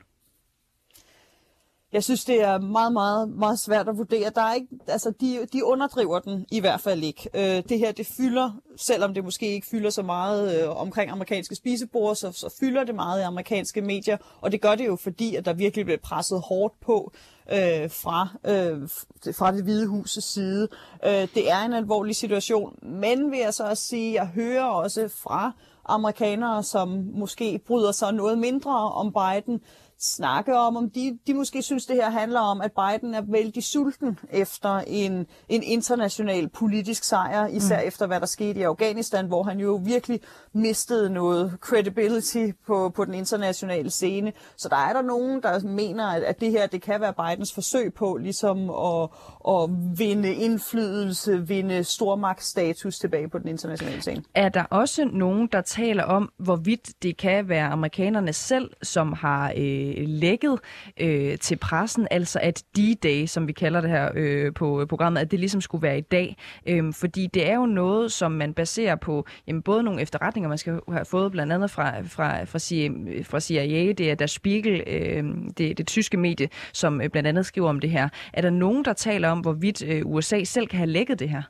Jeg 1.92 2.04
synes, 2.04 2.24
det 2.24 2.42
er 2.42 2.58
meget, 2.58 2.92
meget, 2.92 3.28
meget 3.28 3.58
svært 3.58 3.88
at 3.88 3.98
vurdere. 3.98 4.30
Der 4.34 4.42
er 4.42 4.54
ikke, 4.54 4.68
altså, 4.86 5.12
de, 5.20 5.46
de 5.52 5.64
underdriver 5.64 6.18
den 6.18 6.46
i 6.50 6.60
hvert 6.60 6.80
fald 6.80 7.02
ikke. 7.02 7.28
Øh, 7.34 7.62
det 7.68 7.78
her, 7.78 7.92
det 7.92 8.06
fylder, 8.06 8.50
selvom 8.76 9.14
det 9.14 9.24
måske 9.24 9.46
ikke 9.46 9.66
fylder 9.66 9.90
så 9.90 10.02
meget 10.02 10.62
øh, 10.62 10.80
omkring 10.80 11.10
amerikanske 11.10 11.54
spisebord, 11.54 12.16
så, 12.16 12.32
så 12.32 12.56
fylder 12.60 12.84
det 12.84 12.94
meget 12.94 13.20
i 13.20 13.22
amerikanske 13.22 13.80
medier. 13.80 14.16
Og 14.40 14.52
det 14.52 14.60
gør 14.60 14.74
det 14.74 14.86
jo, 14.86 14.96
fordi 14.96 15.34
at 15.34 15.44
der 15.44 15.52
virkelig 15.52 15.84
bliver 15.84 15.98
presset 16.02 16.40
hårdt 16.40 16.80
på 16.80 17.12
øh, 17.52 17.90
fra, 17.90 18.28
øh, 18.44 18.88
fra 19.34 19.52
det 19.52 19.64
hvide 19.64 19.86
hus' 19.86 20.20
side. 20.20 20.68
Øh, 21.04 21.28
det 21.34 21.50
er 21.50 21.60
en 21.64 21.72
alvorlig 21.72 22.16
situation, 22.16 22.78
men 22.82 23.30
vil 23.30 23.38
jeg 23.38 23.54
så 23.54 23.64
også 23.64 23.84
sige, 23.84 24.14
jeg 24.14 24.26
hører 24.26 24.64
også 24.64 25.08
fra 25.08 25.52
amerikanere, 25.84 26.62
som 26.62 26.88
måske 27.12 27.60
bryder 27.66 27.92
sig 27.92 28.12
noget 28.12 28.38
mindre 28.38 28.92
om 28.92 29.12
Biden, 29.12 29.60
snakke 30.00 30.58
om, 30.58 30.76
om 30.76 30.90
de, 30.90 31.18
de 31.26 31.34
måske 31.34 31.62
synes, 31.62 31.86
det 31.86 31.96
her 31.96 32.10
handler 32.10 32.40
om, 32.40 32.60
at 32.60 32.72
Biden 32.72 33.14
er 33.14 33.22
vældig 33.28 33.64
sulten 33.64 34.18
efter 34.30 34.82
en, 34.86 35.26
en 35.48 35.62
international 35.62 36.48
politisk 36.48 37.04
sejr, 37.04 37.46
især 37.46 37.80
mm. 37.80 37.88
efter 37.88 38.06
hvad 38.06 38.20
der 38.20 38.26
skete 38.26 38.60
i 38.60 38.62
Afghanistan, 38.62 39.26
hvor 39.26 39.42
han 39.42 39.60
jo 39.60 39.80
virkelig 39.84 40.20
mistede 40.52 41.10
noget 41.10 41.52
credibility 41.60 42.46
på, 42.66 42.92
på 42.96 43.04
den 43.04 43.14
internationale 43.14 43.90
scene. 43.90 44.32
Så 44.56 44.68
der 44.68 44.76
er 44.76 44.92
der 44.92 45.02
nogen, 45.02 45.42
der 45.42 45.60
mener, 45.60 46.06
at, 46.06 46.22
at 46.22 46.40
det 46.40 46.50
her 46.50 46.66
det 46.66 46.82
kan 46.82 47.00
være 47.00 47.12
Bidens 47.12 47.54
forsøg 47.54 47.94
på 47.94 48.16
ligesom 48.16 48.70
at, 48.70 49.08
at 49.48 49.70
vinde 49.98 50.34
indflydelse, 50.34 51.48
vinde 51.48 51.84
stormagtsstatus 51.84 52.98
tilbage 52.98 53.28
på 53.28 53.38
den 53.38 53.48
internationale 53.48 54.00
scene. 54.00 54.22
Er 54.34 54.48
der 54.48 54.62
også 54.62 55.04
nogen, 55.04 55.48
der 55.52 55.60
taler 55.60 56.04
om, 56.04 56.32
hvorvidt 56.38 57.02
det 57.02 57.16
kan 57.16 57.48
være 57.48 57.66
amerikanerne 57.66 58.32
selv, 58.32 58.70
som 58.82 59.12
har 59.12 59.52
øh, 59.56 59.87
Øh, 59.96 60.04
lækket 60.08 60.58
øh, 61.00 61.38
til 61.38 61.56
pressen, 61.56 62.08
altså 62.10 62.38
at 62.42 62.64
D-Day, 62.78 63.26
som 63.26 63.48
vi 63.48 63.52
kalder 63.52 63.80
det 63.80 63.90
her 63.90 64.10
øh, 64.14 64.54
på 64.54 64.80
øh, 64.80 64.86
programmet, 64.86 65.20
at 65.20 65.30
det 65.30 65.40
ligesom 65.40 65.60
skulle 65.60 65.82
være 65.82 65.98
i 65.98 66.00
dag. 66.00 66.36
Øh, 66.66 66.92
fordi 66.92 67.26
det 67.34 67.50
er 67.50 67.54
jo 67.54 67.66
noget, 67.66 68.12
som 68.12 68.32
man 68.32 68.54
baserer 68.54 68.96
på 68.96 69.26
jamen, 69.46 69.62
både 69.62 69.82
nogle 69.82 70.02
efterretninger, 70.02 70.48
man 70.48 70.58
skal 70.58 70.80
have 70.92 71.04
fået 71.04 71.32
blandt 71.32 71.52
andet 71.52 71.70
fra, 71.70 72.00
fra, 72.00 72.44
fra, 72.44 72.58
CIA, 72.58 72.88
fra 73.22 73.40
CIA, 73.40 73.92
det 73.92 74.10
er 74.10 74.14
Der 74.14 74.26
Spiegel, 74.26 74.82
øh, 74.86 75.24
det, 75.58 75.78
det 75.78 75.86
tyske 75.86 76.16
medie, 76.16 76.48
som 76.72 77.00
øh, 77.00 77.10
blandt 77.10 77.26
andet 77.26 77.46
skriver 77.46 77.68
om 77.68 77.80
det 77.80 77.90
her. 77.90 78.08
Er 78.32 78.42
der 78.42 78.50
nogen, 78.50 78.84
der 78.84 78.92
taler 78.92 79.28
om, 79.28 79.40
hvorvidt 79.40 79.84
øh, 79.86 80.02
USA 80.04 80.44
selv 80.44 80.66
kan 80.66 80.78
have 80.78 80.90
lækket 80.90 81.18
det 81.18 81.28
her? 81.28 81.42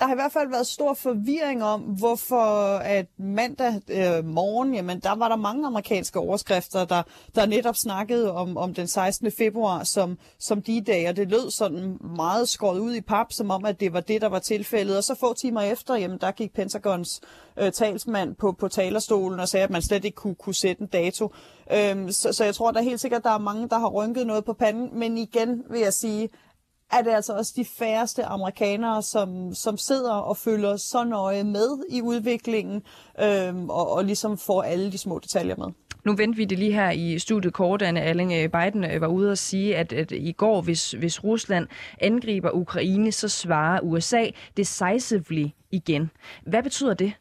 Der 0.00 0.06
har 0.06 0.14
i 0.14 0.16
hvert 0.16 0.32
fald 0.32 0.48
været 0.48 0.66
stor 0.66 0.94
forvirring 0.94 1.64
om, 1.64 1.80
hvorfor 1.80 2.76
at 2.76 3.06
mandag 3.18 3.80
øh, 3.88 4.24
morgen, 4.24 4.74
jamen 4.74 5.00
der 5.00 5.14
var 5.14 5.28
der 5.28 5.36
mange 5.36 5.66
amerikanske 5.66 6.18
overskrifter, 6.18 6.84
der, 6.84 7.02
der 7.34 7.46
netop 7.46 7.76
snakkede 7.76 8.32
om, 8.32 8.56
om 8.56 8.74
den 8.74 8.88
16. 8.88 9.32
februar 9.38 9.84
som, 9.84 10.18
som 10.38 10.62
de 10.62 10.80
dag, 10.80 11.08
og 11.08 11.16
det 11.16 11.30
lød 11.30 11.50
sådan 11.50 11.98
meget 12.16 12.48
skåret 12.48 12.78
ud 12.78 12.94
i 12.94 13.00
pap, 13.00 13.32
som 13.32 13.50
om, 13.50 13.64
at 13.64 13.80
det 13.80 13.92
var 13.92 14.00
det, 14.00 14.20
der 14.20 14.28
var 14.28 14.38
tilfældet. 14.38 14.96
Og 14.96 15.04
så 15.04 15.14
få 15.14 15.34
timer 15.34 15.60
efter, 15.60 15.96
jamen 15.96 16.18
der 16.20 16.30
gik 16.30 16.54
Pentagons 16.54 17.20
øh, 17.56 17.72
talsmand 17.72 18.34
på, 18.34 18.52
på 18.52 18.68
talerstolen 18.68 19.40
og 19.40 19.48
sagde, 19.48 19.64
at 19.64 19.70
man 19.70 19.82
slet 19.82 20.04
ikke 20.04 20.16
kunne, 20.16 20.34
kunne 20.34 20.54
sætte 20.54 20.82
en 20.82 20.88
dato. 20.88 21.32
Øhm, 21.72 22.12
så, 22.12 22.32
så 22.32 22.44
jeg 22.44 22.54
tror 22.54 22.70
da 22.70 22.80
helt 22.80 23.00
sikkert, 23.00 23.18
at 23.18 23.24
der 23.24 23.30
er 23.30 23.38
mange, 23.38 23.68
der 23.68 23.78
har 23.78 23.88
rynket 23.88 24.26
noget 24.26 24.44
på 24.44 24.52
panden, 24.52 24.98
men 24.98 25.18
igen 25.18 25.62
vil 25.70 25.80
jeg 25.80 25.94
sige, 25.94 26.28
er 26.92 27.02
det 27.02 27.10
altså 27.10 27.32
også 27.32 27.52
de 27.56 27.64
færreste 27.64 28.24
amerikanere, 28.24 29.02
som, 29.02 29.54
som 29.54 29.76
sidder 29.76 30.12
og 30.12 30.36
følger 30.36 30.76
så 30.76 31.04
nøje 31.04 31.44
med 31.44 31.84
i 31.90 32.02
udviklingen, 32.02 32.82
øhm, 33.22 33.70
og, 33.70 33.92
og 33.92 34.04
ligesom 34.04 34.38
får 34.38 34.62
alle 34.62 34.92
de 34.92 34.98
små 34.98 35.18
detaljer 35.18 35.56
med. 35.56 35.66
Nu 36.04 36.16
vendte 36.16 36.36
vi 36.36 36.44
det 36.44 36.58
lige 36.58 36.72
her 36.72 36.90
i 36.90 37.18
studiet 37.18 37.52
kort, 37.52 37.82
Anne 37.82 38.00
Alling. 38.00 38.32
Øh, 38.32 38.48
Biden 38.48 38.84
øh, 38.84 39.00
var 39.00 39.06
ude 39.06 39.30
at 39.30 39.38
sige, 39.38 39.76
at, 39.76 39.92
at 39.92 40.12
i 40.12 40.32
går, 40.32 40.60
hvis, 40.60 40.90
hvis 40.90 41.24
Rusland 41.24 41.66
angriber 42.00 42.50
Ukraine, 42.50 43.12
så 43.12 43.28
svarer 43.28 43.80
USA 43.80 44.26
decisively 44.56 45.46
igen. 45.70 46.10
Hvad 46.46 46.62
betyder 46.62 46.94
det? 46.94 47.12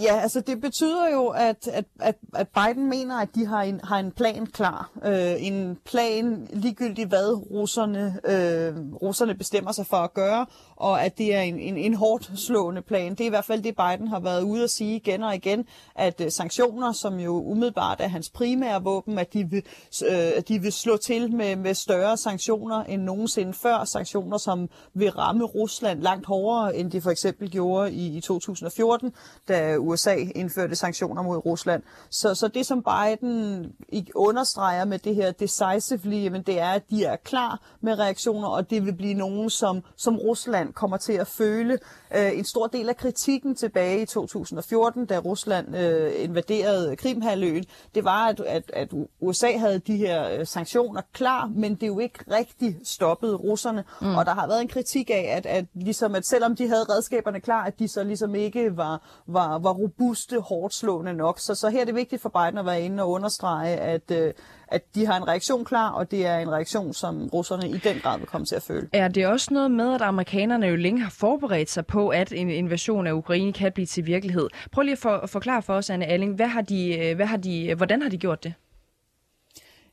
Ja, 0.00 0.20
altså 0.20 0.40
det 0.40 0.60
betyder 0.60 1.08
jo, 1.12 1.26
at, 1.26 1.68
at, 1.68 1.84
at, 2.00 2.16
at 2.34 2.48
Biden 2.48 2.88
mener, 2.88 3.16
at 3.16 3.28
de 3.34 3.46
har 3.46 3.62
en, 3.62 3.80
har 3.84 3.98
en 3.98 4.12
plan 4.12 4.46
klar. 4.46 4.90
Øh, 5.04 5.46
en 5.46 5.78
plan 5.84 6.48
ligegyldigt, 6.52 7.08
hvad 7.08 7.50
russerne, 7.50 8.20
øh, 8.24 8.92
russerne 9.02 9.34
bestemmer 9.34 9.72
sig 9.72 9.86
for 9.86 9.96
at 9.96 10.14
gøre, 10.14 10.46
og 10.76 11.02
at 11.04 11.18
det 11.18 11.34
er 11.34 11.40
en, 11.40 11.58
en, 11.58 11.76
en 11.76 11.94
hårdt 11.94 12.30
slående 12.36 12.82
plan. 12.82 13.10
Det 13.10 13.20
er 13.20 13.26
i 13.26 13.28
hvert 13.28 13.44
fald 13.44 13.62
det, 13.62 13.76
Biden 13.76 14.08
har 14.08 14.20
været 14.20 14.42
ude 14.42 14.64
at 14.64 14.70
sige 14.70 14.96
igen 14.96 15.22
og 15.22 15.34
igen, 15.34 15.66
at 15.94 16.20
øh, 16.20 16.30
sanktioner, 16.30 16.92
som 16.92 17.18
jo 17.20 17.42
umiddelbart 17.42 18.00
er 18.00 18.08
hans 18.08 18.30
primære 18.30 18.82
våben, 18.82 19.18
at 19.18 19.32
de 19.32 19.50
vil, 19.50 19.62
øh, 20.10 20.30
at 20.36 20.48
de 20.48 20.58
vil 20.58 20.72
slå 20.72 20.96
til 20.96 21.34
med, 21.34 21.56
med 21.56 21.74
større 21.74 22.16
sanktioner 22.16 22.84
end 22.84 23.02
nogensinde 23.02 23.52
før. 23.52 23.84
Sanktioner, 23.84 24.38
som 24.38 24.68
vil 24.94 25.10
ramme 25.10 25.44
Rusland 25.44 26.02
langt 26.02 26.26
hårdere, 26.26 26.76
end 26.76 26.90
de 26.90 27.00
for 27.00 27.10
eksempel 27.10 27.50
gjorde 27.50 27.92
i, 27.92 28.16
i 28.16 28.20
2014, 28.20 29.12
da 29.48 29.76
USA 29.82 30.16
indførte 30.34 30.76
sanktioner 30.76 31.22
mod 31.22 31.36
Rusland. 31.46 31.82
Så, 32.10 32.34
så 32.34 32.48
det, 32.48 32.66
som 32.66 32.82
Biden 32.82 33.66
understreger 34.14 34.84
med 34.84 34.98
det 34.98 35.14
her 35.14 35.32
decisively, 35.32 36.24
jamen, 36.24 36.42
det 36.42 36.60
er, 36.60 36.70
at 36.70 36.90
de 36.90 37.04
er 37.04 37.16
klar 37.16 37.60
med 37.80 37.98
reaktioner, 37.98 38.48
og 38.48 38.70
det 38.70 38.86
vil 38.86 38.92
blive 38.92 39.14
nogen, 39.14 39.50
som, 39.50 39.82
som 39.96 40.16
Rusland 40.16 40.72
kommer 40.72 40.96
til 40.96 41.12
at 41.12 41.26
føle. 41.26 41.78
Øh, 42.16 42.38
en 42.38 42.44
stor 42.44 42.66
del 42.66 42.88
af 42.88 42.96
kritikken 42.96 43.54
tilbage 43.54 44.02
i 44.02 44.06
2014, 44.06 45.06
da 45.06 45.18
Rusland 45.18 45.76
øh, 45.76 46.12
invaderede 46.24 46.96
Krimhaløen, 46.96 47.64
det 47.94 48.04
var, 48.04 48.26
at, 48.28 48.40
at, 48.40 48.70
at 48.74 48.88
USA 49.20 49.58
havde 49.58 49.78
de 49.78 49.96
her 49.96 50.38
øh, 50.38 50.46
sanktioner 50.46 51.02
klar, 51.12 51.50
men 51.54 51.74
det 51.74 51.86
jo 51.86 51.98
ikke 51.98 52.18
rigtig 52.30 52.76
stoppet 52.84 53.40
russerne. 53.40 53.84
Mm. 54.00 54.14
Og 54.14 54.26
der 54.26 54.34
har 54.34 54.46
været 54.46 54.62
en 54.62 54.68
kritik 54.68 55.10
af, 55.10 55.34
at, 55.36 55.46
at, 55.46 55.64
ligesom, 55.74 56.14
at 56.14 56.26
selvom 56.26 56.56
de 56.56 56.68
havde 56.68 56.84
redskaberne 56.84 57.40
klar, 57.40 57.64
at 57.64 57.78
de 57.78 57.88
så 57.88 58.04
ligesom 58.04 58.34
ikke 58.34 58.76
var, 58.76 59.22
var, 59.26 59.58
var 59.58 59.71
robuste, 59.78 60.40
hårdt 60.40 60.74
slående 60.74 61.14
nok. 61.14 61.38
Så, 61.38 61.54
så 61.54 61.68
her 61.68 61.80
er 61.80 61.84
det 61.84 61.94
vigtigt 61.94 62.22
for 62.22 62.28
Biden 62.28 62.58
at 62.58 62.66
være 62.66 62.82
inde 62.82 63.02
og 63.02 63.10
understrege, 63.10 63.76
at, 63.76 64.10
øh, 64.10 64.32
at 64.68 64.94
de 64.94 65.06
har 65.06 65.16
en 65.16 65.28
reaktion 65.28 65.64
klar, 65.64 65.90
og 65.90 66.10
det 66.10 66.26
er 66.26 66.38
en 66.38 66.50
reaktion, 66.50 66.94
som 66.94 67.28
russerne 67.28 67.68
i 67.68 67.76
den 67.76 67.96
grad 68.02 68.18
vil 68.18 68.26
komme 68.26 68.44
til 68.46 68.54
at 68.54 68.62
føle. 68.62 68.88
Er 68.92 69.08
det 69.08 69.26
også 69.26 69.54
noget 69.54 69.70
med, 69.70 69.94
at 69.94 70.02
amerikanerne 70.02 70.66
jo 70.66 70.76
længe 70.76 71.02
har 71.02 71.10
forberedt 71.10 71.70
sig 71.70 71.86
på, 71.86 72.08
at 72.08 72.32
en 72.32 72.50
invasion 72.50 73.06
af 73.06 73.12
Ukraine 73.12 73.52
kan 73.52 73.72
blive 73.72 73.86
til 73.86 74.06
virkelighed? 74.06 74.48
Prøv 74.72 74.82
lige 74.82 74.92
at, 74.92 74.98
for, 74.98 75.26
forklare 75.26 75.62
for 75.62 75.74
os, 75.74 75.90
Anne 75.90 76.06
Alling, 76.06 76.34
hvad 76.34 76.46
har 76.46 76.62
de, 76.62 76.98
øh, 76.98 77.16
hvad 77.16 77.26
har 77.26 77.36
de, 77.36 77.66
øh, 77.66 77.76
hvordan 77.76 78.02
har 78.02 78.08
de 78.08 78.18
gjort 78.18 78.44
det? 78.44 78.54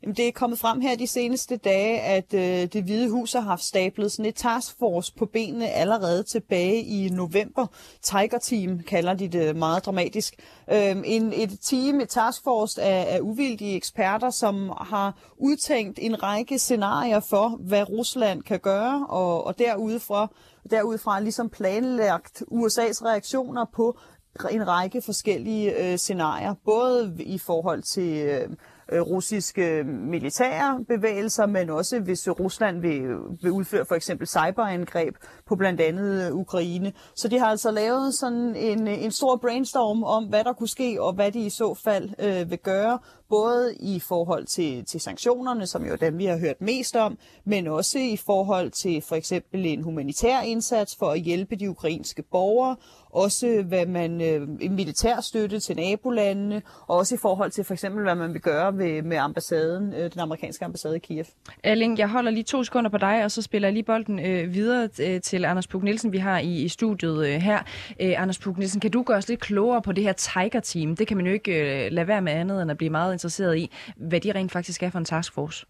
Jamen, 0.04 0.16
det 0.16 0.28
er 0.28 0.32
kommet 0.32 0.60
frem 0.60 0.82
her 0.82 0.96
de 0.96 1.08
seneste 1.08 1.58
dage, 1.58 2.02
at 2.02 2.34
øh, 2.34 2.68
det 2.74 2.84
hvide 2.84 3.10
hus 3.10 3.34
har 3.34 3.40
haft 3.40 3.64
stablet 3.64 4.12
sådan 4.12 4.26
et 4.26 4.36
taskforce 4.36 5.14
på 5.18 5.26
benene 5.26 5.70
allerede 5.70 6.24
tilbage 6.24 6.84
i 6.84 7.10
november. 7.10 7.68
Tiger 8.02 8.40
Team 8.42 8.80
kalder 8.80 9.14
de 9.14 9.28
det 9.28 9.56
meget 9.56 9.86
dramatisk. 9.86 10.36
Øh, 10.72 10.96
en, 11.06 11.34
et 11.34 11.60
team, 11.62 12.00
et 12.00 12.10
taskforce 12.10 12.82
af, 12.82 13.16
af 13.16 13.20
uvildige 13.20 13.76
eksperter, 13.76 14.30
som 14.30 14.74
har 14.78 15.18
udtænkt 15.38 16.00
en 16.02 16.24
række 16.24 16.60
scenarier 16.60 17.20
for, 17.20 17.50
hvad 17.60 17.90
Rusland 17.90 18.44
kan 18.44 18.60
gøre, 18.60 19.06
og, 19.10 19.48
og 19.48 19.60
derudfra, 19.60 20.28
derudfra 20.70 21.20
ligesom 21.20 21.50
planlagt 21.50 22.44
USA's 22.52 23.06
reaktioner 23.06 23.66
på 23.74 23.98
en 24.52 24.68
række 24.68 25.02
forskellige 25.02 25.92
øh, 25.92 25.98
scenarier, 25.98 26.54
både 26.66 27.16
i 27.20 27.38
forhold 27.38 27.84
til 27.84 28.26
øh, 28.26 28.50
Øh, 28.92 29.02
russiske 29.02 29.84
militære 29.84 30.86
bevægelser, 30.88 31.46
men 31.46 31.70
også 31.70 32.00
hvis 32.00 32.30
Rusland 32.30 32.82
vil, 32.82 33.02
vil 33.42 33.52
udføre 33.52 33.86
for 33.86 33.96
eksempel 33.96 34.28
cyberangreb 34.28 35.16
på 35.50 35.56
blandt 35.56 35.82
andet 35.82 36.28
øh, 36.28 36.36
Ukraine. 36.36 36.94
Så 37.16 37.28
de 37.28 37.40
har 37.40 37.46
altså 37.46 37.72
lavet 37.72 38.14
sådan 38.14 38.56
en, 38.56 38.88
øh, 38.88 39.04
en 39.04 39.12
stor 39.12 39.36
brainstorm 39.36 40.04
om, 40.04 40.24
hvad 40.24 40.44
der 40.44 40.54
kunne 40.54 40.70
ske, 40.70 41.02
og 41.02 41.14
hvad 41.14 41.32
de 41.32 41.40
i 41.40 41.50
så 41.50 41.74
fald 41.74 42.10
øh, 42.20 42.52
vil 42.52 42.60
gøre, 42.60 43.00
både 43.30 43.76
i 43.80 44.00
forhold 44.00 44.46
til, 44.46 44.86
til 44.86 45.00
sanktionerne, 45.00 45.68
som 45.68 45.86
jo 45.86 45.92
er 45.92 45.96
dem, 45.96 46.18
vi 46.18 46.26
har 46.26 46.38
hørt 46.38 46.62
mest 46.62 46.96
om, 46.96 47.18
men 47.46 47.68
også 47.68 48.00
i 48.00 48.18
forhold 48.26 48.72
til 48.72 49.02
for 49.02 49.16
eksempel 49.16 49.66
en 49.66 49.84
humanitær 49.84 50.42
indsats 50.42 50.96
for 50.96 51.12
at 51.12 51.20
hjælpe 51.20 51.56
de 51.56 51.70
ukrainske 51.70 52.24
borgere, 52.32 52.76
også 53.10 53.64
hvad 53.68 53.86
man 53.86 54.22
øh, 54.22 54.48
militær 54.72 55.22
støtte 55.22 55.60
til 55.60 55.76
nabolandene, 55.76 56.62
og 56.88 56.98
også 56.98 57.16
i 57.16 57.18
forhold 57.18 57.52
til 57.52 57.64
for 57.64 57.74
eksempel, 57.74 58.04
hvad 58.04 58.16
man 58.16 58.34
vil 58.34 58.42
gøre 58.42 58.78
ved, 58.78 59.02
med 59.02 59.18
ambassaden, 59.18 59.94
øh, 59.94 60.12
den 60.12 60.20
amerikanske 60.20 60.66
ambassade 60.66 60.96
i 60.96 61.00
Kiev. 61.00 61.26
Erling, 61.64 61.98
jeg 61.98 62.10
holder 62.10 62.32
lige 62.32 62.44
to 62.44 62.64
sekunder 62.64 62.90
på 62.90 62.98
dig, 62.98 63.24
og 63.24 63.32
så 63.32 63.42
spiller 63.42 63.68
jeg 63.68 63.74
lige 63.74 63.84
bolden 63.84 64.20
øh, 64.20 64.54
videre 64.54 64.90
øh, 65.02 65.22
til 65.22 65.39
Anders 65.48 65.68
Puk 65.68 65.84
Nielsen, 65.84 66.12
vi 66.12 66.18
har 66.18 66.40
i, 66.40 66.64
i 66.64 66.68
studiet 66.68 67.28
øh, 67.28 67.42
her. 67.42 67.60
Øh, 68.02 68.22
Anders 68.22 68.40
Puk 68.40 68.58
Nielsen, 68.58 68.82
kan 68.82 68.92
du 68.92 69.04
gøre 69.04 69.18
os 69.18 69.30
lidt 69.30 69.40
klogere 69.40 69.82
på 69.82 69.92
det 69.92 70.04
her 70.04 70.14
Tiger-team? 70.14 70.96
Det 70.96 71.08
kan 71.08 71.18
man 71.18 71.26
jo 71.26 71.34
ikke 71.34 71.86
øh, 71.86 71.92
lade 71.92 72.08
være 72.08 72.22
med 72.22 72.32
andet, 72.32 72.62
end 72.62 72.72
at 72.72 72.78
blive 72.78 72.90
meget 72.90 73.14
interesseret 73.14 73.58
i, 73.58 73.72
hvad 73.96 74.20
de 74.20 74.32
rent 74.32 74.52
faktisk 74.52 74.84
er 74.84 74.90
for 74.90 75.00
en 75.00 75.06
taskforce. 75.06 75.66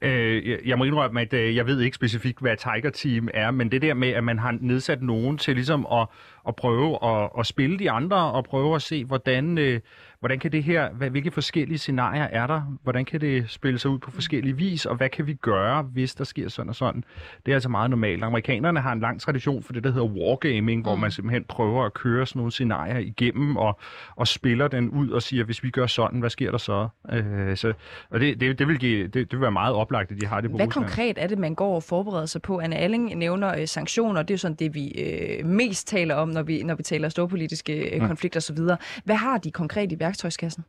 Øh, 0.00 0.68
jeg 0.68 0.78
må 0.78 0.84
indrømme, 0.84 1.20
at 1.20 1.32
øh, 1.32 1.56
jeg 1.56 1.66
ved 1.66 1.80
ikke 1.80 1.94
specifikt, 1.94 2.40
hvad 2.40 2.56
Tiger 2.56 2.90
Team 2.90 3.28
er, 3.34 3.50
men 3.50 3.70
det 3.70 3.82
der 3.82 3.94
med, 3.94 4.08
at 4.08 4.24
man 4.24 4.38
har 4.38 4.58
nedsat 4.60 5.02
nogen 5.02 5.38
til 5.38 5.54
ligesom 5.54 5.86
at, 5.92 6.06
at 6.48 6.56
prøve 6.56 7.04
at, 7.04 7.30
at 7.38 7.46
spille 7.46 7.78
de 7.78 7.90
andre, 7.90 8.32
og 8.32 8.44
prøve 8.44 8.74
at 8.74 8.82
se, 8.82 9.04
hvordan, 9.04 9.58
øh, 9.58 9.80
hvordan 10.20 10.38
kan 10.38 10.52
det 10.52 10.62
her, 10.62 10.92
hvad, 10.92 11.10
hvilke 11.10 11.30
forskellige 11.30 11.78
scenarier 11.78 12.22
er 12.22 12.46
der? 12.46 12.78
Hvordan 12.82 13.04
kan 13.04 13.20
det 13.20 13.50
spille 13.50 13.78
sig 13.78 13.90
ud 13.90 13.98
på 13.98 14.10
forskellige 14.10 14.56
vis, 14.56 14.86
og 14.86 14.96
hvad 14.96 15.08
kan 15.08 15.26
vi 15.26 15.34
gøre, 15.34 15.82
hvis 15.82 16.14
der 16.14 16.24
sker 16.24 16.48
sådan 16.48 16.68
og 16.68 16.74
sådan? 16.74 17.04
Det 17.46 17.52
er 17.52 17.56
altså 17.56 17.68
meget 17.68 17.90
normalt. 17.90 18.24
Amerikanerne 18.24 18.80
har 18.80 18.92
en 18.92 19.00
lang 19.00 19.20
tradition 19.20 19.62
for 19.62 19.72
det, 19.72 19.84
der 19.84 19.90
hedder 19.92 20.06
wargaming, 20.06 20.78
mm. 20.78 20.82
hvor 20.82 20.96
man 20.96 21.10
simpelthen 21.10 21.44
prøver 21.44 21.84
at 21.84 21.94
køre 21.94 22.26
sådan 22.26 22.38
nogle 22.40 22.52
scenarier 22.52 22.98
igennem 22.98 23.56
og, 23.56 23.78
og 24.16 24.28
spiller 24.28 24.68
den 24.68 24.90
ud 24.90 25.10
og 25.10 25.22
siger, 25.22 25.44
hvis 25.44 25.62
vi 25.62 25.70
gør 25.70 25.86
sådan, 25.86 26.20
hvad 26.20 26.30
sker 26.30 26.50
der 26.50 26.58
så? 26.58 26.88
Øh, 27.12 27.56
så 27.56 27.72
og 28.10 28.20
det, 28.20 28.40
det, 28.40 28.58
det, 28.58 28.68
vil 28.68 28.78
give, 28.78 29.02
det, 29.02 29.14
det 29.14 29.32
vil 29.32 29.40
være 29.40 29.52
meget 29.52 29.74
oplagt, 29.74 30.12
at 30.12 30.20
de 30.20 30.26
har 30.26 30.40
det 30.40 30.50
på 30.50 30.56
Hvad 30.56 30.66
Rusland. 30.66 30.84
konkret 30.84 31.18
er 31.18 31.26
det, 31.26 31.38
man 31.38 31.54
går 31.54 31.74
og 31.74 31.82
forbereder 31.82 32.26
sig 32.26 32.42
på? 32.42 32.58
Anne 32.58 32.76
Alling 32.76 33.14
nævner 33.14 33.60
øh, 33.60 33.68
sanktioner, 33.68 34.22
det 34.22 34.30
er 34.30 34.34
jo 34.34 34.38
sådan 34.38 34.54
det, 34.54 34.74
vi 34.74 34.88
øh, 34.88 35.46
mest 35.46 35.88
taler 35.88 36.14
om, 36.14 36.28
når 36.36 36.42
vi, 36.42 36.62
når 36.62 36.74
vi 36.74 36.82
taler 36.82 37.08
storpolitiske 37.08 37.94
øh, 37.94 38.02
Mm. 38.02 38.08
konflikter 38.08 38.40
osv. 38.40 38.58
Hvad 39.04 39.16
har 39.16 39.38
de 39.38 39.50
konkret 39.50 39.92
i 39.92 39.98
værktøjskassen? 39.98 40.64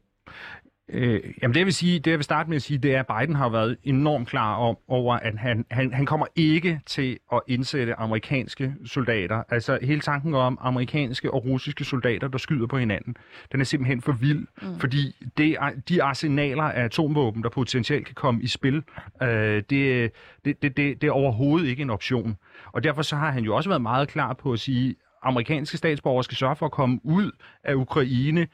Øh, 0.90 1.22
jamen 1.42 1.54
det 1.54 1.60
jeg 1.60 1.66
vil 1.66 1.74
sige, 1.74 2.00
det 2.00 2.12
jeg 2.12 2.18
vil 2.18 2.24
starte 2.24 2.50
med 2.50 2.56
at 2.56 2.62
sige, 2.62 2.78
det 2.78 2.96
er, 2.96 3.00
at 3.00 3.08
Biden 3.08 3.36
har 3.36 3.50
været 3.50 3.78
enormt 3.84 4.28
klar 4.28 4.56
om, 4.56 4.78
over, 4.88 5.16
at 5.16 5.38
han, 5.38 5.66
han, 5.72 5.94
han 5.94 6.06
kommer 6.06 6.26
ikke 6.36 6.80
til 6.86 7.18
at 7.34 7.42
indsætte 7.48 7.94
amerikanske 8.00 8.74
soldater. 8.86 9.44
Altså 9.50 9.80
hele 9.82 10.02
tanken 10.02 10.34
om 10.34 10.58
amerikanske 10.62 11.34
og 11.34 11.46
russiske 11.46 11.84
soldater, 11.84 12.28
der 12.28 12.38
skyder 12.38 12.68
på 12.68 12.78
hinanden, 12.78 13.16
den 13.52 13.60
er 13.62 13.66
simpelthen 13.66 14.02
for 14.02 14.12
vild, 14.12 14.48
mm. 14.62 14.80
fordi 14.80 15.16
det, 15.38 15.58
de 15.90 16.04
arsenaler 16.04 16.64
af 16.64 16.84
atomvåben, 16.84 17.44
der 17.44 17.50
potentielt 17.50 18.06
kan 18.06 18.16
komme 18.16 18.42
i 18.44 18.48
spil, 18.48 18.84
øh, 19.24 19.28
det, 19.30 19.64
det, 19.70 20.12
det, 20.46 20.62
det, 20.62 21.02
det 21.02 21.04
er 21.04 21.12
overhovedet 21.12 21.68
ikke 21.68 21.82
en 21.82 21.90
option. 21.90 22.38
Og 22.74 22.84
derfor 22.84 23.02
så 23.02 23.16
har 23.16 23.32
han 23.32 23.44
jo 23.44 23.56
også 23.56 23.70
været 23.70 23.82
meget 23.82 24.08
klar 24.08 24.34
på 24.34 24.52
at 24.52 24.60
sige, 24.60 24.96
amerikanske 25.22 25.78
statsborgere 25.78 26.24
skal 26.24 26.38
sørge 26.38 26.56
for 26.56 26.66
at 26.66 26.72
komme 26.72 27.00
ud 27.04 27.32
af 27.64 27.74
Ukraine 27.74 28.48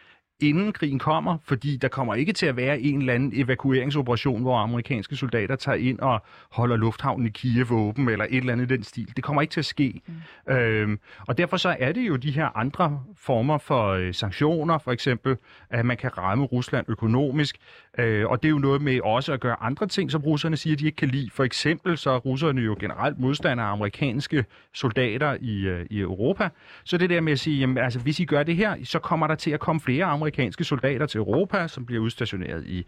inden 0.49 0.73
krigen 0.73 0.99
kommer, 0.99 1.37
fordi 1.45 1.77
der 1.77 1.87
kommer 1.87 2.15
ikke 2.15 2.33
til 2.33 2.45
at 2.45 2.57
være 2.57 2.79
en 2.79 2.99
eller 2.99 3.13
anden 3.13 3.31
evakueringsoperation, 3.35 4.41
hvor 4.41 4.57
amerikanske 4.57 5.15
soldater 5.15 5.55
tager 5.55 5.77
ind 5.77 5.99
og 5.99 6.23
holder 6.51 6.75
lufthavnen 6.75 7.27
i 7.27 7.29
Kiev 7.29 7.71
åben, 7.71 8.09
eller 8.09 8.25
et 8.29 8.37
eller 8.37 8.53
andet 8.53 8.71
i 8.71 8.75
den 8.75 8.83
stil. 8.83 9.13
Det 9.15 9.23
kommer 9.23 9.41
ikke 9.41 9.51
til 9.51 9.61
at 9.61 9.65
ske. 9.65 10.01
Mm. 10.47 10.53
Øhm, 10.53 10.99
og 11.27 11.37
derfor 11.37 11.57
så 11.57 11.75
er 11.79 11.91
det 11.91 12.07
jo 12.07 12.15
de 12.15 12.31
her 12.31 12.57
andre 12.57 12.99
former 13.17 13.57
for 13.57 13.87
øh, 13.87 14.13
sanktioner, 14.13 14.77
for 14.77 14.91
eksempel, 14.91 15.37
at 15.69 15.85
man 15.85 15.97
kan 15.97 16.17
ramme 16.17 16.45
Rusland 16.45 16.85
økonomisk, 16.89 17.57
øh, 17.97 18.27
og 18.27 18.43
det 18.43 18.47
er 18.47 18.51
jo 18.51 18.59
noget 18.59 18.81
med 18.81 18.99
også 19.03 19.33
at 19.33 19.39
gøre 19.39 19.55
andre 19.61 19.87
ting, 19.87 20.11
som 20.11 20.21
russerne 20.21 20.57
siger, 20.57 20.75
de 20.75 20.85
ikke 20.85 20.95
kan 20.95 21.09
lide. 21.09 21.29
For 21.33 21.43
eksempel 21.43 21.97
så 21.97 22.09
er 22.09 22.17
russerne 22.17 22.61
jo 22.61 22.77
generelt 22.79 23.19
modstandere 23.19 23.67
af 23.67 23.71
amerikanske 23.71 24.45
soldater 24.73 25.37
i, 25.41 25.67
øh, 25.67 25.85
i 25.89 25.99
Europa. 25.99 26.49
Så 26.83 26.97
det 26.97 27.09
der 27.09 27.21
med 27.21 27.31
at 27.31 27.39
sige, 27.39 27.59
jamen, 27.59 27.77
altså, 27.77 27.99
hvis 27.99 28.19
I 28.19 28.25
gør 28.25 28.43
det 28.43 28.55
her, 28.55 28.75
så 28.83 28.99
kommer 28.99 29.27
der 29.27 29.35
til 29.35 29.51
at 29.51 29.59
komme 29.59 29.81
flere 29.81 30.05
amerikanske 30.05 30.32
soldater 30.61 31.05
til 31.05 31.17
Europa, 31.17 31.67
som 31.67 31.85
bliver 31.85 32.01
udstationeret 32.01 32.65
i 32.65 32.85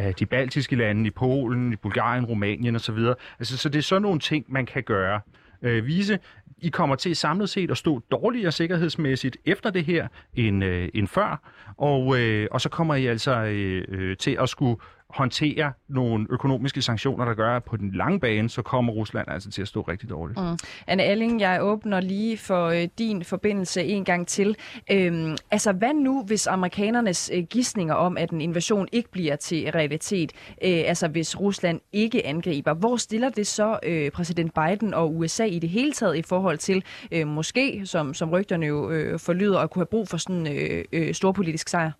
øh, 0.00 0.12
de 0.18 0.26
baltiske 0.26 0.76
lande, 0.76 1.06
i 1.06 1.10
Polen, 1.10 1.72
i 1.72 1.76
Bulgarien, 1.76 2.24
Rumænien 2.24 2.76
osv. 2.76 2.98
Altså, 3.38 3.56
så 3.56 3.68
det 3.68 3.78
er 3.78 3.82
sådan 3.82 4.02
nogle 4.02 4.20
ting, 4.20 4.44
man 4.48 4.66
kan 4.66 4.82
gøre. 4.82 5.20
Øh, 5.62 5.86
vise, 5.86 6.18
I 6.58 6.68
kommer 6.68 6.96
til 6.96 7.16
samlet 7.16 7.48
set 7.48 7.70
at 7.70 7.76
stå 7.76 8.02
dårligere 8.10 8.52
sikkerhedsmæssigt 8.52 9.36
efter 9.44 9.70
det 9.70 9.84
her 9.84 10.08
end, 10.34 10.64
øh, 10.64 10.88
end 10.94 11.08
før, 11.08 11.52
og, 11.76 12.20
øh, 12.20 12.48
og 12.50 12.60
så 12.60 12.68
kommer 12.68 12.94
I 12.94 13.06
altså 13.06 13.34
øh, 13.36 13.84
øh 13.88 14.16
til 14.16 14.36
at 14.40 14.48
skulle 14.48 14.80
håndtere 15.10 15.72
nogle 15.88 16.26
økonomiske 16.30 16.82
sanktioner, 16.82 17.24
der 17.24 17.34
gør, 17.34 17.56
at 17.56 17.64
på 17.64 17.76
den 17.76 17.92
lange 17.94 18.20
bane, 18.20 18.50
så 18.50 18.62
kommer 18.62 18.92
Rusland 18.92 19.28
altså 19.30 19.50
til 19.50 19.62
at 19.62 19.68
stå 19.68 19.80
rigtig 19.80 20.10
dårligt. 20.10 20.40
Mm. 20.40 20.58
Anne 20.86 21.02
Alling, 21.02 21.40
jeg 21.40 21.58
åbner 21.62 22.00
lige 22.00 22.38
for 22.38 22.66
øh, 22.66 22.88
din 22.98 23.24
forbindelse 23.24 23.84
en 23.84 24.04
gang 24.04 24.26
til. 24.26 24.56
Øhm, 24.90 25.36
altså, 25.50 25.72
hvad 25.72 25.94
nu, 25.94 26.22
hvis 26.26 26.46
amerikanernes 26.46 27.30
øh, 27.34 27.44
gissninger 27.44 27.94
om, 27.94 28.16
at 28.16 28.30
en 28.30 28.40
invasion 28.40 28.88
ikke 28.92 29.10
bliver 29.10 29.36
til 29.36 29.70
realitet, 29.70 30.32
øh, 30.64 30.82
altså 30.86 31.08
hvis 31.08 31.40
Rusland 31.40 31.80
ikke 31.92 32.26
angriber, 32.26 32.74
hvor 32.74 32.96
stiller 32.96 33.28
det 33.28 33.46
så 33.46 33.78
øh, 33.82 34.10
præsident 34.10 34.52
Biden 34.54 34.94
og 34.94 35.16
USA 35.16 35.44
i 35.44 35.58
det 35.58 35.70
hele 35.70 35.92
taget 35.92 36.16
i 36.16 36.22
forhold 36.22 36.58
til 36.58 36.84
øh, 37.12 37.26
måske, 37.26 37.82
som, 37.84 38.14
som 38.14 38.30
rygterne 38.30 38.66
jo 38.66 38.90
øh, 38.90 39.18
forlyder, 39.18 39.58
at 39.58 39.70
kunne 39.70 39.80
have 39.80 39.86
brug 39.86 40.08
for 40.08 40.16
sådan 40.16 40.46
en 40.46 40.56
øh, 40.56 40.84
øh, 40.92 41.14
storpolitisk 41.14 41.68
sejr? 41.68 41.90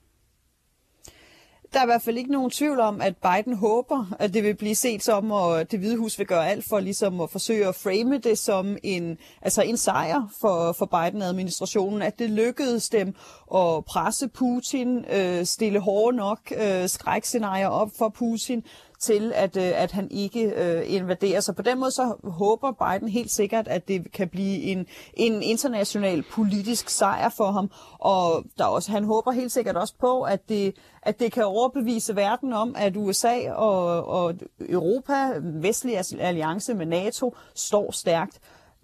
Der 1.72 1.78
er 1.78 1.82
i 1.82 1.86
hvert 1.86 2.02
fald 2.02 2.18
ikke 2.18 2.32
nogen 2.32 2.50
tvivl 2.50 2.80
om, 2.80 3.00
at 3.00 3.16
Biden 3.16 3.56
håber, 3.56 4.06
at 4.18 4.34
det 4.34 4.42
vil 4.42 4.54
blive 4.54 4.74
set 4.74 5.02
som, 5.02 5.30
og 5.30 5.70
det 5.70 5.78
hvide 5.78 5.96
hus 5.96 6.18
vil 6.18 6.26
gøre 6.26 6.48
alt 6.48 6.64
for 6.68 6.80
ligesom 6.80 7.20
at 7.20 7.30
forsøge 7.30 7.66
at 7.66 7.74
frame 7.74 8.18
det 8.18 8.38
som 8.38 8.76
en, 8.82 9.18
altså 9.42 9.62
en 9.62 9.76
sejr 9.76 10.28
for, 10.40 10.72
for 10.72 10.86
Biden-administrationen, 10.86 12.02
at 12.02 12.18
det 12.18 12.30
lykkedes 12.30 12.88
dem 12.88 13.08
at 13.54 13.84
presse 13.84 14.28
Putin, 14.28 15.04
øh, 15.04 15.44
stille 15.44 15.80
hårde 15.80 16.16
nok 16.16 16.38
øh, 16.56 16.88
skrækscenarier 16.88 17.68
op 17.68 17.90
for 17.98 18.08
Putin, 18.08 18.64
til, 19.00 19.32
at, 19.34 19.56
øh, 19.56 19.82
at 19.82 19.92
han 19.92 20.10
ikke 20.10 20.42
øh, 20.44 20.94
invaderer. 20.94 21.40
Så 21.40 21.52
på 21.52 21.62
den 21.62 21.78
måde 21.78 21.90
så 21.90 22.14
håber 22.24 22.72
Biden 22.72 23.08
helt 23.08 23.30
sikkert, 23.30 23.68
at 23.68 23.88
det 23.88 24.12
kan 24.12 24.28
blive 24.28 24.62
en, 24.62 24.86
en 25.14 25.42
international 25.42 26.24
politisk 26.32 26.88
sejr 26.88 27.28
for 27.28 27.50
ham. 27.50 27.70
Og 27.98 28.44
der 28.58 28.64
også, 28.64 28.90
han 28.90 29.04
håber 29.04 29.32
helt 29.32 29.52
sikkert 29.52 29.76
også 29.76 29.94
på, 30.00 30.22
at 30.22 30.48
det, 30.48 30.74
at 31.02 31.20
det 31.20 31.32
kan 31.32 31.44
overbevise 31.44 32.16
verden 32.16 32.52
om, 32.52 32.74
at 32.78 32.96
USA 32.96 33.52
og, 33.52 34.06
og 34.06 34.34
Europa, 34.60 35.32
vestlig 35.42 35.98
alliance 36.20 36.74
med 36.74 36.86
NATO, 36.86 37.36
står 37.54 37.92
stærkt. 37.92 38.40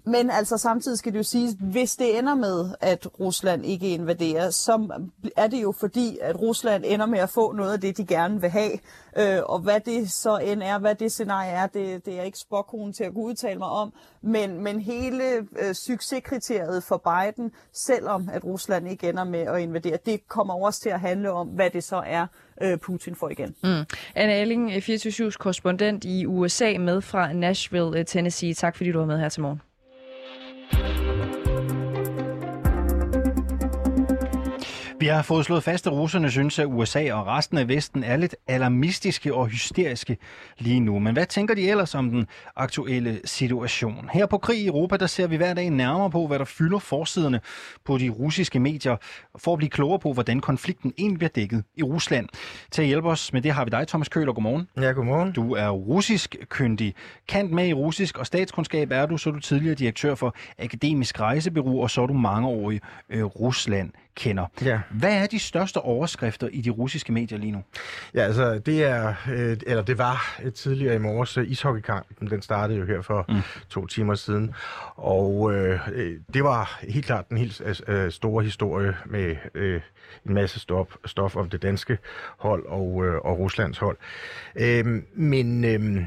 Men 0.07 0.31
altså 0.31 0.59
samtidig 0.59 0.99
skal 0.99 1.13
det 1.13 1.19
jo 1.19 1.23
siges, 1.23 1.55
hvis 1.61 1.97
det 1.97 2.19
ender 2.19 2.35
med, 2.35 2.75
at 2.81 3.21
Rusland 3.21 3.67
ikke 3.67 3.89
invaderer, 3.89 4.51
så 4.51 5.01
er 5.37 5.47
det 5.47 5.63
jo 5.63 5.73
fordi, 5.73 6.19
at 6.23 6.41
Rusland 6.41 6.85
ender 6.87 7.07
med 7.07 7.19
at 7.19 7.31
få 7.31 7.53
noget 7.53 7.73
af 7.73 7.81
det, 7.81 7.97
de 7.97 8.07
gerne 8.07 8.41
vil 8.41 8.51
have. 8.51 8.73
Øh, 9.19 9.43
og 9.45 9.59
hvad 9.59 9.81
det 9.81 10.11
så 10.11 10.37
end 10.37 10.63
er, 10.63 10.79
hvad 10.79 10.95
det 10.95 11.13
scenarie 11.13 11.51
er, 11.51 11.67
det, 11.67 12.07
det 12.07 12.19
er 12.19 12.23
ikke 12.23 12.39
spokkonen 12.39 12.93
til 12.93 13.05
at 13.05 13.15
kunne 13.15 13.25
udtale 13.25 13.59
mig 13.59 13.69
om. 13.69 13.93
Men, 14.23 14.61
men 14.61 14.81
hele 14.81 15.25
øh, 15.35 15.75
succeskriteriet 15.75 16.85
for 16.85 16.97
Biden, 16.97 17.51
selvom 17.73 18.29
at 18.33 18.45
Rusland 18.45 18.89
ikke 18.89 19.09
ender 19.09 19.25
med 19.25 19.41
at 19.41 19.61
invadere, 19.61 19.99
det 20.07 20.29
kommer 20.29 20.55
også 20.55 20.81
til 20.81 20.91
at 20.91 21.01
handle 21.01 21.33
om, 21.33 21.49
hvad 21.49 21.71
det 21.71 21.85
så 21.85 22.03
er, 22.07 22.27
øh, 22.63 22.79
Putin 22.79 23.15
får 23.15 23.29
igen. 23.29 23.55
Mm. 23.63 23.85
Anne 24.15 24.35
Elling, 24.35 24.71
øh, 24.71 24.77
24-7's 24.77 25.37
korrespondent 25.37 26.05
i 26.05 26.27
USA 26.27 26.79
med 26.79 27.01
fra 27.01 27.33
Nashville, 27.33 27.99
øh, 27.99 28.05
Tennessee. 28.05 28.55
Tak 28.55 28.77
fordi 28.77 28.93
du 28.93 28.99
var 28.99 29.07
med 29.07 29.19
her 29.19 29.29
til 29.29 29.43
morgen. 29.43 29.61
Bye. 30.73 31.04
Vi 35.05 35.09
har 35.09 35.23
fået 35.23 35.45
slået 35.45 35.63
fast, 35.63 35.87
at 35.87 35.93
russerne 35.93 36.31
synes, 36.31 36.59
at 36.59 36.67
USA 36.67 37.13
og 37.13 37.27
resten 37.27 37.59
af 37.59 37.69
Vesten 37.69 38.05
er 38.05 38.17
lidt 38.17 38.37
alarmistiske 38.49 39.35
og 39.35 39.47
hysteriske 39.47 40.17
lige 40.59 40.81
nu. 40.81 40.99
Men 40.99 41.13
hvad 41.13 41.27
tænker 41.27 41.55
de 41.55 41.71
ellers 41.71 41.95
om 41.95 42.11
den 42.11 42.27
aktuelle 42.57 43.21
situation? 43.25 44.11
Her 44.13 44.27
på 44.27 44.39
Krig 44.39 44.59
i 44.59 44.67
Europa, 44.67 44.97
der 44.97 45.07
ser 45.07 45.27
vi 45.27 45.37
hver 45.37 45.55
dag 45.55 45.71
nærmere 45.71 46.11
på, 46.11 46.27
hvad 46.27 46.39
der 46.39 46.45
fylder 46.45 46.79
forsiderne 46.79 47.41
på 47.85 47.99
de 47.99 48.09
russiske 48.09 48.61
medier, 48.61 48.97
for 49.39 49.53
at 49.53 49.59
blive 49.59 49.71
klogere 49.71 49.99
på, 49.99 50.13
hvordan 50.13 50.41
konflikten 50.41 50.93
egentlig 50.99 51.19
bliver 51.19 51.31
dækket 51.31 51.65
i 51.77 51.83
Rusland. 51.83 52.29
Til 52.71 52.83
at 52.83 52.89
hjælpe 52.89 53.09
os 53.09 53.33
med 53.33 53.43
det 53.43 53.53
har 53.53 53.65
vi 53.65 53.71
dig, 53.71 53.89
Thomas 53.89 54.09
Køler. 54.09 54.33
Godmorgen. 54.33 54.69
Ja, 54.77 54.91
godmorgen. 54.93 55.33
Du 55.33 55.55
er 55.55 55.69
russisk 55.69 56.37
kyndig. 56.49 56.95
Kant 57.29 57.51
med 57.51 57.69
i 57.69 57.73
russisk 57.73 58.19
og 58.19 58.27
statskundskab 58.27 58.91
er 58.91 59.07
du, 59.07 59.17
så 59.17 59.31
er 59.31 59.35
du 59.35 59.41
tidligere 59.41 59.75
direktør 59.75 60.15
for 60.15 60.35
Akademisk 60.59 61.21
Rejsebureau, 61.21 61.83
og 61.83 61.91
så 61.91 62.03
er 62.03 62.07
du 62.07 62.15
mangeårig 62.15 62.81
øh, 63.11 63.25
Rusland 63.25 63.91
kender. 64.17 64.47
Ja. 64.65 64.81
Hvad 64.91 65.23
er 65.23 65.27
de 65.27 65.39
største 65.39 65.79
overskrifter 65.79 66.49
i 66.49 66.61
de 66.61 66.71
russiske 66.71 67.13
medier 67.13 67.39
lige 67.39 67.53
nu? 67.53 67.63
Ja, 68.15 68.21
altså 68.21 68.59
det 68.59 68.85
er, 68.85 69.15
øh, 69.33 69.57
eller 69.67 69.83
det 69.83 69.99
var 69.99 70.37
øh, 70.43 70.53
tidligere 70.53 70.95
i 70.95 70.99
morges 70.99 71.37
øh, 71.37 71.51
ishockeykampen, 71.51 72.31
den 72.31 72.43
startede 72.43 72.79
jo 72.79 72.87
her 72.87 73.03
for 73.03 73.25
mm. 73.29 73.41
to 73.69 73.87
timer 73.87 74.15
siden, 74.15 74.55
og 74.97 75.55
øh, 75.55 75.89
øh, 75.93 76.17
det 76.35 76.45
var 76.45 76.81
helt 76.89 77.07
klart 77.07 77.29
en 77.29 77.39
helt 77.39 77.83
øh, 77.89 78.11
store 78.11 78.45
historie 78.45 78.97
med 79.07 79.37
øh, 79.55 79.81
en 80.27 80.35
masse 80.35 80.61
stof, 80.61 80.97
stof 81.07 81.37
om 81.37 81.51
det 81.51 81.63
danske 81.63 81.99
hold 82.39 82.67
og, 82.67 83.05
øh, 83.07 83.15
og 83.15 83.39
Ruslands 83.39 83.79
hold. 83.79 83.97
Øh, 84.57 85.03
men 85.15 85.65
øh, 85.65 86.07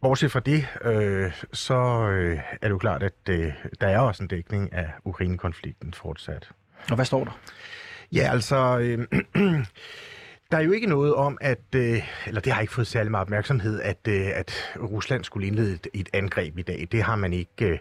Bortset 0.00 0.32
fra 0.32 0.40
det, 0.40 0.66
øh, 0.84 1.32
så 1.52 1.74
øh, 2.10 2.38
er 2.52 2.56
det 2.62 2.70
jo 2.70 2.78
klart, 2.78 3.02
at 3.02 3.12
øh, 3.30 3.52
der 3.80 3.86
er 3.86 3.98
også 3.98 4.22
en 4.22 4.28
dækning 4.28 4.72
af 4.72 4.90
Ukraine-konflikten 5.04 5.94
fortsat. 5.94 6.50
Og 6.90 6.94
hvad 6.94 7.04
står 7.04 7.24
der? 7.24 7.38
Ja, 8.12 8.30
altså... 8.32 8.78
Øh, 8.78 9.06
Der 10.50 10.58
er 10.58 10.62
jo 10.62 10.72
ikke 10.72 10.86
noget 10.86 11.14
om, 11.14 11.38
at, 11.40 11.60
øh, 11.74 12.02
eller 12.26 12.40
det 12.40 12.52
har 12.52 12.60
ikke 12.60 12.72
fået 12.72 12.86
særlig 12.86 13.10
meget 13.10 13.24
opmærksomhed, 13.24 13.80
at, 13.80 13.98
øh, 14.08 14.26
at 14.34 14.52
Rusland 14.76 15.24
skulle 15.24 15.46
indlede 15.46 15.72
et, 15.72 15.86
et 15.94 16.08
angreb 16.12 16.58
i 16.58 16.62
dag. 16.62 16.88
Det 16.92 17.02
har 17.02 17.16
man 17.16 17.32
ikke, 17.32 17.80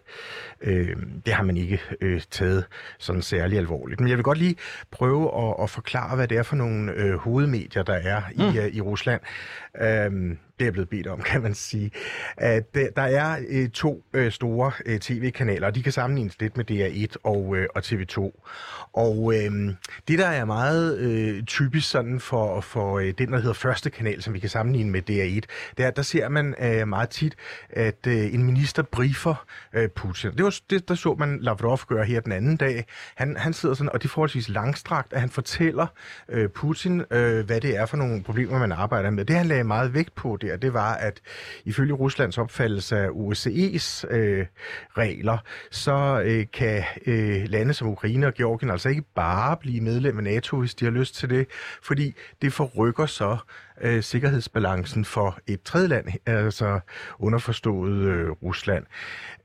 øh, 0.61 0.95
det 1.25 1.33
har 1.33 1.43
man 1.43 1.57
ikke 1.57 1.81
øh, 2.01 2.21
taget 2.31 2.65
sådan 2.97 3.21
særlig 3.21 3.57
alvorligt. 3.57 3.99
Men 3.99 4.09
jeg 4.09 4.17
vil 4.17 4.23
godt 4.23 4.37
lige 4.37 4.55
prøve 4.91 5.47
at, 5.47 5.63
at 5.63 5.69
forklare, 5.69 6.15
hvad 6.15 6.27
det 6.27 6.37
er 6.37 6.43
for 6.43 6.55
nogle 6.55 6.91
øh, 6.91 7.15
hovedmedier, 7.15 7.83
der 7.83 7.93
er 7.93 8.21
i, 8.31 8.51
mm. 8.51 8.57
øh, 8.57 8.67
i 8.67 8.81
Rusland. 8.81 9.21
Øh, 9.81 10.37
det 10.59 10.63
er 10.63 10.65
jeg 10.65 10.73
blevet 10.73 10.89
bedt 10.89 11.07
om, 11.07 11.21
kan 11.31 11.41
man 11.41 11.53
sige. 11.53 11.91
At 12.37 12.75
der, 12.75 12.89
der 12.95 13.01
er 13.01 13.39
øh, 13.49 13.69
to 13.69 14.03
øh, 14.13 14.31
store 14.31 14.71
øh, 14.85 14.99
tv-kanaler, 14.99 15.67
og 15.67 15.75
de 15.75 15.83
kan 15.83 15.91
sammenlignes 15.91 16.41
lidt 16.41 16.57
med 16.57 16.71
DR1 16.71 17.15
og, 17.23 17.57
øh, 17.57 17.67
og 17.75 17.81
TV2. 17.85 18.43
Og 18.93 19.33
øh, 19.35 19.73
det, 20.07 20.19
der 20.19 20.27
er 20.27 20.45
meget 20.45 20.97
øh, 20.97 21.43
typisk 21.43 21.89
sådan 21.89 22.19
for, 22.19 22.61
for 22.61 22.99
øh, 22.99 23.13
den, 23.17 23.31
der 23.31 23.39
hedder 23.39 23.53
første 23.53 23.89
kanal, 23.89 24.21
som 24.21 24.33
vi 24.33 24.39
kan 24.39 24.49
sammenligne 24.49 24.91
med 24.91 25.01
DR1, 25.09 25.41
det 25.77 25.83
er, 25.83 25.87
at 25.87 25.95
der 25.95 26.01
ser 26.01 26.29
man 26.29 26.55
øh, 26.61 26.87
meget 26.87 27.09
tit, 27.09 27.35
at 27.69 28.07
øh, 28.07 28.33
en 28.33 28.43
minister 28.43 28.83
briefer 28.83 29.45
øh, 29.73 29.89
Putin. 29.89 30.31
Det 30.31 30.43
var 30.43 30.59
det, 30.69 30.89
der 30.89 30.95
så 30.95 31.15
man 31.19 31.39
Lavrov 31.39 31.79
gøre 31.87 32.05
her 32.05 32.19
den 32.19 32.31
anden 32.31 32.57
dag. 32.57 32.85
Han, 33.15 33.37
han 33.37 33.53
sidder 33.53 33.75
sådan, 33.75 33.91
og 33.93 34.01
det 34.01 34.07
er 34.07 34.13
forholdsvis 34.13 34.49
langstrakt, 34.49 35.13
at 35.13 35.19
han 35.19 35.29
fortæller 35.29 35.87
øh, 36.29 36.49
Putin, 36.49 37.03
øh, 37.11 37.45
hvad 37.45 37.61
det 37.61 37.77
er 37.77 37.85
for 37.85 37.97
nogle 37.97 38.23
problemer, 38.23 38.59
man 38.59 38.71
arbejder 38.71 39.09
med. 39.09 39.25
Det, 39.25 39.35
han 39.35 39.45
lagde 39.45 39.63
meget 39.63 39.93
vægt 39.93 40.15
på 40.15 40.37
der, 40.47 40.57
det 40.57 40.73
var, 40.73 40.93
at 40.93 41.21
ifølge 41.65 41.93
Ruslands 41.93 42.37
opfattelse 42.37 42.97
af 42.97 43.07
OSCE's 43.07 44.15
øh, 44.15 44.45
regler, 44.97 45.37
så 45.71 46.21
øh, 46.25 46.45
kan 46.53 46.83
øh, 47.05 47.43
lande 47.49 47.73
som 47.73 47.87
Ukraine 47.87 48.27
og 48.27 48.33
Georgien 48.33 48.71
altså 48.71 48.89
ikke 48.89 49.03
bare 49.15 49.57
blive 49.57 49.81
medlem 49.81 50.17
af 50.17 50.23
NATO, 50.23 50.59
hvis 50.59 50.75
de 50.75 50.85
har 50.85 50.91
lyst 50.91 51.15
til 51.15 51.29
det, 51.29 51.47
fordi 51.81 52.15
det 52.41 52.53
forrykker 52.53 53.05
så 53.05 53.37
øh, 53.81 54.03
sikkerhedsbalancen 54.03 55.05
for 55.05 55.39
et 55.47 55.61
tredje 55.63 55.87
land, 55.87 56.07
altså 56.25 56.79
underforstået 57.19 57.97
øh, 57.97 58.29
Rusland. 58.29 58.85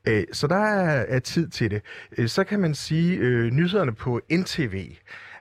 Øh, 0.04 0.24
så 0.32 0.46
der 0.46 0.56
er, 0.56 1.04
er 1.08 1.18
tid 1.18 1.48
til 1.48 1.70
det. 1.70 1.82
Øh, 2.18 2.28
så 2.28 2.44
kan 2.44 2.60
man 2.60 2.74
sige, 2.74 3.16
øh, 3.16 3.50
nyhederne 3.50 3.94
på 3.94 4.20
NTV, 4.32 4.92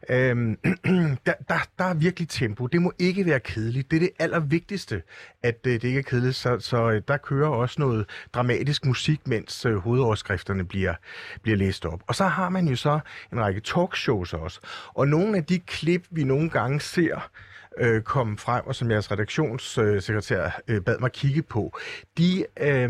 Øhm, 0.10 0.58
der, 1.26 1.34
der, 1.50 1.60
der 1.78 1.86
er 1.86 1.94
virkelig 1.94 2.30
tempo. 2.30 2.68
Det 2.68 2.82
må 2.82 2.94
ikke 3.00 3.26
være 3.26 3.40
kedeligt. 3.40 3.92
Det 3.92 3.98
er 3.98 4.00
det 4.00 4.10
allervigtigste, 4.20 5.02
at 5.44 5.60
øh, 5.68 5.74
det 5.74 5.84
ikke 5.84 6.00
er 6.00 6.04
kedeligt. 6.04 6.36
Så, 6.36 6.60
så 6.60 6.90
øh, 6.92 7.02
der 7.08 7.18
kører 7.18 7.50
også 7.50 7.76
noget 7.80 8.06
dramatisk 8.34 8.86
musik, 8.86 9.28
mens 9.28 9.66
øh, 9.66 9.76
hovedoverskrifterne 9.76 10.66
bliver, 10.66 10.94
bliver 11.42 11.58
læst 11.58 11.86
op. 11.86 12.04
Og 12.08 12.16
så 12.16 12.26
har 12.26 12.50
man 12.50 12.68
jo 12.68 12.76
så 12.76 13.00
en 13.34 13.40
række 13.40 13.62
talkshows 13.62 14.34
også. 14.34 14.60
Og 14.88 15.08
nogle 15.08 15.38
af 15.38 15.46
de 15.46 15.60
klip, 15.60 16.06
vi 16.12 16.24
nogle 16.24 16.50
gange 16.50 16.80
ser, 16.80 17.30
øh, 17.78 18.02
kom 18.02 18.38
frem, 18.38 18.66
og 18.66 18.76
som 18.76 18.92
jeres 18.92 19.12
redaktionssekretær 19.12 20.60
øh, 20.68 20.82
bad 20.82 21.00
mig 21.00 21.12
kigge 21.12 21.42
på, 21.42 21.78
de, 22.18 22.46
øh, 22.60 22.90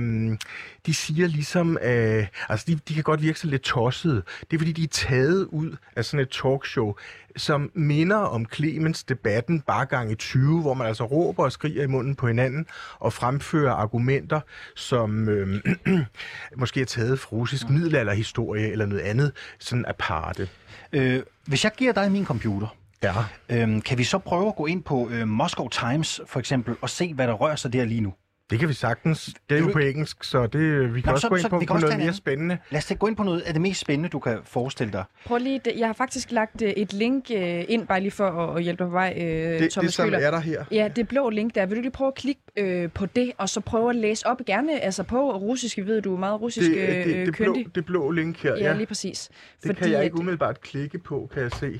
de 0.86 0.94
siger 0.94 1.28
ligesom, 1.28 1.78
øh, 1.84 2.28
altså 2.50 2.66
de, 2.68 2.76
de 2.76 2.94
kan 2.94 3.04
godt 3.04 3.22
virke 3.22 3.40
så 3.40 3.48
lidt 3.48 3.62
tossede. 3.62 4.24
Det 4.42 4.54
er 4.54 4.58
fordi, 4.58 4.72
de 4.72 4.84
er 4.84 4.88
taget 4.88 5.46
ud 5.46 5.76
af 5.96 6.06
sådan 6.06 6.20
et 6.20 6.30
talkshow, 6.30 6.94
som 7.38 7.72
minder 7.74 8.18
om 8.18 8.46
Clemens 8.54 9.04
debatten 9.04 9.62
bare 9.62 10.12
i 10.12 10.16
20, 10.16 10.62
hvor 10.62 10.74
man 10.74 10.88
altså 10.88 11.04
råber 11.04 11.44
og 11.44 11.52
skriger 11.52 11.84
i 11.84 11.88
munden 11.88 12.16
på 12.16 12.28
hinanden 12.28 12.66
og 13.00 13.14
fremfører 13.14 13.74
argumenter, 13.74 14.40
som 14.76 15.30
øh, 15.30 15.64
måske 16.58 16.82
er 16.82 16.86
taget 16.86 17.20
fra 17.20 17.36
russisk 17.36 17.70
middelalderhistorie 17.70 18.72
eller 18.72 18.86
noget 18.86 19.02
andet, 19.02 19.32
sådan 19.60 19.86
aparte. 19.88 20.50
Øh, 20.94 21.22
hvis 21.46 21.64
jeg 21.64 21.72
giver 21.78 21.94
dig 21.94 22.12
min 22.12 22.26
computer, 22.26 22.68
Ja. 23.04 23.14
Øhm, 23.50 23.82
kan 23.82 23.98
vi 23.98 24.04
så 24.04 24.18
prøve 24.18 24.48
at 24.48 24.56
gå 24.56 24.66
ind 24.66 24.84
på 24.84 25.10
øh, 25.10 25.28
Moscow 25.28 25.68
Times 25.68 26.22
for 26.26 26.40
eksempel 26.40 26.76
og 26.82 26.90
se, 26.90 27.14
hvad 27.14 27.28
der 27.28 27.34
rører 27.34 27.56
sig 27.56 27.74
der 27.74 27.86
lige 27.86 28.02
nu? 28.02 28.14
Det 28.52 28.60
kan 28.60 28.70
vi 28.70 28.74
sagtens. 28.74 29.34
Det 29.50 29.58
er 29.58 29.62
jo 29.62 29.70
på 29.74 29.80
engelsk, 29.80 30.24
så 30.24 30.48
det, 30.48 30.94
vi 30.96 31.02
kan 31.02 31.10
Nå, 31.10 31.14
også 31.14 31.22
så, 31.22 31.30
gå 31.30 31.36
ind 31.36 31.50
på, 31.50 31.74
på 31.74 31.78
noget 31.78 31.98
mere 31.98 32.14
spændende. 32.14 32.58
Lad 32.70 32.78
os 32.78 32.94
gå 33.00 33.08
ind 33.08 33.16
på 33.16 33.24
noget 33.24 33.42
af 33.42 33.54
det 33.54 33.62
mest 33.62 33.80
spændende, 33.82 34.10
du 34.10 34.20
kan 34.20 34.38
forestille 34.44 34.94
dig. 34.94 35.04
Prøv 35.26 35.38
lige, 35.38 35.62
jeg 35.78 35.88
har 35.88 35.94
faktisk 35.94 36.32
lagt 36.32 36.62
øh, 36.62 36.70
et 36.70 36.94
link 36.94 37.32
øh, 37.36 37.64
ind, 37.68 37.88
bare 37.88 38.00
lige 38.02 38.12
for 38.12 38.56
at 38.56 38.64
hjælpe 38.64 38.84
dig 38.84 38.90
på 38.90 38.94
vej, 38.94 39.14
øh, 39.18 39.24
det, 39.24 39.72
Thomas 39.72 39.88
Det, 39.88 39.94
som 39.94 40.14
er 40.14 40.32
der 40.32 40.40
her. 40.40 40.66
Ja, 40.72 40.90
det 40.96 41.08
blå 41.08 41.30
link 41.30 41.56
der. 41.56 41.66
Vil 41.66 41.78
du 41.78 41.82
lige 41.82 41.92
prøve 41.92 42.08
at 42.08 42.16
klikke 42.16 42.42
øh, 42.58 42.90
på 42.92 43.06
det, 43.06 43.32
og 43.38 43.50
så 43.50 43.60
prøve 43.60 43.90
at 43.90 43.96
læse 43.96 44.28
op 44.28 44.42
gerne, 44.46 44.80
altså 44.80 45.04
på 45.04 45.38
russisk, 45.38 45.78
ved 45.78 46.02
du 46.02 46.14
er 46.16 46.20
meget 46.20 46.42
russisk 46.42 46.72
det, 46.72 46.78
det, 46.78 47.06
det, 47.06 47.26
det, 47.26 47.36
blå, 47.36 47.58
det 47.76 47.86
blå 47.86 48.12
link 48.12 48.44
her, 48.44 48.56
ja. 48.56 48.64
Ja, 48.64 48.74
lige 48.74 48.86
præcis. 48.86 49.30
Det 49.30 49.66
Fordi, 49.66 49.82
kan 49.82 49.92
jeg 49.92 50.04
ikke 50.04 50.20
umiddelbart 50.20 50.62
klikke 50.62 51.00
på, 51.00 51.30
kan 51.34 51.44
jeg 51.44 51.52
se. 51.52 51.80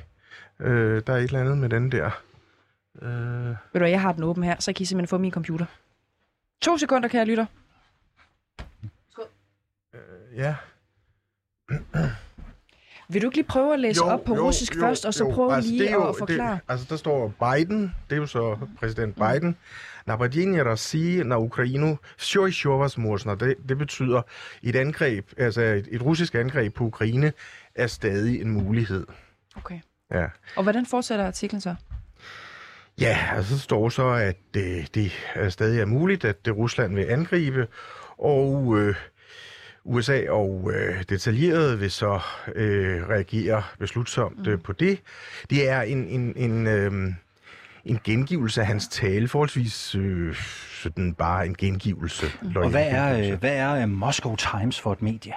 Øh, 0.61 1.03
der 1.07 1.13
er 1.13 1.17
et 1.17 1.25
eller 1.25 1.41
andet 1.41 1.59
med 1.59 1.69
den 1.69 1.93
der. 1.93 2.23
Øh... 3.03 3.09
Ved 3.73 3.81
du 3.81 3.85
jeg 3.85 4.01
har 4.01 4.13
den 4.13 4.25
åben 4.25 4.45
her, 4.45 4.57
så 4.59 4.73
kan 4.73 4.83
I 4.83 4.85
simpelthen 4.85 5.09
få 5.09 5.19
min 5.19 5.31
computer. 5.31 5.67
To 6.63 6.79
sekunder, 6.79 7.09
kan 7.09 7.19
jeg 7.19 7.27
lytte. 7.27 7.47
Skål. 9.11 9.25
Øh, 9.95 10.37
ja. 10.37 10.55
Vil 13.09 13.23
du 13.23 13.27
ikke 13.27 13.37
lige 13.37 13.47
prøve 13.47 13.73
at 13.73 13.81
læse 13.81 14.05
jo, 14.05 14.13
op 14.13 14.25
på 14.25 14.35
jo, 14.35 14.47
russisk 14.47 14.75
jo, 14.75 14.81
først, 14.81 15.07
og 15.07 15.15
så 15.15 15.25
jo. 15.25 15.31
prøve 15.31 15.55
altså, 15.55 15.71
lige 15.71 15.93
jo, 15.93 16.09
at 16.09 16.15
forklare? 16.19 16.55
Det, 16.55 16.61
altså, 16.69 16.87
der 16.89 16.97
står 16.97 17.29
Biden, 17.29 17.95
det 18.11 18.17
er 18.17 18.21
jo 18.21 18.27
så 18.27 18.57
præsident 18.79 19.19
mm. 19.19 19.27
Biden, 19.27 19.57
Нападение 20.07 20.63
России 20.63 21.23
на 21.23 21.39
Ukraine, 21.39 21.99
все 22.17 22.47
еще 22.47 22.69
возможно. 22.69 23.35
Det, 23.37 23.57
det 23.69 23.79
betyder, 23.79 24.23
et 24.63 24.77
angreb, 24.77 25.27
altså 25.37 25.61
et, 25.61 25.89
et 25.91 26.03
russisk 26.03 26.35
angreb 26.35 26.75
på 26.75 26.85
Ukraine, 26.85 27.33
er 27.75 27.87
stadig 27.87 28.41
en 28.41 28.51
mulighed. 28.51 29.07
Okay. 29.57 29.81
Ja. 30.12 30.26
Og 30.56 30.64
hvordan 30.64 30.86
fortsætter 30.86 31.26
artiklen 31.28 31.62
så? 31.62 31.76
Ja, 33.02 33.18
altså 33.36 33.58
så 33.58 33.64
står 33.64 33.90
så, 33.90 34.08
at 34.08 34.38
øh, 34.58 34.88
det 34.94 35.12
er 35.36 35.50
stadig 35.50 35.82
er 35.82 35.86
muligt, 35.86 36.26
at 36.26 36.46
det 36.46 36.56
Rusland 36.58 36.96
vil 36.96 37.04
angribe, 37.04 37.68
og 38.18 38.78
øh, 38.80 38.96
USA 39.84 40.30
og 40.30 40.72
øh, 40.74 41.04
detaljeret 41.10 41.80
vil 41.80 41.92
så 41.92 42.20
øh, 42.56 43.10
reagere 43.10 43.64
beslutsomt 43.80 44.48
øh, 44.48 44.62
på 44.62 44.74
det. 44.74 45.02
Det 45.50 45.70
er 45.70 45.82
en, 45.82 46.08
en, 46.08 46.34
en, 46.36 46.68
øh, 46.68 47.14
en 47.86 48.00
gengivelse 48.04 48.62
af 48.62 48.68
hans 48.68 48.88
tale, 48.88 49.28
forholdsvis 49.28 49.96
øh, 49.96 50.36
sådan 50.84 51.14
bare 51.14 51.46
en 51.46 51.56
gengivelse. 51.56 52.26
Mm. 52.42 52.56
Og 52.56 52.70
hvad 52.70 52.86
er, 52.88 53.32
øh, 53.32 53.40
hvad 53.40 53.56
er 53.56 53.86
Moscow 53.86 54.36
Times 54.36 54.80
for 54.80 54.92
et 54.92 55.02
medie? 55.02 55.34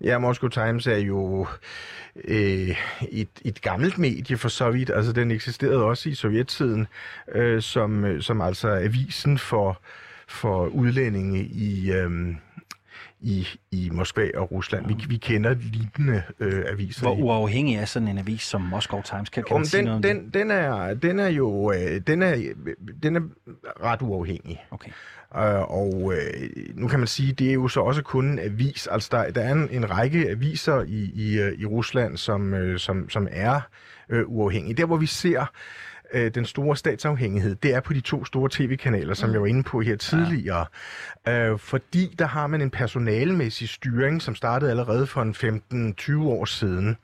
Ja, 0.00 0.18
Moscow 0.18 0.48
Times 0.48 0.86
er 0.86 0.96
jo 0.96 1.46
øh, 2.24 2.76
et, 3.10 3.28
et 3.44 3.60
gammelt 3.62 3.98
medie 3.98 4.36
for 4.36 4.48
så 4.48 4.70
vidt. 4.70 4.90
Altså, 4.94 5.12
den 5.12 5.30
eksisterede 5.30 5.82
også 5.82 6.08
i 6.08 6.14
sovjettiden, 6.14 6.86
øh, 7.32 7.62
som, 7.62 8.20
som 8.20 8.40
altså 8.40 8.68
avisen 8.68 9.38
for, 9.38 9.80
for 10.28 10.66
udlændinge 10.66 11.44
i... 11.44 11.92
Øh, 11.92 12.34
i, 13.20 13.48
i 13.70 13.90
Moskva 13.92 14.30
og 14.34 14.52
Rusland. 14.52 14.86
Vi, 14.86 14.96
vi 15.08 15.16
kender 15.16 15.54
lignende 15.54 16.22
øh, 16.40 16.64
aviser. 16.68 17.02
Hvor 17.02 17.14
uafhængig 17.14 17.76
er 17.76 17.84
sådan 17.84 18.08
en 18.08 18.18
avis 18.18 18.42
som 18.42 18.60
Moscow 18.60 19.02
Times? 19.02 19.28
Kan, 19.28 19.42
kan 19.42 19.56
Om 19.56 19.64
den, 19.72 19.84
noget 19.84 20.02
den, 20.02 20.30
den, 20.34 20.50
er, 20.50 20.94
den 20.94 21.18
er 21.18 21.28
jo 21.28 21.72
øh, 21.72 22.00
den 22.06 22.22
er, 22.22 22.52
den 23.02 23.16
er 23.16 23.20
ret 23.84 24.02
uafhængig. 24.02 24.64
Okay. 24.70 24.90
Øh, 25.36 25.70
og 25.70 26.12
øh, 26.16 26.48
nu 26.74 26.88
kan 26.88 26.98
man 26.98 27.08
sige, 27.08 27.32
det 27.32 27.48
er 27.48 27.52
jo 27.52 27.68
så 27.68 27.80
også 27.80 28.02
kun 28.02 28.26
en 28.26 28.38
avis. 28.38 28.86
Altså 28.86 29.08
der, 29.12 29.30
der 29.30 29.40
er 29.40 29.52
en, 29.52 29.68
en 29.70 29.90
række 29.90 30.30
aviser 30.30 30.82
i, 30.82 31.10
i, 31.14 31.38
øh, 31.38 31.52
i 31.58 31.66
Rusland, 31.66 32.16
som, 32.16 32.54
øh, 32.54 32.78
som, 32.78 33.10
som 33.10 33.28
er 33.30 33.60
øh, 34.08 34.24
uafhængige. 34.26 34.74
Der 34.74 34.86
hvor 34.86 34.96
vi 34.96 35.06
ser 35.06 35.46
øh, 36.12 36.34
den 36.34 36.44
store 36.44 36.76
statsafhængighed, 36.76 37.54
det 37.54 37.74
er 37.74 37.80
på 37.80 37.92
de 37.92 38.00
to 38.00 38.24
store 38.24 38.48
tv-kanaler, 38.52 39.14
som 39.14 39.28
mm. 39.28 39.32
jeg 39.32 39.40
var 39.40 39.46
inde 39.46 39.62
på 39.62 39.80
her 39.80 39.96
tidligere. 39.96 40.66
Ja. 41.26 41.50
Øh, 41.50 41.58
fordi 41.58 42.14
der 42.18 42.26
har 42.26 42.46
man 42.46 42.60
en 42.60 42.70
personalmæssig 42.70 43.68
styring, 43.68 44.22
som 44.22 44.34
startede 44.34 44.70
allerede 44.70 45.06
for 45.06 45.22
en 45.22 45.94
15-20 46.00 46.22
år 46.22 46.44
siden. 46.44 46.96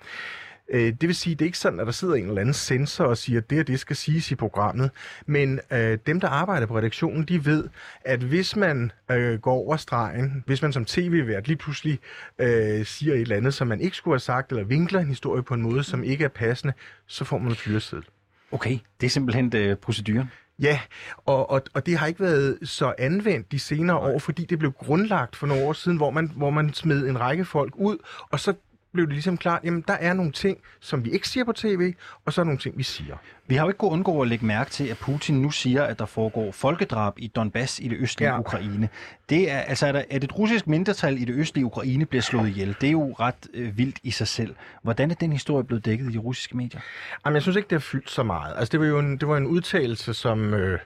Øh, 0.72 0.92
det 1.00 1.02
vil 1.02 1.14
sige, 1.14 1.34
det 1.34 1.42
er 1.42 1.46
ikke 1.46 1.58
sådan, 1.58 1.80
at 1.80 1.86
der 1.86 1.92
sidder 1.92 2.14
en 2.14 2.28
eller 2.28 2.40
anden 2.40 2.54
sensor 2.54 3.04
og 3.04 3.18
siger, 3.18 3.40
at 3.40 3.50
det 3.50 3.60
og 3.60 3.66
det 3.66 3.80
skal 3.80 3.96
siges 3.96 4.30
i 4.30 4.34
programmet. 4.34 4.90
Men 5.26 5.60
øh, 5.72 5.98
dem, 6.06 6.20
der 6.20 6.28
arbejder 6.28 6.66
på 6.66 6.78
redaktionen, 6.78 7.24
de 7.24 7.44
ved, 7.46 7.68
at 8.04 8.20
hvis 8.20 8.56
man 8.56 8.92
øh, 9.10 9.40
går 9.40 9.52
over 9.52 9.76
stregen, 9.76 10.44
hvis 10.46 10.62
man 10.62 10.72
som 10.72 10.84
tv-vært 10.84 11.48
lige 11.48 11.56
pludselig 11.56 11.98
øh, 12.38 12.86
siger 12.86 13.14
et 13.14 13.20
eller 13.20 13.36
andet, 13.36 13.54
som 13.54 13.68
man 13.68 13.80
ikke 13.80 13.96
skulle 13.96 14.14
have 14.14 14.20
sagt, 14.20 14.50
eller 14.50 14.64
vinkler 14.64 15.00
en 15.00 15.08
historie 15.08 15.42
på 15.42 15.54
en 15.54 15.62
måde, 15.62 15.84
som 15.84 16.04
ikke 16.04 16.24
er 16.24 16.28
passende, 16.28 16.72
så 17.06 17.24
får 17.24 17.38
man 17.38 17.48
en 17.48 17.56
fyreseddel. 17.56 18.04
Okay, 18.52 18.78
det 19.00 19.06
er 19.06 19.10
simpelthen 19.10 19.52
øh, 19.56 19.76
proceduren. 19.76 20.30
Ja, 20.58 20.80
og, 21.16 21.50
og, 21.50 21.62
og 21.74 21.86
det 21.86 21.98
har 21.98 22.06
ikke 22.06 22.20
været 22.20 22.58
så 22.62 22.94
anvendt 22.98 23.52
de 23.52 23.58
senere 23.58 23.96
år, 23.96 24.18
fordi 24.18 24.44
det 24.44 24.58
blev 24.58 24.72
grundlagt 24.72 25.36
for 25.36 25.46
nogle 25.46 25.64
år 25.64 25.72
siden, 25.72 25.96
hvor 25.96 26.10
man, 26.10 26.30
hvor 26.36 26.50
man 26.50 26.74
smed 26.74 27.08
en 27.08 27.20
række 27.20 27.44
folk 27.44 27.74
ud, 27.76 27.98
og 28.30 28.40
så 28.40 28.54
blev 28.92 29.06
det 29.06 29.12
ligesom 29.12 29.36
klart, 29.36 29.64
jamen 29.64 29.84
der 29.88 29.94
er 29.94 30.12
nogle 30.12 30.32
ting, 30.32 30.58
som 30.80 31.04
vi 31.04 31.10
ikke 31.10 31.28
siger 31.28 31.44
på 31.44 31.52
tv, 31.52 31.94
og 32.24 32.32
så 32.32 32.40
er 32.40 32.44
nogle 32.44 32.58
ting, 32.58 32.78
vi 32.78 32.82
siger. 32.82 33.16
Vi 33.46 33.54
har 33.54 33.64
jo 33.64 33.68
ikke 33.68 33.78
kunnet 33.78 33.92
undgå 33.92 34.22
at 34.22 34.28
lægge 34.28 34.46
mærke 34.46 34.70
til, 34.70 34.88
at 34.88 34.98
Putin 34.98 35.42
nu 35.42 35.50
siger, 35.50 35.82
at 35.82 35.98
der 35.98 36.06
foregår 36.06 36.52
folkedrab 36.52 37.12
i 37.16 37.26
Donbass 37.26 37.78
i 37.78 37.88
det 37.88 37.98
østlige 38.00 38.30
ja. 38.30 38.38
Ukraine. 38.38 38.88
Det 39.28 39.50
er, 39.50 39.58
altså, 39.58 39.86
at, 39.86 39.96
at 40.10 40.24
et 40.24 40.38
russisk 40.38 40.66
mindretal 40.66 41.22
i 41.22 41.24
det 41.24 41.34
østlige 41.34 41.64
Ukraine 41.64 42.06
bliver 42.06 42.22
slået 42.22 42.48
ihjel, 42.48 42.76
det 42.80 42.86
er 42.86 42.90
jo 42.92 43.12
ret 43.12 43.48
øh, 43.54 43.78
vildt 43.78 43.98
i 44.02 44.10
sig 44.10 44.28
selv. 44.28 44.54
Hvordan 44.82 45.10
er 45.10 45.14
den 45.14 45.32
historie 45.32 45.64
blevet 45.64 45.84
dækket 45.84 46.10
i 46.10 46.12
de 46.12 46.18
russiske 46.18 46.56
medier? 46.56 46.80
Jamen, 47.24 47.34
jeg 47.34 47.42
synes 47.42 47.56
ikke, 47.56 47.66
det 47.66 47.76
har 47.76 47.80
fyldt 47.80 48.10
så 48.10 48.22
meget. 48.22 48.54
Altså, 48.56 48.72
det 48.72 48.80
var 48.80 48.86
jo 48.86 48.98
en, 48.98 49.18
det 49.18 49.28
var 49.28 49.36
en 49.36 49.46
udtalelse, 49.46 50.14
som 50.14 50.54
øh, 50.54 50.78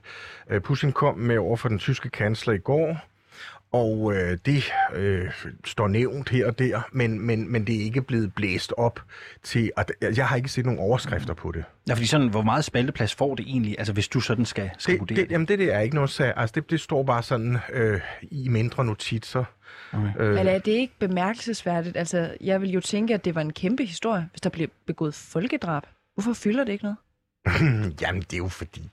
øh 0.50 0.60
Putin 0.60 0.92
kom 0.92 1.18
med 1.18 1.38
over 1.38 1.56
for 1.56 1.68
den 1.68 1.78
tyske 1.78 2.08
kansler 2.08 2.54
i 2.54 2.58
går, 2.58 3.00
Og 3.72 4.14
øh, 4.14 4.38
det 4.46 4.64
øh, 4.94 5.30
står 5.64 5.88
nævnt 5.88 6.28
her 6.28 6.46
og 6.46 6.58
der, 6.58 6.88
men, 6.92 7.20
men, 7.20 7.52
men 7.52 7.66
det 7.66 7.76
er 7.76 7.80
ikke 7.80 8.02
blevet 8.02 8.34
blæst 8.34 8.72
op 8.76 9.00
til... 9.42 9.72
At, 9.76 9.92
jeg 10.16 10.26
har 10.26 10.36
ikke 10.36 10.48
set 10.48 10.64
nogen 10.64 10.80
overskrifter 10.80 11.34
på 11.34 11.52
det. 11.52 11.64
Ja, 11.88 11.94
fordi 11.94 12.06
sådan, 12.06 12.28
hvor 12.28 12.42
meget 12.42 12.64
spalteplads 12.64 13.14
får 13.14 13.34
det 13.34 13.44
egentlig, 13.48 13.74
altså 13.78 13.92
hvis 13.92 14.08
du 14.08 14.20
sådan 14.20 14.44
skal, 14.44 14.70
skal 14.78 14.92
det, 14.92 15.00
vurdere 15.00 15.16
det, 15.16 15.24
det? 15.28 15.32
Jamen 15.32 15.48
det, 15.48 15.58
det 15.58 15.74
er 15.74 15.80
ikke 15.80 15.94
noget 15.94 16.10
sag. 16.10 16.32
Altså 16.36 16.52
det, 16.54 16.70
det 16.70 16.80
står 16.80 17.02
bare 17.02 17.22
sådan 17.22 17.58
øh, 17.72 18.00
i 18.22 18.48
mindre 18.48 18.84
notitser. 18.84 19.44
Okay. 19.92 20.12
Øh, 20.18 20.34
Men 20.34 20.46
er 20.46 20.58
det 20.58 20.72
ikke 20.72 20.94
bemærkelsesværdigt? 20.98 21.96
Altså, 21.96 22.36
jeg 22.40 22.60
vil 22.60 22.70
jo 22.70 22.80
tænke, 22.80 23.14
at 23.14 23.24
det 23.24 23.34
var 23.34 23.40
en 23.40 23.52
kæmpe 23.52 23.84
historie, 23.84 24.28
hvis 24.30 24.40
der 24.40 24.50
blev 24.50 24.68
begået 24.86 25.14
folkedrab. 25.14 25.82
Hvorfor 26.14 26.32
fylder 26.32 26.64
det 26.64 26.72
ikke 26.72 26.84
noget? 26.84 26.96
Jamen, 28.02 28.20
det 28.22 28.32
er 28.32 28.38
jo 28.38 28.48
fordi, 28.48 28.90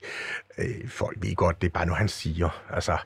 øh, 0.58 0.90
folk 0.90 1.18
ved 1.22 1.36
godt, 1.36 1.62
det 1.62 1.68
er 1.68 1.72
bare 1.72 1.86
noget, 1.86 2.00
han 2.00 2.08
siger. 2.08 2.64
Altså, 2.70 2.98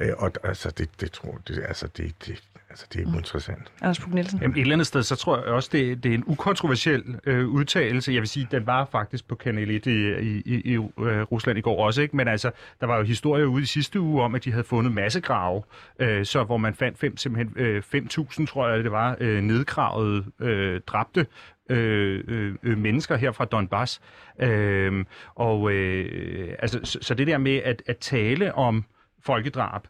øh, 0.00 0.12
og 0.18 0.32
altså, 0.44 0.70
det, 0.70 1.00
det 1.00 1.12
tror 1.12 1.40
det, 1.48 1.64
altså, 1.68 1.86
det, 1.86 2.14
det, 2.26 2.42
altså, 2.70 2.86
det 2.92 3.02
er 3.02 3.06
mm. 3.06 3.14
interessant. 3.14 3.72
Anders 3.80 4.00
Puk 4.00 4.14
Nielsen? 4.14 4.38
Jamen, 4.42 4.56
et 4.56 4.60
eller 4.60 4.74
andet 4.74 4.86
sted, 4.86 5.02
så 5.02 5.16
tror 5.16 5.36
jeg 5.36 5.46
også, 5.46 5.68
det, 5.72 6.04
det 6.04 6.10
er 6.10 6.14
en 6.14 6.24
ukontroversiel 6.26 7.18
øh, 7.24 7.48
udtalelse. 7.48 8.12
Jeg 8.12 8.20
vil 8.20 8.28
sige, 8.28 8.48
den 8.50 8.66
var 8.66 8.84
faktisk 8.84 9.28
på 9.28 9.34
Kanal 9.34 9.70
1 9.70 9.86
i, 9.86 9.90
i, 9.90 10.42
i, 10.46 10.54
i 10.64 10.74
øh, 10.74 11.22
Rusland 11.22 11.58
i 11.58 11.62
går 11.62 11.84
også, 11.86 12.02
ikke? 12.02 12.16
Men 12.16 12.28
altså, 12.28 12.50
der 12.80 12.86
var 12.86 12.96
jo 12.96 13.02
historier 13.02 13.46
ude 13.46 13.62
i 13.62 13.66
sidste 13.66 14.00
uge 14.00 14.22
om, 14.22 14.34
at 14.34 14.44
de 14.44 14.50
havde 14.50 14.64
fundet 14.64 14.92
massegrave, 14.92 15.62
øh, 15.98 16.24
så 16.24 16.44
hvor 16.44 16.56
man 16.56 16.74
fandt 16.74 16.98
fem, 16.98 17.16
simpelthen 17.16 17.64
øh, 17.64 17.82
5.000, 17.94 18.46
tror 18.46 18.68
jeg 18.68 18.84
det 18.84 18.92
var, 18.92 19.16
øh, 19.20 19.42
nedgravede, 19.42 20.24
øh, 20.40 20.80
dræbte 20.86 21.26
øh, 21.70 22.54
øh, 22.62 22.78
mennesker 22.78 23.16
her 23.16 23.32
fra 23.32 23.44
Donbass. 23.44 24.00
Øh, 24.40 25.04
og 25.34 25.72
øh, 25.72 26.54
altså, 26.58 26.80
så, 26.84 26.98
så 27.02 27.14
det 27.14 27.26
der 27.26 27.38
med 27.38 27.56
at, 27.56 27.82
at 27.86 27.98
tale 27.98 28.54
om 28.54 28.84
folkedrab 29.22 29.82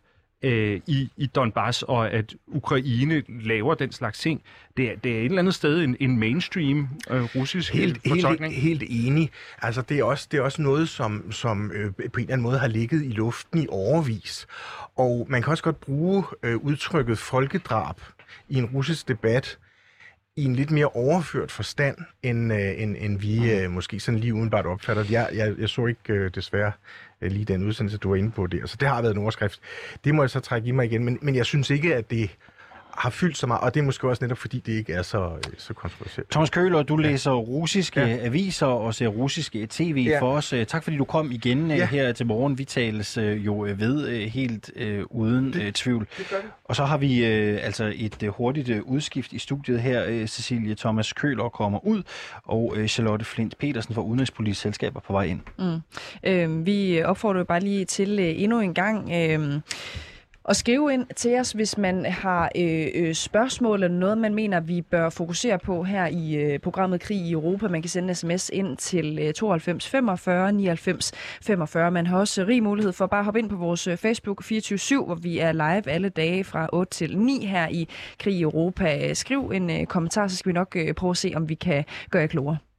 øh, 0.42 0.80
i, 0.86 1.10
i 1.16 1.26
Donbass, 1.26 1.82
og 1.82 2.10
at 2.10 2.34
Ukraine 2.46 3.22
laver 3.28 3.74
den 3.74 3.92
slags 3.92 4.18
ting, 4.18 4.42
det 4.76 4.84
er, 4.90 4.96
det 4.96 5.12
er 5.12 5.18
et 5.18 5.24
eller 5.24 5.38
andet 5.38 5.54
sted 5.54 5.84
en, 5.84 5.96
en 6.00 6.18
mainstream 6.18 6.88
øh, 7.10 7.22
russisk 7.22 7.72
Helt, 7.72 8.08
fortolkning. 8.08 8.54
helt, 8.54 8.82
helt 8.82 9.06
enig. 9.06 9.30
Altså, 9.62 9.82
det 9.82 9.98
er 9.98 10.04
også, 10.04 10.28
det 10.30 10.38
er 10.38 10.42
også 10.42 10.62
noget, 10.62 10.88
som, 10.88 11.32
som 11.32 11.70
øh, 11.74 11.92
på 11.94 12.02
en 12.02 12.08
eller 12.16 12.32
anden 12.32 12.40
måde 12.40 12.58
har 12.58 12.68
ligget 12.68 13.04
i 13.04 13.08
luften 13.08 13.62
i 13.62 13.66
overvis. 13.68 14.46
Og 14.96 15.26
man 15.30 15.42
kan 15.42 15.50
også 15.50 15.64
godt 15.64 15.80
bruge 15.80 16.24
øh, 16.42 16.56
udtrykket 16.56 17.18
folkedrab 17.18 18.00
i 18.48 18.58
en 18.58 18.64
russisk 18.64 19.08
debat 19.08 19.58
i 20.40 20.44
en 20.44 20.56
lidt 20.56 20.70
mere 20.70 20.86
overført 20.86 21.50
forstand, 21.50 21.96
end, 22.22 22.52
øh, 22.52 22.82
end, 22.82 22.96
end 22.98 23.18
vi 23.18 23.52
øh, 23.52 23.70
måske 23.70 24.00
sådan 24.00 24.20
lige 24.20 24.34
udenbart 24.34 24.66
opfatter. 24.66 25.04
Jeg, 25.10 25.28
jeg, 25.34 25.54
jeg 25.58 25.68
så 25.68 25.86
ikke 25.86 26.12
øh, 26.12 26.30
desværre 26.34 26.72
øh, 27.20 27.32
lige 27.32 27.44
den 27.44 27.64
udsendelse, 27.66 27.98
du 27.98 28.08
var 28.08 28.16
inde 28.16 28.30
på 28.30 28.46
der. 28.46 28.66
Så 28.66 28.76
det 28.80 28.88
har 28.88 29.02
været 29.02 29.14
en 29.14 29.22
overskrift. 29.22 29.60
Det 30.04 30.14
må 30.14 30.22
jeg 30.22 30.30
så 30.30 30.40
trække 30.40 30.68
i 30.68 30.70
mig 30.70 30.86
igen. 30.86 31.04
Men, 31.04 31.18
men 31.22 31.34
jeg 31.34 31.46
synes 31.46 31.70
ikke, 31.70 31.94
at 31.94 32.10
det 32.10 32.30
har 32.98 33.10
fyldt 33.10 33.36
så 33.38 33.46
meget, 33.46 33.60
og 33.60 33.74
det 33.74 33.80
er 33.80 33.84
måske 33.84 34.08
også 34.08 34.24
netop, 34.24 34.38
fordi 34.38 34.60
det 34.66 34.72
ikke 34.72 34.92
er 34.92 35.02
så, 35.02 35.24
øh, 35.36 35.52
så 35.58 35.74
kontroversielt. 35.74 36.30
Thomas 36.30 36.50
Køhler, 36.50 36.82
du 36.82 36.96
læser 36.96 37.30
russiske 37.32 38.00
ja. 38.00 38.16
aviser 38.24 38.66
og 38.66 38.94
ser 38.94 39.06
russiske 39.08 39.66
tv 39.70 40.04
ja. 40.08 40.20
for 40.20 40.32
os. 40.36 40.52
Øh, 40.52 40.66
Tak 40.66 40.84
fordi 40.84 40.96
du 40.96 41.04
kom 41.04 41.32
igen 41.32 41.70
øh, 41.70 41.78
Ja. 41.78 41.86
her 41.86 42.12
til 42.12 42.26
morgen. 42.26 42.58
Vi 42.58 42.64
tales 42.64 43.18
øh, 43.18 43.46
jo 43.46 43.66
øh, 43.66 43.80
ved 43.80 44.08
øh, 44.08 44.20
helt 44.20 44.70
øh, 44.76 45.04
uden 45.10 45.54
øh, 45.60 45.72
tvivl. 45.72 46.06
Det. 46.18 46.26
Og 46.64 46.76
så 46.76 46.84
har 46.84 46.96
vi 46.98 47.24
øh, 47.26 47.58
altså 47.62 47.92
et 47.96 48.22
øh, 48.22 48.28
hurtigt 48.28 48.68
øh, 48.68 48.82
udskift 48.82 49.32
i 49.32 49.38
studiet 49.38 49.80
her. 49.80 50.04
Øh, 50.08 50.26
Cecilie 50.26 50.74
Thomas 50.74 51.12
Køhler 51.12 51.48
kommer 51.48 51.86
ud, 51.86 52.02
og 52.44 52.74
øh, 52.76 52.88
Charlotte 52.88 53.24
Flint 53.24 53.58
Petersen 53.58 53.94
fra 53.94 54.02
Udenrigspolitisk 54.02 54.60
Selskab 54.60 54.96
er 54.96 55.00
på 55.00 55.12
vej 55.12 55.24
ind. 55.24 55.40
Mm. 55.58 55.80
Øh, 56.24 56.66
vi 56.66 57.02
opfordrer 57.02 57.38
jo 57.40 57.44
bare 57.44 57.60
lige 57.60 57.84
til 57.84 58.18
øh, 58.18 58.42
endnu 58.42 58.60
en 58.60 58.74
gang... 58.74 59.10
Øh, 59.12 59.60
og 60.44 60.56
skrive 60.56 60.92
ind 60.92 61.06
til 61.16 61.40
os, 61.40 61.52
hvis 61.52 61.78
man 61.78 62.04
har 62.04 62.50
øh, 62.56 62.86
øh, 62.94 63.14
spørgsmål 63.14 63.82
eller 63.82 63.98
noget, 63.98 64.18
man 64.18 64.34
mener, 64.34 64.60
vi 64.60 64.82
bør 64.82 65.08
fokusere 65.08 65.58
på 65.58 65.82
her 65.82 66.06
i 66.06 66.34
øh, 66.34 66.58
programmet 66.58 67.00
Krig 67.00 67.16
i 67.16 67.32
Europa. 67.32 67.68
Man 67.68 67.82
kan 67.82 67.88
sende 67.88 68.08
en 68.08 68.14
sms 68.14 68.50
ind 68.52 68.76
til 68.76 69.18
øh, 69.22 69.34
92 69.34 69.88
45 69.88 70.52
99 70.52 71.12
45. 71.42 71.90
Man 71.90 72.06
har 72.06 72.18
også 72.18 72.44
rig 72.44 72.62
mulighed 72.62 72.92
for 72.92 73.04
at 73.04 73.10
bare 73.10 73.24
hoppe 73.24 73.40
ind 73.40 73.50
på 73.50 73.56
vores 73.56 73.86
øh, 73.86 73.96
Facebook 73.96 74.44
24-7, 74.44 75.04
hvor 75.04 75.14
vi 75.14 75.38
er 75.38 75.52
live 75.52 75.88
alle 75.88 76.08
dage 76.08 76.44
fra 76.44 76.68
8 76.72 76.90
til 76.90 77.18
9 77.18 77.46
her 77.46 77.68
i 77.68 77.88
Krig 78.18 78.34
i 78.34 78.42
Europa. 78.42 79.14
Skriv 79.14 79.50
en 79.54 79.70
øh, 79.70 79.86
kommentar, 79.86 80.28
så 80.28 80.36
skal 80.36 80.48
vi 80.48 80.54
nok 80.54 80.76
øh, 80.76 80.94
prøve 80.94 81.10
at 81.10 81.16
se, 81.16 81.32
om 81.36 81.48
vi 81.48 81.54
kan 81.54 81.84
gøre 82.10 82.22
jer 82.22 82.28
klogere. 82.28 82.69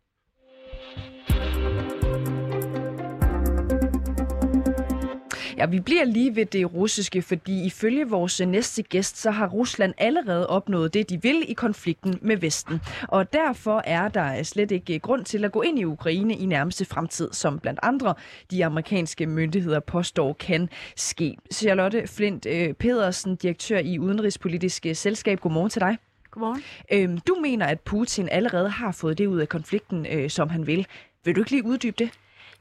Ja, 5.62 5.66
vi 5.66 5.80
bliver 5.80 6.06
lige 6.06 6.36
ved 6.36 6.46
det 6.46 6.74
russiske, 6.74 7.22
fordi 7.22 7.66
ifølge 7.66 8.10
vores 8.10 8.42
næste 8.42 8.84
gæst, 8.84 9.18
så 9.18 9.32
har 9.32 9.48
Rusland 9.48 9.94
allerede 9.98 10.48
opnået 10.48 10.94
det, 10.94 11.10
de 11.10 11.22
vil 11.22 11.46
i 11.48 11.54
konflikten 11.54 12.20
med 12.22 12.38
Vesten. 12.38 12.82
Og 13.08 13.34
derfor 13.34 13.82
er 13.86 14.08
der 14.08 14.44
slet 14.44 14.72
ikke 14.72 15.00
grund 15.00 15.26
til 15.26 15.46
at 15.46 15.52
gå 15.52 15.62
ind 15.62 15.80
i 15.80 15.84
Ukraine 15.84 16.34
i 16.34 16.46
nærmeste 16.46 16.86
fremtid, 16.86 17.30
som 17.32 17.60
blandt 17.60 17.80
andre 17.84 18.14
de 18.52 18.66
amerikanske 18.66 19.26
myndigheder 19.26 19.80
påstår 19.80 20.34
kan 20.34 20.70
ske. 20.96 21.38
Charlotte 21.54 22.08
Flint 22.08 22.46
øh, 22.46 22.74
Pedersen, 22.74 23.36
direktør 23.36 23.78
i 23.78 24.00
Udenrigspolitisk 24.00 24.86
Selskab. 24.94 25.40
Godmorgen 25.40 25.70
til 25.70 25.82
dig. 25.82 25.98
Godmorgen. 26.32 26.64
Øhm, 26.92 27.18
du 27.18 27.38
mener, 27.42 27.66
at 27.66 27.80
Putin 27.80 28.30
allerede 28.32 28.70
har 28.70 28.92
fået 28.92 29.18
det 29.18 29.28
ud 29.28 29.40
af 29.40 29.50
konflikten, 29.50 30.06
øh, 30.12 30.30
som 30.30 30.50
han 30.50 30.68
vil. 30.68 30.88
Vil 31.26 31.36
du 31.36 31.42
ikke 31.42 31.52
lige 31.52 31.66
uddybe 31.66 31.96
det? 32.00 32.10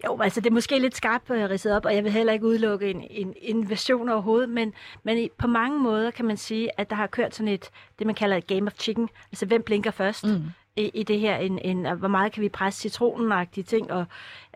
Jo, 0.06 0.20
altså 0.20 0.40
det 0.40 0.46
er 0.46 0.54
måske 0.54 0.78
lidt 0.78 0.96
skarpt 0.96 1.30
øh, 1.30 1.50
ridset 1.50 1.72
op, 1.76 1.84
og 1.84 1.94
jeg 1.94 2.04
vil 2.04 2.12
heller 2.12 2.32
ikke 2.32 2.46
udelukke 2.46 2.90
en, 2.90 3.04
en 3.10 3.34
invasion 3.36 4.08
overhovedet, 4.08 4.48
men, 4.48 4.72
men 5.02 5.18
i, 5.18 5.28
på 5.38 5.46
mange 5.46 5.78
måder 5.78 6.10
kan 6.10 6.24
man 6.24 6.36
sige, 6.36 6.80
at 6.80 6.90
der 6.90 6.96
har 6.96 7.06
kørt 7.06 7.34
sådan 7.34 7.52
et, 7.52 7.70
det 7.98 8.06
man 8.06 8.14
kalder 8.14 8.36
et 8.36 8.46
game 8.46 8.66
of 8.66 8.72
chicken, 8.78 9.08
altså 9.32 9.46
hvem 9.46 9.62
blinker 9.62 9.90
først 9.90 10.24
mm. 10.26 10.42
i, 10.76 10.90
i 10.94 11.02
det 11.02 11.20
her, 11.20 11.36
en, 11.36 11.58
en, 11.58 11.96
hvor 11.98 12.08
meget 12.08 12.32
kan 12.32 12.42
vi 12.42 12.48
presse 12.48 12.80
citronenagtige 12.80 13.64
ting, 13.64 13.92
og 13.92 14.04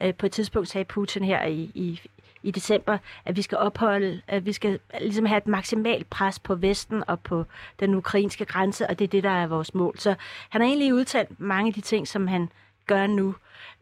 øh, 0.02 0.14
på 0.14 0.26
et 0.26 0.32
tidspunkt 0.32 0.68
sagde 0.68 0.84
Putin 0.84 1.24
her 1.24 1.44
i, 1.44 1.70
i, 1.74 2.00
i 2.42 2.50
december, 2.50 2.98
at 3.24 3.36
vi 3.36 3.42
skal 3.42 3.58
opholde, 3.58 4.20
at 4.28 4.46
vi 4.46 4.52
skal 4.52 4.78
ligesom 5.00 5.26
have 5.26 5.38
et 5.38 5.46
maksimalt 5.46 6.10
pres 6.10 6.38
på 6.38 6.54
Vesten 6.54 7.02
og 7.06 7.20
på 7.20 7.44
den 7.80 7.94
ukrainske 7.94 8.44
grænse, 8.44 8.86
og 8.86 8.98
det 8.98 9.04
er 9.04 9.08
det, 9.08 9.22
der 9.22 9.30
er 9.30 9.46
vores 9.46 9.74
mål. 9.74 9.98
Så 9.98 10.14
han 10.48 10.60
har 10.60 10.68
egentlig 10.68 10.94
udtalt 10.94 11.40
mange 11.40 11.68
af 11.68 11.74
de 11.74 11.80
ting, 11.80 12.08
som 12.08 12.26
han 12.26 12.48
gør 12.86 13.06
nu. 13.06 13.34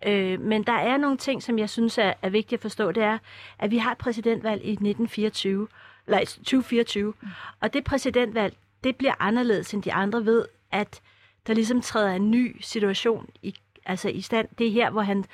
Øh, 0.06 0.40
men 0.40 0.62
der 0.62 0.72
er 0.72 0.96
nogle 0.96 1.16
ting, 1.16 1.42
som 1.42 1.58
jeg 1.58 1.70
synes 1.70 1.98
er, 1.98 2.12
er 2.22 2.28
vigtigt 2.28 2.58
at 2.58 2.62
forstå. 2.62 2.92
Det 2.92 3.02
er, 3.02 3.18
at 3.58 3.70
vi 3.70 3.78
har 3.78 3.92
et 3.92 3.98
præsidentvalg 3.98 4.64
i 4.64 4.72
1924, 4.72 5.68
eller 6.06 6.20
i 6.20 6.26
2024, 6.26 7.14
og 7.60 7.72
det 7.72 7.84
præsidentvalg, 7.84 8.56
det 8.84 8.96
bliver 8.96 9.14
anderledes 9.18 9.74
end 9.74 9.82
de 9.82 9.92
andre 9.92 10.24
ved, 10.24 10.44
at 10.72 11.00
der 11.46 11.54
ligesom 11.54 11.80
træder 11.80 12.12
en 12.12 12.30
ny 12.30 12.56
situation 12.60 13.30
i, 13.42 13.54
altså 13.86 14.08
i 14.08 14.20
stand. 14.20 14.48
Det 14.58 14.66
er 14.66 14.70
her, 14.70 14.90
hvor 14.90 15.02
han 15.02 15.24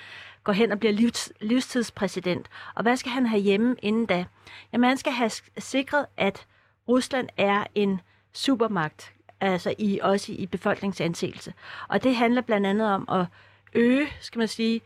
går 0.44 0.52
hen 0.52 0.72
og 0.72 0.78
bliver 0.78 0.92
livs, 0.92 1.32
livstidspræsident. 1.40 2.48
Og 2.74 2.82
hvad 2.82 2.96
skal 2.96 3.12
han 3.12 3.26
have 3.26 3.42
hjemme 3.42 3.76
inden 3.82 4.06
da? 4.06 4.24
Jamen, 4.72 4.88
han 4.88 4.96
skal 4.96 5.12
have 5.12 5.30
sikret, 5.58 6.06
at 6.16 6.46
Rusland 6.88 7.28
er 7.36 7.64
en 7.74 8.00
supermagt, 8.32 9.12
altså 9.40 9.74
i, 9.78 10.00
også 10.02 10.32
i 10.32 10.46
befolkningsanseelse. 10.46 11.54
Og 11.88 12.02
det 12.02 12.16
handler 12.16 12.40
blandt 12.40 12.66
andet 12.66 12.92
om 12.92 13.08
at 13.08 13.26
øge, 13.74 14.06
skal 14.20 14.38
man 14.38 14.48
sige, 14.48 14.80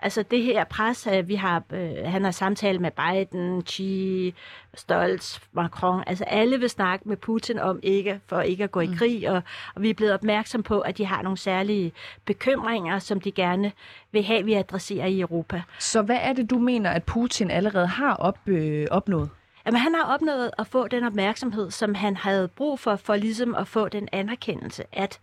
altså 0.00 0.22
det 0.22 0.42
her 0.42 0.64
pres, 0.64 1.06
at 1.06 1.28
vi 1.28 1.34
har, 1.34 1.62
øh, 1.72 1.90
han 2.04 2.24
har 2.24 2.30
samtale 2.30 2.78
med 2.78 2.90
Biden, 2.90 3.62
Xi, 3.66 4.34
Stolz, 4.74 5.40
Macron, 5.52 6.02
altså 6.06 6.24
alle 6.24 6.60
vil 6.60 6.70
snakke 6.70 7.08
med 7.08 7.16
Putin 7.16 7.58
om 7.58 7.80
ikke, 7.82 8.20
for 8.26 8.40
ikke 8.40 8.64
at 8.64 8.70
gå 8.70 8.80
i 8.80 8.90
krig, 8.98 9.30
og, 9.30 9.42
og 9.74 9.82
vi 9.82 9.90
er 9.90 9.94
blevet 9.94 10.14
opmærksom 10.14 10.62
på, 10.62 10.80
at 10.80 10.98
de 10.98 11.06
har 11.06 11.22
nogle 11.22 11.38
særlige 11.38 11.92
bekymringer, 12.24 12.98
som 12.98 13.20
de 13.20 13.32
gerne 13.32 13.72
vil 14.12 14.22
have, 14.22 14.44
vi 14.44 14.54
adresserer 14.54 15.06
i 15.06 15.20
Europa. 15.20 15.62
Så 15.78 16.02
hvad 16.02 16.18
er 16.20 16.32
det, 16.32 16.50
du 16.50 16.58
mener, 16.58 16.90
at 16.90 17.04
Putin 17.04 17.50
allerede 17.50 17.86
har 17.86 18.14
op, 18.14 18.38
øh, 18.46 18.86
opnået? 18.90 19.30
Jamen, 19.66 19.80
han 19.80 19.94
har 19.94 20.14
opnået 20.14 20.50
at 20.58 20.66
få 20.66 20.88
den 20.88 21.04
opmærksomhed, 21.04 21.70
som 21.70 21.94
han 21.94 22.16
havde 22.16 22.48
brug 22.48 22.80
for, 22.80 22.96
for 22.96 23.16
ligesom 23.16 23.54
at 23.54 23.68
få 23.68 23.88
den 23.88 24.08
anerkendelse, 24.12 24.84
at 24.92 25.20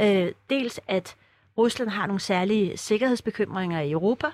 øh, 0.00 0.32
dels 0.50 0.80
at 0.88 1.16
Rusland 1.60 1.90
har 1.90 2.06
nogle 2.06 2.20
særlige 2.20 2.76
sikkerhedsbekymringer 2.76 3.80
i 3.80 3.90
Europa, 3.90 4.26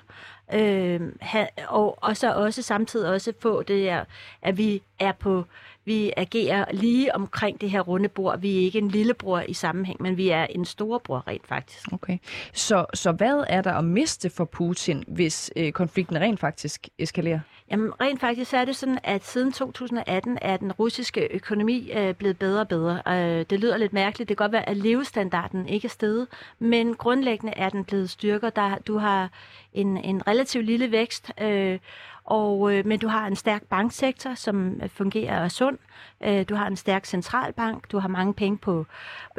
øh, 0.52 1.00
ha, 1.20 1.46
og, 1.68 1.98
og 2.02 2.16
så 2.16 2.34
også 2.34 2.62
samtidig 2.62 3.10
også 3.10 3.32
få 3.40 3.62
det 3.62 3.80
her, 3.80 4.04
at 4.42 4.58
vi 4.58 4.82
er 4.98 5.12
på, 5.12 5.44
vi 5.84 6.12
agerer 6.16 6.64
lige 6.72 7.14
omkring 7.14 7.60
det 7.60 7.70
her 7.70 7.80
runde 7.80 8.08
bord. 8.08 8.40
Vi 8.40 8.56
er 8.56 8.60
ikke 8.60 8.78
en 8.78 8.88
lillebror 8.88 9.40
i 9.40 9.54
sammenhæng, 9.54 10.02
men 10.02 10.16
vi 10.16 10.28
er 10.28 10.44
en 10.44 10.64
storebror 10.64 11.24
rent 11.28 11.46
faktisk. 11.46 11.92
Okay. 11.92 12.18
Så, 12.52 12.86
så 12.94 13.12
hvad 13.12 13.44
er 13.48 13.62
der 13.62 13.72
at 13.72 13.84
miste 13.84 14.30
for 14.30 14.44
Putin, 14.44 15.04
hvis 15.06 15.52
øh, 15.56 15.72
konflikten 15.72 16.20
rent 16.20 16.40
faktisk 16.40 16.88
eskalerer? 16.98 17.40
Jamen, 17.70 17.92
rent 18.00 18.20
faktisk 18.20 18.54
er 18.54 18.64
det 18.64 18.76
sådan, 18.76 18.98
at 19.02 19.24
siden 19.24 19.52
2018 19.52 20.38
er 20.42 20.56
den 20.56 20.72
russiske 20.72 21.28
økonomi 21.30 21.90
øh, 21.92 22.14
blevet 22.14 22.38
bedre 22.38 22.60
og 22.60 22.68
bedre. 22.68 23.02
Øh, 23.08 23.46
det 23.50 23.60
lyder 23.60 23.76
lidt 23.76 23.92
mærkeligt. 23.92 24.28
Det 24.28 24.36
kan 24.36 24.44
godt 24.44 24.52
være, 24.52 24.68
at 24.68 24.76
levestandarden 24.76 25.68
ikke 25.68 25.86
er 25.86 25.90
steget, 25.90 26.26
men 26.58 26.94
grundlæggende 26.94 27.52
er 27.56 27.68
den 27.68 27.84
blevet 27.84 28.10
styrket. 28.10 28.56
Der, 28.56 28.78
du 28.78 28.98
har 28.98 29.30
en, 29.76 29.96
en 29.96 30.26
relativt 30.26 30.66
lille 30.66 30.90
vækst, 30.92 31.32
øh, 31.40 31.78
og, 32.24 32.72
øh, 32.72 32.86
men 32.86 32.98
du 32.98 33.08
har 33.08 33.26
en 33.26 33.36
stærk 33.36 33.62
banksektor, 33.62 34.34
som 34.34 34.80
øh, 34.82 34.88
fungerer 34.88 35.42
og 35.44 35.50
sund. 35.50 35.78
Øh, 36.24 36.44
du 36.48 36.54
har 36.54 36.66
en 36.66 36.76
stærk 36.76 37.04
centralbank, 37.04 37.92
du 37.92 37.98
har 37.98 38.08
mange 38.08 38.34
penge 38.34 38.58
på 38.58 38.86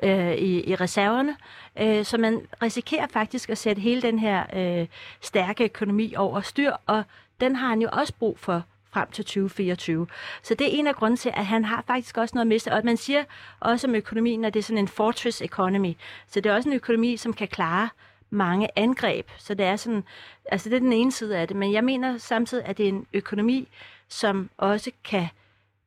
øh, 0.03 0.33
i, 0.33 0.69
i 0.69 0.75
reserverne, 0.75 1.35
øh, 1.79 2.05
så 2.05 2.17
man 2.17 2.41
risikerer 2.61 3.07
faktisk 3.07 3.49
at 3.49 3.57
sætte 3.57 3.81
hele 3.81 4.01
den 4.01 4.19
her 4.19 4.43
øh, 4.53 4.87
stærke 5.21 5.63
økonomi 5.63 6.15
over 6.17 6.41
styr, 6.41 6.71
og 6.85 7.03
den 7.41 7.55
har 7.55 7.67
han 7.67 7.81
jo 7.81 7.89
også 7.91 8.13
brug 8.19 8.39
for 8.39 8.63
frem 8.91 9.11
til 9.11 9.25
2024. 9.25 10.07
Så 10.43 10.55
det 10.55 10.67
er 10.67 10.79
en 10.79 10.87
af 10.87 10.95
grunden 10.95 11.17
til, 11.17 11.31
at 11.35 11.45
han 11.45 11.65
har 11.65 11.83
faktisk 11.87 12.17
også 12.17 12.35
noget 12.35 12.45
at 12.45 12.47
miste. 12.47 12.73
Og 12.73 12.81
man 12.83 12.97
siger 12.97 13.23
også 13.59 13.87
om 13.87 13.95
økonomien, 13.95 14.45
at 14.45 14.53
det 14.53 14.59
er 14.59 14.63
sådan 14.63 14.77
en 14.77 14.87
fortress 14.87 15.41
economy. 15.41 15.93
Så 16.27 16.39
det 16.39 16.49
er 16.49 16.55
også 16.55 16.69
en 16.69 16.75
økonomi, 16.75 17.17
som 17.17 17.33
kan 17.33 17.47
klare 17.47 17.89
mange 18.29 18.67
angreb. 18.75 19.27
Så 19.37 19.53
det 19.53 19.65
er 19.65 19.75
sådan, 19.75 20.03
altså 20.45 20.69
det 20.69 20.75
er 20.75 20.79
den 20.79 20.93
ene 20.93 21.11
side 21.11 21.37
af 21.37 21.47
det. 21.47 21.57
Men 21.57 21.73
jeg 21.73 21.83
mener 21.83 22.17
samtidig, 22.17 22.65
at 22.65 22.77
det 22.77 22.83
er 22.83 22.89
en 22.89 23.05
økonomi, 23.13 23.67
som 24.09 24.49
også 24.57 24.91
kan 25.03 25.27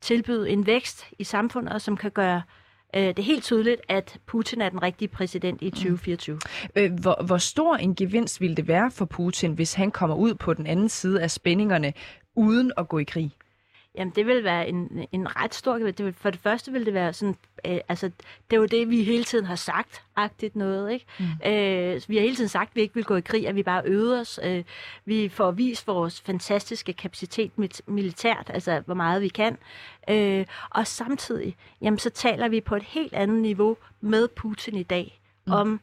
tilbyde 0.01 0.51
en 0.51 0.67
vækst 0.67 1.07
i 1.19 1.25
samfundet, 1.25 1.73
og 1.73 1.81
som 1.81 1.97
kan 1.97 2.11
gøre 2.11 2.43
øh, 2.97 3.03
det 3.03 3.19
er 3.19 3.23
helt 3.23 3.45
tydeligt, 3.45 3.81
at 3.89 4.19
Putin 4.27 4.61
er 4.61 4.69
den 4.69 4.83
rigtige 4.83 5.09
præsident 5.09 5.63
i 5.63 5.71
2024. 5.71 6.39
Øh, 6.77 6.93
hvor, 6.93 7.23
hvor 7.27 7.39
stor 7.39 7.77
en 7.77 7.95
gevinst 7.95 8.41
ville 8.41 8.57
det 8.57 8.69
være 8.69 8.91
for 8.91 9.05
Putin, 9.05 9.53
hvis 9.53 9.75
han 9.75 9.91
kommer 9.91 10.17
ud 10.17 10.35
på 10.35 10.55
den 10.55 10.67
anden 10.67 10.89
side 10.89 11.23
af 11.23 11.31
spændingerne, 11.31 11.93
uden 12.37 12.73
at 12.77 12.89
gå 12.89 12.99
i 12.99 13.05
krig? 13.05 13.33
Jamen, 13.95 14.13
det 14.17 14.27
vil 14.27 14.45
være 14.45 14.69
en, 14.69 15.07
en 15.13 15.37
ret 15.37 15.55
stor 15.55 15.79
det 15.79 16.05
vil, 16.05 16.13
For 16.13 16.31
det 16.31 16.41
første 16.41 16.73
vil 16.73 16.87
det 16.87 16.95
være 16.95 17.13
sådan, 17.13 17.37
øh, 17.67 17.79
altså, 17.89 18.11
det 18.51 18.57
er 18.57 18.61
jo 18.61 18.67
det, 18.67 18.91
vi 18.91 19.05
hele 19.05 19.25
tiden 19.25 19.45
har 19.45 19.57
sagt, 19.57 20.03
agtigt 20.17 20.57
noget, 20.57 20.93
ikke? 20.93 21.07
Mm. 21.19 21.25
Øh, 21.51 22.03
vi 22.09 22.17
har 22.17 22.23
hele 22.23 22.37
tiden 22.37 22.49
sagt, 22.49 22.71
at 22.71 22.77
vi 22.77 22.81
ikke 22.81 22.95
vil 22.95 23.05
gå 23.05 23.17
i 23.17 23.21
krig, 23.21 23.49
at 23.49 23.55
vi 23.55 23.63
bare 23.63 23.83
øver 23.85 24.21
os. 24.21 24.41
Øh, 24.43 24.65
vi 25.05 25.29
får 25.29 25.51
vist 25.51 25.87
vores 25.87 26.21
fantastiske 26.21 26.93
kapacitet 26.93 27.53
militært, 27.87 28.51
altså 28.55 28.83
hvor 28.87 28.95
meget 28.95 29.23
vi 29.23 29.29
kan. 29.29 29.59
Øh, 30.11 30.47
og 30.71 30.87
samtidig, 30.87 31.57
jamen, 31.83 31.99
så 31.99 32.11
taler 32.11 32.49
vi 32.49 32.61
på 32.61 32.77
et 32.77 32.83
helt 32.83 33.15
andet 33.15 33.43
niveau 33.43 33.77
med 34.01 34.29
Putin 34.29 34.77
i 34.77 34.83
dag, 34.83 35.21
mm. 35.47 35.53
om 35.53 35.81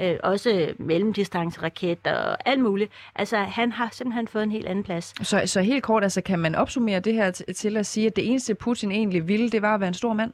øh, 0.00 0.16
også 0.22 0.74
mellemdistanceraketter 0.78 2.14
og 2.14 2.48
alt 2.48 2.60
muligt. 2.60 2.92
Altså, 3.14 3.36
han 3.36 3.72
har 3.72 3.88
simpelthen 3.92 4.28
fået 4.28 4.42
en 4.42 4.50
helt 4.50 4.66
anden 4.66 4.84
plads. 4.84 5.28
Så, 5.28 5.42
så 5.46 5.60
helt 5.60 5.82
kort, 5.82 6.02
altså, 6.02 6.20
kan 6.20 6.38
man 6.38 6.54
opsummere 6.54 7.00
det 7.00 7.14
her 7.14 7.30
til 7.30 7.76
at 7.76 7.86
sige, 7.86 8.06
at 8.06 8.16
det 8.16 8.30
eneste 8.30 8.54
Putin 8.54 8.92
egentlig 8.92 9.28
ville, 9.28 9.50
det 9.50 9.62
var 9.62 9.74
at 9.74 9.80
være 9.80 9.88
en 9.88 9.94
stor 9.94 10.12
mand? 10.12 10.32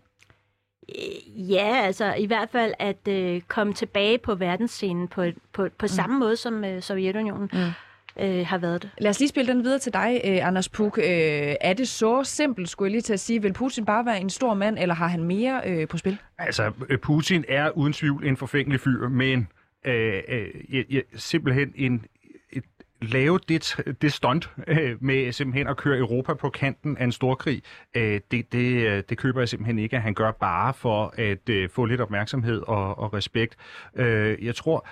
Øh, 0.88 1.50
ja, 1.50 1.80
altså 1.84 2.14
i 2.14 2.26
hvert 2.26 2.48
fald 2.50 2.74
at 2.78 3.08
øh, 3.08 3.40
komme 3.40 3.72
tilbage 3.72 4.18
på 4.18 4.34
verdensscenen 4.34 5.08
på, 5.08 5.24
på, 5.52 5.68
på 5.78 5.84
mm. 5.84 5.88
samme 5.88 6.18
måde 6.18 6.36
som 6.36 6.64
øh, 6.64 6.82
Sovjetunionen. 6.82 7.50
Mm 7.52 7.58
øh, 8.20 8.46
har 8.46 8.58
været 8.58 8.82
det. 8.82 8.90
Lad 8.98 9.10
os 9.10 9.18
lige 9.18 9.28
spille 9.28 9.52
den 9.52 9.64
videre 9.64 9.78
til 9.78 9.92
dig, 9.92 10.20
øh, 10.24 10.46
Anders 10.46 10.68
Puk. 10.68 10.98
Øh, 10.98 11.04
er 11.60 11.72
det 11.72 11.88
så 11.88 12.24
simpelt, 12.24 12.68
skulle 12.68 12.86
jeg 12.86 12.92
lige 12.92 13.02
til 13.02 13.12
at 13.12 13.20
sige, 13.20 13.42
vil 13.42 13.52
Putin 13.52 13.84
bare 13.84 14.06
være 14.06 14.20
en 14.20 14.30
stor 14.30 14.54
mand, 14.54 14.78
eller 14.78 14.94
har 14.94 15.08
han 15.08 15.24
mere 15.24 15.60
øh, 15.66 15.88
på 15.88 15.98
spil? 15.98 16.18
Altså, 16.38 16.72
øh, 16.88 16.98
Putin 16.98 17.44
er 17.48 17.70
uden 17.70 17.92
tvivl 17.92 18.26
en 18.26 18.36
forfængelig 18.36 18.80
fyr, 18.80 19.08
men 19.08 19.48
øh, 19.84 20.22
øh, 20.28 21.02
simpelthen 21.14 21.72
en, 21.74 22.04
et, 22.50 22.64
lave 23.02 23.38
det, 23.48 23.76
det 24.02 24.12
stunt 24.12 24.50
øh, 24.66 24.96
med 25.04 25.32
simpelthen 25.32 25.66
at 25.66 25.76
køre 25.76 25.98
Europa 25.98 26.34
på 26.34 26.50
kanten 26.50 26.96
af 26.96 27.04
en 27.04 27.12
storkrig, 27.12 27.62
øh, 27.94 28.20
det, 28.30 28.52
det, 28.52 28.86
øh, 28.86 29.02
det 29.08 29.18
køber 29.18 29.40
jeg 29.40 29.48
simpelthen 29.48 29.78
ikke, 29.78 29.96
at 29.96 30.02
han 30.02 30.14
gør 30.14 30.30
bare 30.30 30.74
for 30.74 31.14
at 31.16 31.48
øh, 31.48 31.68
få 31.70 31.84
lidt 31.84 32.00
opmærksomhed 32.00 32.62
og, 32.66 32.98
og 32.98 33.14
respekt. 33.14 33.56
Øh, 33.96 34.44
jeg 34.44 34.54
tror, 34.54 34.86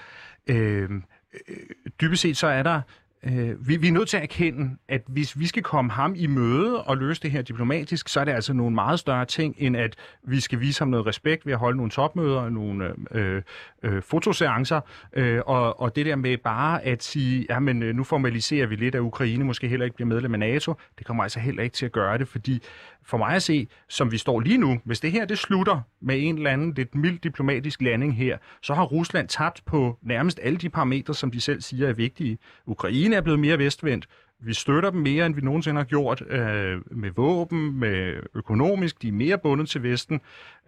øh, 0.47 0.83
øh 0.83 1.57
dybest 2.01 2.23
set 2.23 2.37
så 2.37 2.47
er 2.47 2.62
der 2.62 2.81
Øh, 3.27 3.68
vi, 3.68 3.77
vi 3.77 3.89
er 3.89 3.93
nødt 3.93 4.09
til 4.09 4.16
at 4.16 4.23
erkende, 4.23 4.77
at 4.89 5.03
hvis 5.07 5.39
vi 5.39 5.47
skal 5.47 5.62
komme 5.62 5.91
ham 5.91 6.14
i 6.16 6.27
møde 6.27 6.83
og 6.83 6.97
løse 6.97 7.23
det 7.23 7.31
her 7.31 7.43
diplomatisk, 7.43 8.09
så 8.09 8.21
er 8.21 8.25
det 8.25 8.33
altså 8.33 8.53
nogle 8.53 8.75
meget 8.75 8.99
større 8.99 9.25
ting, 9.25 9.55
end 9.59 9.77
at 9.77 9.97
vi 10.23 10.41
skal 10.41 10.61
vise 10.61 10.81
ham 10.81 10.89
noget 10.89 11.07
respekt 11.07 11.47
ved 11.47 11.53
at 11.53 11.59
holde 11.59 11.77
nogle 11.77 11.91
topmøder, 11.91 12.41
og 12.41 12.53
nogle 12.53 12.95
øh, 13.11 13.43
øh, 13.83 14.03
fotoseancer, 14.03 14.81
øh, 15.12 15.41
og, 15.47 15.81
og 15.81 15.97
det 15.97 16.07
der 16.07 16.16
med 16.16 16.37
bare 16.37 16.85
at 16.85 17.03
sige, 17.03 17.47
ja, 17.51 17.59
men 17.59 17.83
øh, 17.83 17.95
nu 17.95 18.05
formaliserer 18.05 18.66
vi 18.66 18.77
lidt, 18.77 18.95
at 18.95 19.01
Ukraine 19.01 19.45
måske 19.45 19.68
heller 19.68 19.85
ikke 19.85 19.97
bliver 19.97 20.09
medlem 20.09 20.35
af 20.35 20.41
NATO, 20.41 20.75
det 20.99 21.07
kommer 21.07 21.23
altså 21.23 21.41
heller 21.41 21.62
ikke 21.62 21.75
til 21.75 21.87
at 21.87 21.93
gøre 21.93 22.18
det, 22.18 22.29
fordi 22.29 22.62
for 23.05 23.18
mig 23.18 23.35
at 23.35 23.43
se, 23.43 23.68
som 23.89 24.12
vi 24.12 24.18
står 24.18 24.41
lige 24.41 24.59
nu, 24.59 24.81
hvis 24.85 25.01
det 25.01 25.12
her 25.12 25.25
det 25.25 25.39
slutter 25.39 25.81
med 26.01 26.16
en 26.18 26.37
eller 26.37 26.51
anden 26.51 26.75
lidt 26.77 26.95
mild 26.95 27.18
diplomatisk 27.18 27.83
landing 27.83 28.16
her, 28.16 28.39
så 28.62 28.75
har 28.75 28.83
Rusland 28.83 29.29
tabt 29.29 29.62
på 29.66 29.99
nærmest 30.03 30.41
alle 30.43 30.59
de 30.59 30.68
parametre, 30.68 31.14
som 31.14 31.31
de 31.31 31.41
selv 31.41 31.61
siger 31.61 31.89
er 31.89 31.93
vigtige. 31.93 32.39
Ukraine 32.66 33.10
er 33.13 33.21
blevet 33.21 33.41
mere 33.41 33.59
vestvendt, 33.59 34.09
vi 34.43 34.55
støtter 34.55 34.91
dem 34.91 35.01
mere, 35.01 35.27
end 35.27 35.35
vi 35.35 35.41
nogensinde 35.41 35.79
har 35.79 35.85
gjort, 35.85 36.23
øh, 36.29 36.81
med 36.91 37.11
våben, 37.11 37.81
med 37.81 38.15
økonomisk. 38.35 39.03
De 39.03 39.09
er 39.09 39.13
mere 39.13 39.39
bundet 39.39 39.69
til 39.69 39.83
Vesten. 39.83 40.21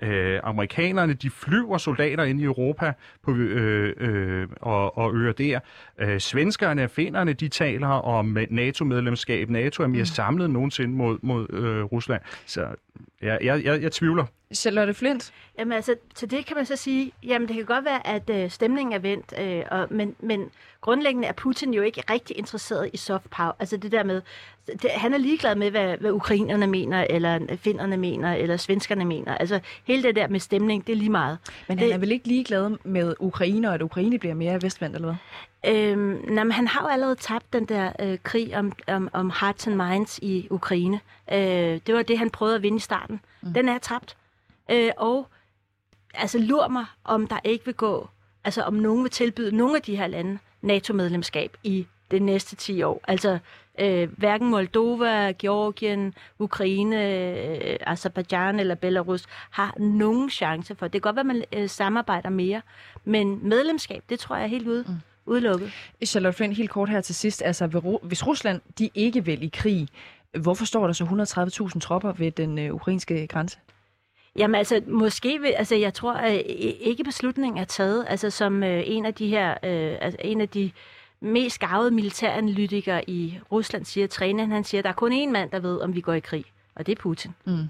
Øh, 0.02 0.40
amerikanerne, 0.42 1.12
de 1.12 1.30
flyver 1.30 1.78
soldater 1.78 2.24
ind 2.24 2.40
i 2.40 2.44
Europa 2.44 2.92
på, 3.22 3.34
øh, 3.34 3.94
øh, 3.96 4.48
og, 4.60 4.98
og 4.98 5.14
øger 5.14 5.32
der. 5.32 5.60
Øh, 5.98 6.20
svenskerne 6.20 6.84
og 6.84 6.90
finnerne, 6.90 7.32
de 7.32 7.48
taler 7.48 7.88
om 7.88 8.38
NATO-medlemskab. 8.50 9.50
NATO 9.50 9.82
er 9.82 9.86
mere 9.86 10.02
mm. 10.02 10.06
samlet 10.06 10.50
nogensinde 10.50 10.94
mod, 10.94 11.18
mod 11.22 11.46
øh, 11.52 11.84
Rusland. 11.84 12.22
Så 12.46 12.66
jeg, 13.22 13.38
jeg, 13.42 13.64
jeg, 13.64 13.82
jeg 13.82 13.92
tvivler. 13.92 14.26
Charlotte 14.54 14.94
Flint? 14.94 15.32
Jamen 15.58 15.72
altså, 15.72 15.94
til 16.14 16.30
det 16.30 16.46
kan 16.46 16.56
man 16.56 16.66
så 16.66 16.76
sige, 16.76 17.12
jamen 17.22 17.48
det 17.48 17.56
kan 17.56 17.64
godt 17.64 17.84
være, 17.84 18.06
at 18.06 18.30
øh, 18.30 18.50
stemningen 18.50 18.92
er 18.92 18.98
vendt, 18.98 19.34
øh, 19.38 19.62
og, 19.70 19.86
men, 19.90 20.14
men 20.20 20.50
grundlæggende 20.80 21.28
er 21.28 21.32
Putin 21.32 21.74
jo 21.74 21.82
ikke 21.82 22.02
rigtig 22.10 22.38
interesseret 22.38 22.90
i 22.92 22.96
soft 22.96 23.30
power. 23.30 23.52
Altså 23.58 23.76
det 23.76 23.92
der 23.92 24.02
med, 24.02 24.22
det, 24.66 24.90
han 24.90 25.14
er 25.14 25.18
ligeglad 25.18 25.54
med, 25.54 25.70
hvad, 25.70 25.96
hvad 25.96 26.10
ukrainerne 26.10 26.66
mener, 26.66 27.06
eller 27.10 27.56
finnerne 27.56 27.96
mener, 27.96 28.34
eller 28.34 28.56
svenskerne 28.56 29.04
mener. 29.04 29.34
Altså 29.34 29.60
hele 29.84 30.02
det 30.02 30.16
der 30.16 30.28
med 30.28 30.40
stemning, 30.40 30.86
det 30.86 30.92
er 30.92 30.96
lige 30.96 31.10
meget. 31.10 31.38
Men 31.68 31.78
han 31.78 31.88
det, 31.88 31.94
er 31.94 31.98
vel 31.98 32.12
ikke 32.12 32.28
ligeglad 32.28 32.76
med 32.84 33.14
Ukraine, 33.20 33.68
og 33.68 33.74
at 33.74 33.82
Ukraine 33.82 34.18
bliver 34.18 34.34
mere 34.34 34.62
vestvendt, 34.62 34.96
eller 34.96 35.08
hvad? 35.08 35.74
Øhm, 35.74 36.24
nej, 36.28 36.44
men 36.44 36.52
han 36.52 36.66
har 36.66 36.82
jo 36.82 36.88
allerede 36.88 37.14
tabt 37.14 37.52
den 37.52 37.64
der 37.64 37.92
øh, 38.00 38.18
krig 38.22 38.56
om, 38.56 38.72
om, 38.86 39.08
om 39.12 39.32
hearts 39.40 39.66
and 39.66 39.76
minds 39.76 40.18
i 40.22 40.46
Ukraine. 40.50 41.00
Øh, 41.32 41.38
det 41.86 41.94
var 41.94 42.02
det, 42.02 42.18
han 42.18 42.30
prøvede 42.30 42.56
at 42.56 42.62
vinde 42.62 42.76
i 42.76 42.80
starten. 42.80 43.20
Mm. 43.42 43.52
Den 43.54 43.68
er 43.68 43.78
tabt. 43.78 44.16
Øh, 44.70 44.90
og 44.96 45.26
altså 46.14 46.38
lur 46.38 46.68
mig, 46.68 46.84
om 47.04 47.26
der 47.26 47.38
ikke 47.44 47.64
vil 47.64 47.74
gå, 47.74 48.08
altså 48.44 48.62
om 48.62 48.74
nogen 48.74 49.02
vil 49.02 49.10
tilbyde 49.10 49.56
nogle 49.56 49.76
af 49.76 49.82
de 49.82 49.96
her 49.96 50.06
lande 50.06 50.38
NATO-medlemskab 50.62 51.56
i 51.62 51.86
de 52.10 52.18
næste 52.18 52.56
10 52.56 52.82
år. 52.82 53.00
Altså 53.08 53.38
øh, 53.80 54.18
hverken 54.18 54.50
Moldova, 54.50 55.32
Georgien, 55.38 56.14
Ukraine, 56.38 56.96
øh, 57.08 57.76
Azerbaijan 57.80 58.60
eller 58.60 58.74
Belarus 58.74 59.24
har 59.50 59.74
nogen 59.78 60.30
chance 60.30 60.74
for. 60.74 60.88
Det 60.88 60.92
kan 60.92 61.00
godt 61.00 61.16
være, 61.16 61.20
at 61.20 61.26
man 61.26 61.44
øh, 61.52 61.68
samarbejder 61.68 62.30
mere, 62.30 62.62
men 63.04 63.48
medlemskab, 63.48 64.02
det 64.08 64.18
tror 64.18 64.36
jeg 64.36 64.44
er 64.44 64.48
helt 64.48 64.68
ude. 64.68 64.84
Mm 64.88 64.94
udelukket. 65.26 65.72
Charlotte 66.04 66.36
Flint, 66.36 66.56
helt 66.56 66.70
kort 66.70 66.88
her 66.88 67.00
til 67.00 67.14
sidst. 67.14 67.42
Altså, 67.42 67.66
hvis 68.02 68.26
Rusland 68.26 68.60
de 68.78 68.90
ikke 68.94 69.24
vil 69.24 69.42
i 69.42 69.50
krig, 69.54 69.88
hvorfor 70.40 70.64
står 70.64 70.86
der 70.86 70.92
så 70.92 71.04
130.000 71.74 71.80
tropper 71.80 72.12
ved 72.12 72.30
den 72.30 72.58
øh, 72.58 72.74
ukrainske 72.74 73.26
grænse? 73.26 73.58
Jamen 74.36 74.54
altså, 74.54 74.82
måske 74.86 75.38
vil, 75.40 75.48
altså 75.48 75.74
jeg 75.74 75.94
tror 75.94 76.12
at 76.12 76.34
øh, 76.34 76.40
ikke 76.80 77.04
beslutningen 77.04 77.58
er 77.60 77.64
taget, 77.64 78.06
altså 78.08 78.30
som 78.30 78.62
øh, 78.62 78.82
en 78.86 79.06
af 79.06 79.14
de 79.14 79.28
her, 79.28 79.50
øh, 79.50 79.96
altså 80.00 80.18
en 80.24 80.40
af 80.40 80.48
de 80.48 80.70
mest 81.20 81.60
gavede 81.60 81.90
militæranalytikere 81.90 83.10
i 83.10 83.38
Rusland 83.52 83.84
siger, 83.84 84.06
træneren, 84.06 84.50
han 84.50 84.64
siger, 84.64 84.82
der 84.82 84.88
er 84.88 84.92
kun 84.92 85.12
én 85.12 85.30
mand, 85.30 85.50
der 85.50 85.58
ved, 85.58 85.80
om 85.80 85.94
vi 85.94 86.00
går 86.00 86.12
i 86.12 86.20
krig, 86.20 86.44
og 86.74 86.86
det 86.86 86.98
er 86.98 87.02
Putin. 87.02 87.34
Mm. 87.44 87.68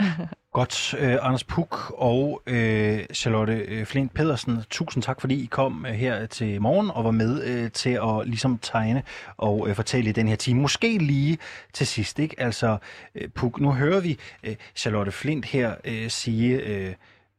Godt. 0.56 0.94
Øh, 0.98 1.16
Anders 1.22 1.44
Puk 1.44 1.94
og 1.98 2.42
øh, 2.46 3.00
Charlotte 3.14 3.52
øh, 3.52 3.86
Flint 3.86 4.14
Pedersen, 4.14 4.62
tusind 4.70 5.02
tak, 5.02 5.20
fordi 5.20 5.42
I 5.42 5.46
kom 5.46 5.86
øh, 5.88 5.94
her 5.94 6.26
til 6.26 6.62
morgen 6.62 6.90
og 6.90 7.04
var 7.04 7.10
med 7.10 7.44
øh, 7.44 7.70
til 7.70 7.90
at 7.90 8.26
ligesom 8.28 8.58
tegne 8.62 9.02
og 9.36 9.68
øh, 9.68 9.74
fortælle 9.74 10.10
i 10.10 10.12
den 10.12 10.28
her 10.28 10.36
time. 10.36 10.60
Måske 10.60 10.98
lige 10.98 11.38
til 11.72 11.86
sidst, 11.86 12.18
ikke? 12.18 12.40
Altså, 12.40 12.76
øh, 13.14 13.28
Puk, 13.34 13.60
nu 13.60 13.72
hører 13.72 14.00
vi 14.00 14.18
øh, 14.44 14.56
Charlotte 14.76 15.12
Flint 15.12 15.44
her 15.44 15.74
øh, 15.84 16.10
sige... 16.10 16.60
Øh, 16.60 16.94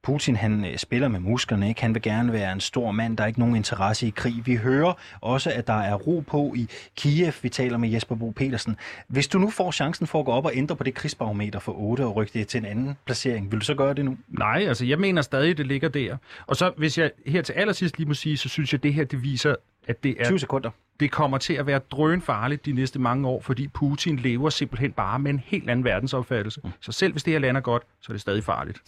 Putin 0.08 0.36
han 0.36 0.66
øh, 0.66 0.78
spiller 0.78 1.08
med 1.08 1.20
musklerne, 1.20 1.70
ikke? 1.70 1.82
han 1.82 1.94
vil 1.94 2.02
gerne 2.02 2.34
være 2.34 2.52
en 2.52 2.60
stor 2.60 2.92
mand, 2.92 3.18
der 3.18 3.24
er 3.24 3.28
ikke 3.28 3.40
nogen 3.40 3.56
interesse 3.56 4.08
i 4.08 4.10
krig. 4.10 4.42
Vi 4.46 4.56
hører 4.56 4.94
også, 5.22 5.52
at 5.52 5.68
der 5.68 5.74
er 5.74 5.94
ro 5.94 6.24
på 6.28 6.54
i 6.56 6.68
Kiev. 6.96 7.34
Vi 7.42 7.50
taler 7.50 7.78
med 7.78 7.90
Jesper 7.90 8.16
Bo 8.16 8.30
Petersen. 8.30 8.78
Hvis 9.08 9.28
du 9.28 9.40
nu 9.40 9.50
får 9.50 9.72
chancen 9.72 10.08
for 10.08 10.20
at 10.20 10.26
gå 10.26 10.32
op 10.32 10.46
og 10.46 10.52
ændre 10.56 10.76
på 10.76 10.84
det 10.84 10.94
krigsbarometer 10.94 11.60
for 11.60 11.72
8 11.80 12.02
og 12.02 12.16
rykke 12.16 12.40
det 12.40 12.48
til 12.48 12.58
en 12.58 12.66
anden 12.66 12.98
placering, 13.06 13.52
vil 13.52 13.60
du 13.60 13.66
så 13.66 13.76
gøre 13.76 13.94
det 13.94 14.06
nu? 14.06 14.18
Nej, 14.28 14.66
altså 14.68 14.86
jeg 14.86 15.00
mener 15.00 15.22
stadig, 15.22 15.58
det 15.58 15.68
ligger 15.68 15.90
der. 15.90 16.18
Og 16.48 16.56
så 16.56 16.74
hvis 16.78 16.98
jeg 16.98 17.12
her 17.26 17.42
til 17.42 17.54
allersidst 17.54 17.98
lige 17.98 18.08
må 18.08 18.14
sige, 18.14 18.38
så 18.38 18.50
synes 18.50 18.74
jeg, 18.74 18.80
at 18.80 18.84
det 18.84 18.94
her 18.94 19.04
det 19.04 19.24
viser 19.24 19.56
at 19.88 20.04
det 20.04 20.16
er 20.20 20.26
20 20.26 20.40
sekunder. 20.40 20.70
det 21.00 21.12
kommer 21.12 21.38
til 21.38 21.54
at 21.54 21.68
være 21.68 21.80
drønfarligt 21.80 22.66
de 22.66 22.72
næste 22.72 23.00
mange 23.00 23.28
år, 23.28 23.42
fordi 23.42 23.68
Putin 23.68 24.16
lever 24.16 24.50
simpelthen 24.50 24.92
bare 24.92 25.20
med 25.20 25.32
en 25.32 25.42
helt 25.46 25.70
anden 25.70 25.86
verdensopfattelse. 25.86 26.62
Mm. 26.64 26.70
Så 26.82 26.92
selv 26.92 27.12
hvis 27.12 27.24
det 27.24 27.34
her 27.34 27.40
lander 27.40 27.62
godt, 27.62 27.84
så 28.02 28.12
er 28.12 28.14
det 28.14 28.22
stadig 28.22 28.44
farligt. 28.44 28.82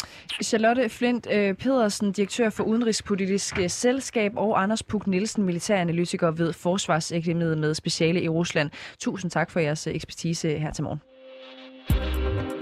Charlotte 0.43 0.89
Flint 0.89 1.27
øh, 1.31 1.53
Pedersen, 1.53 2.11
direktør 2.11 2.49
for 2.49 2.63
Udenrigspolitisk 2.63 3.59
øh, 3.59 3.69
Selskab, 3.69 4.31
og 4.35 4.63
Anders 4.63 4.83
Puk 4.83 5.07
Nielsen, 5.07 5.43
militæranalytiker 5.43 6.31
ved 6.31 6.53
Forsvarsakademiet 6.53 7.57
med 7.57 7.73
speciale 7.73 8.21
i 8.21 8.29
Rusland. 8.29 8.71
Tusind 8.99 9.31
tak 9.31 9.51
for 9.51 9.59
jeres 9.59 9.87
øh, 9.87 9.95
ekspertise 9.95 10.59
her 10.59 10.71
til 10.71 10.83
morgen. 10.83 12.58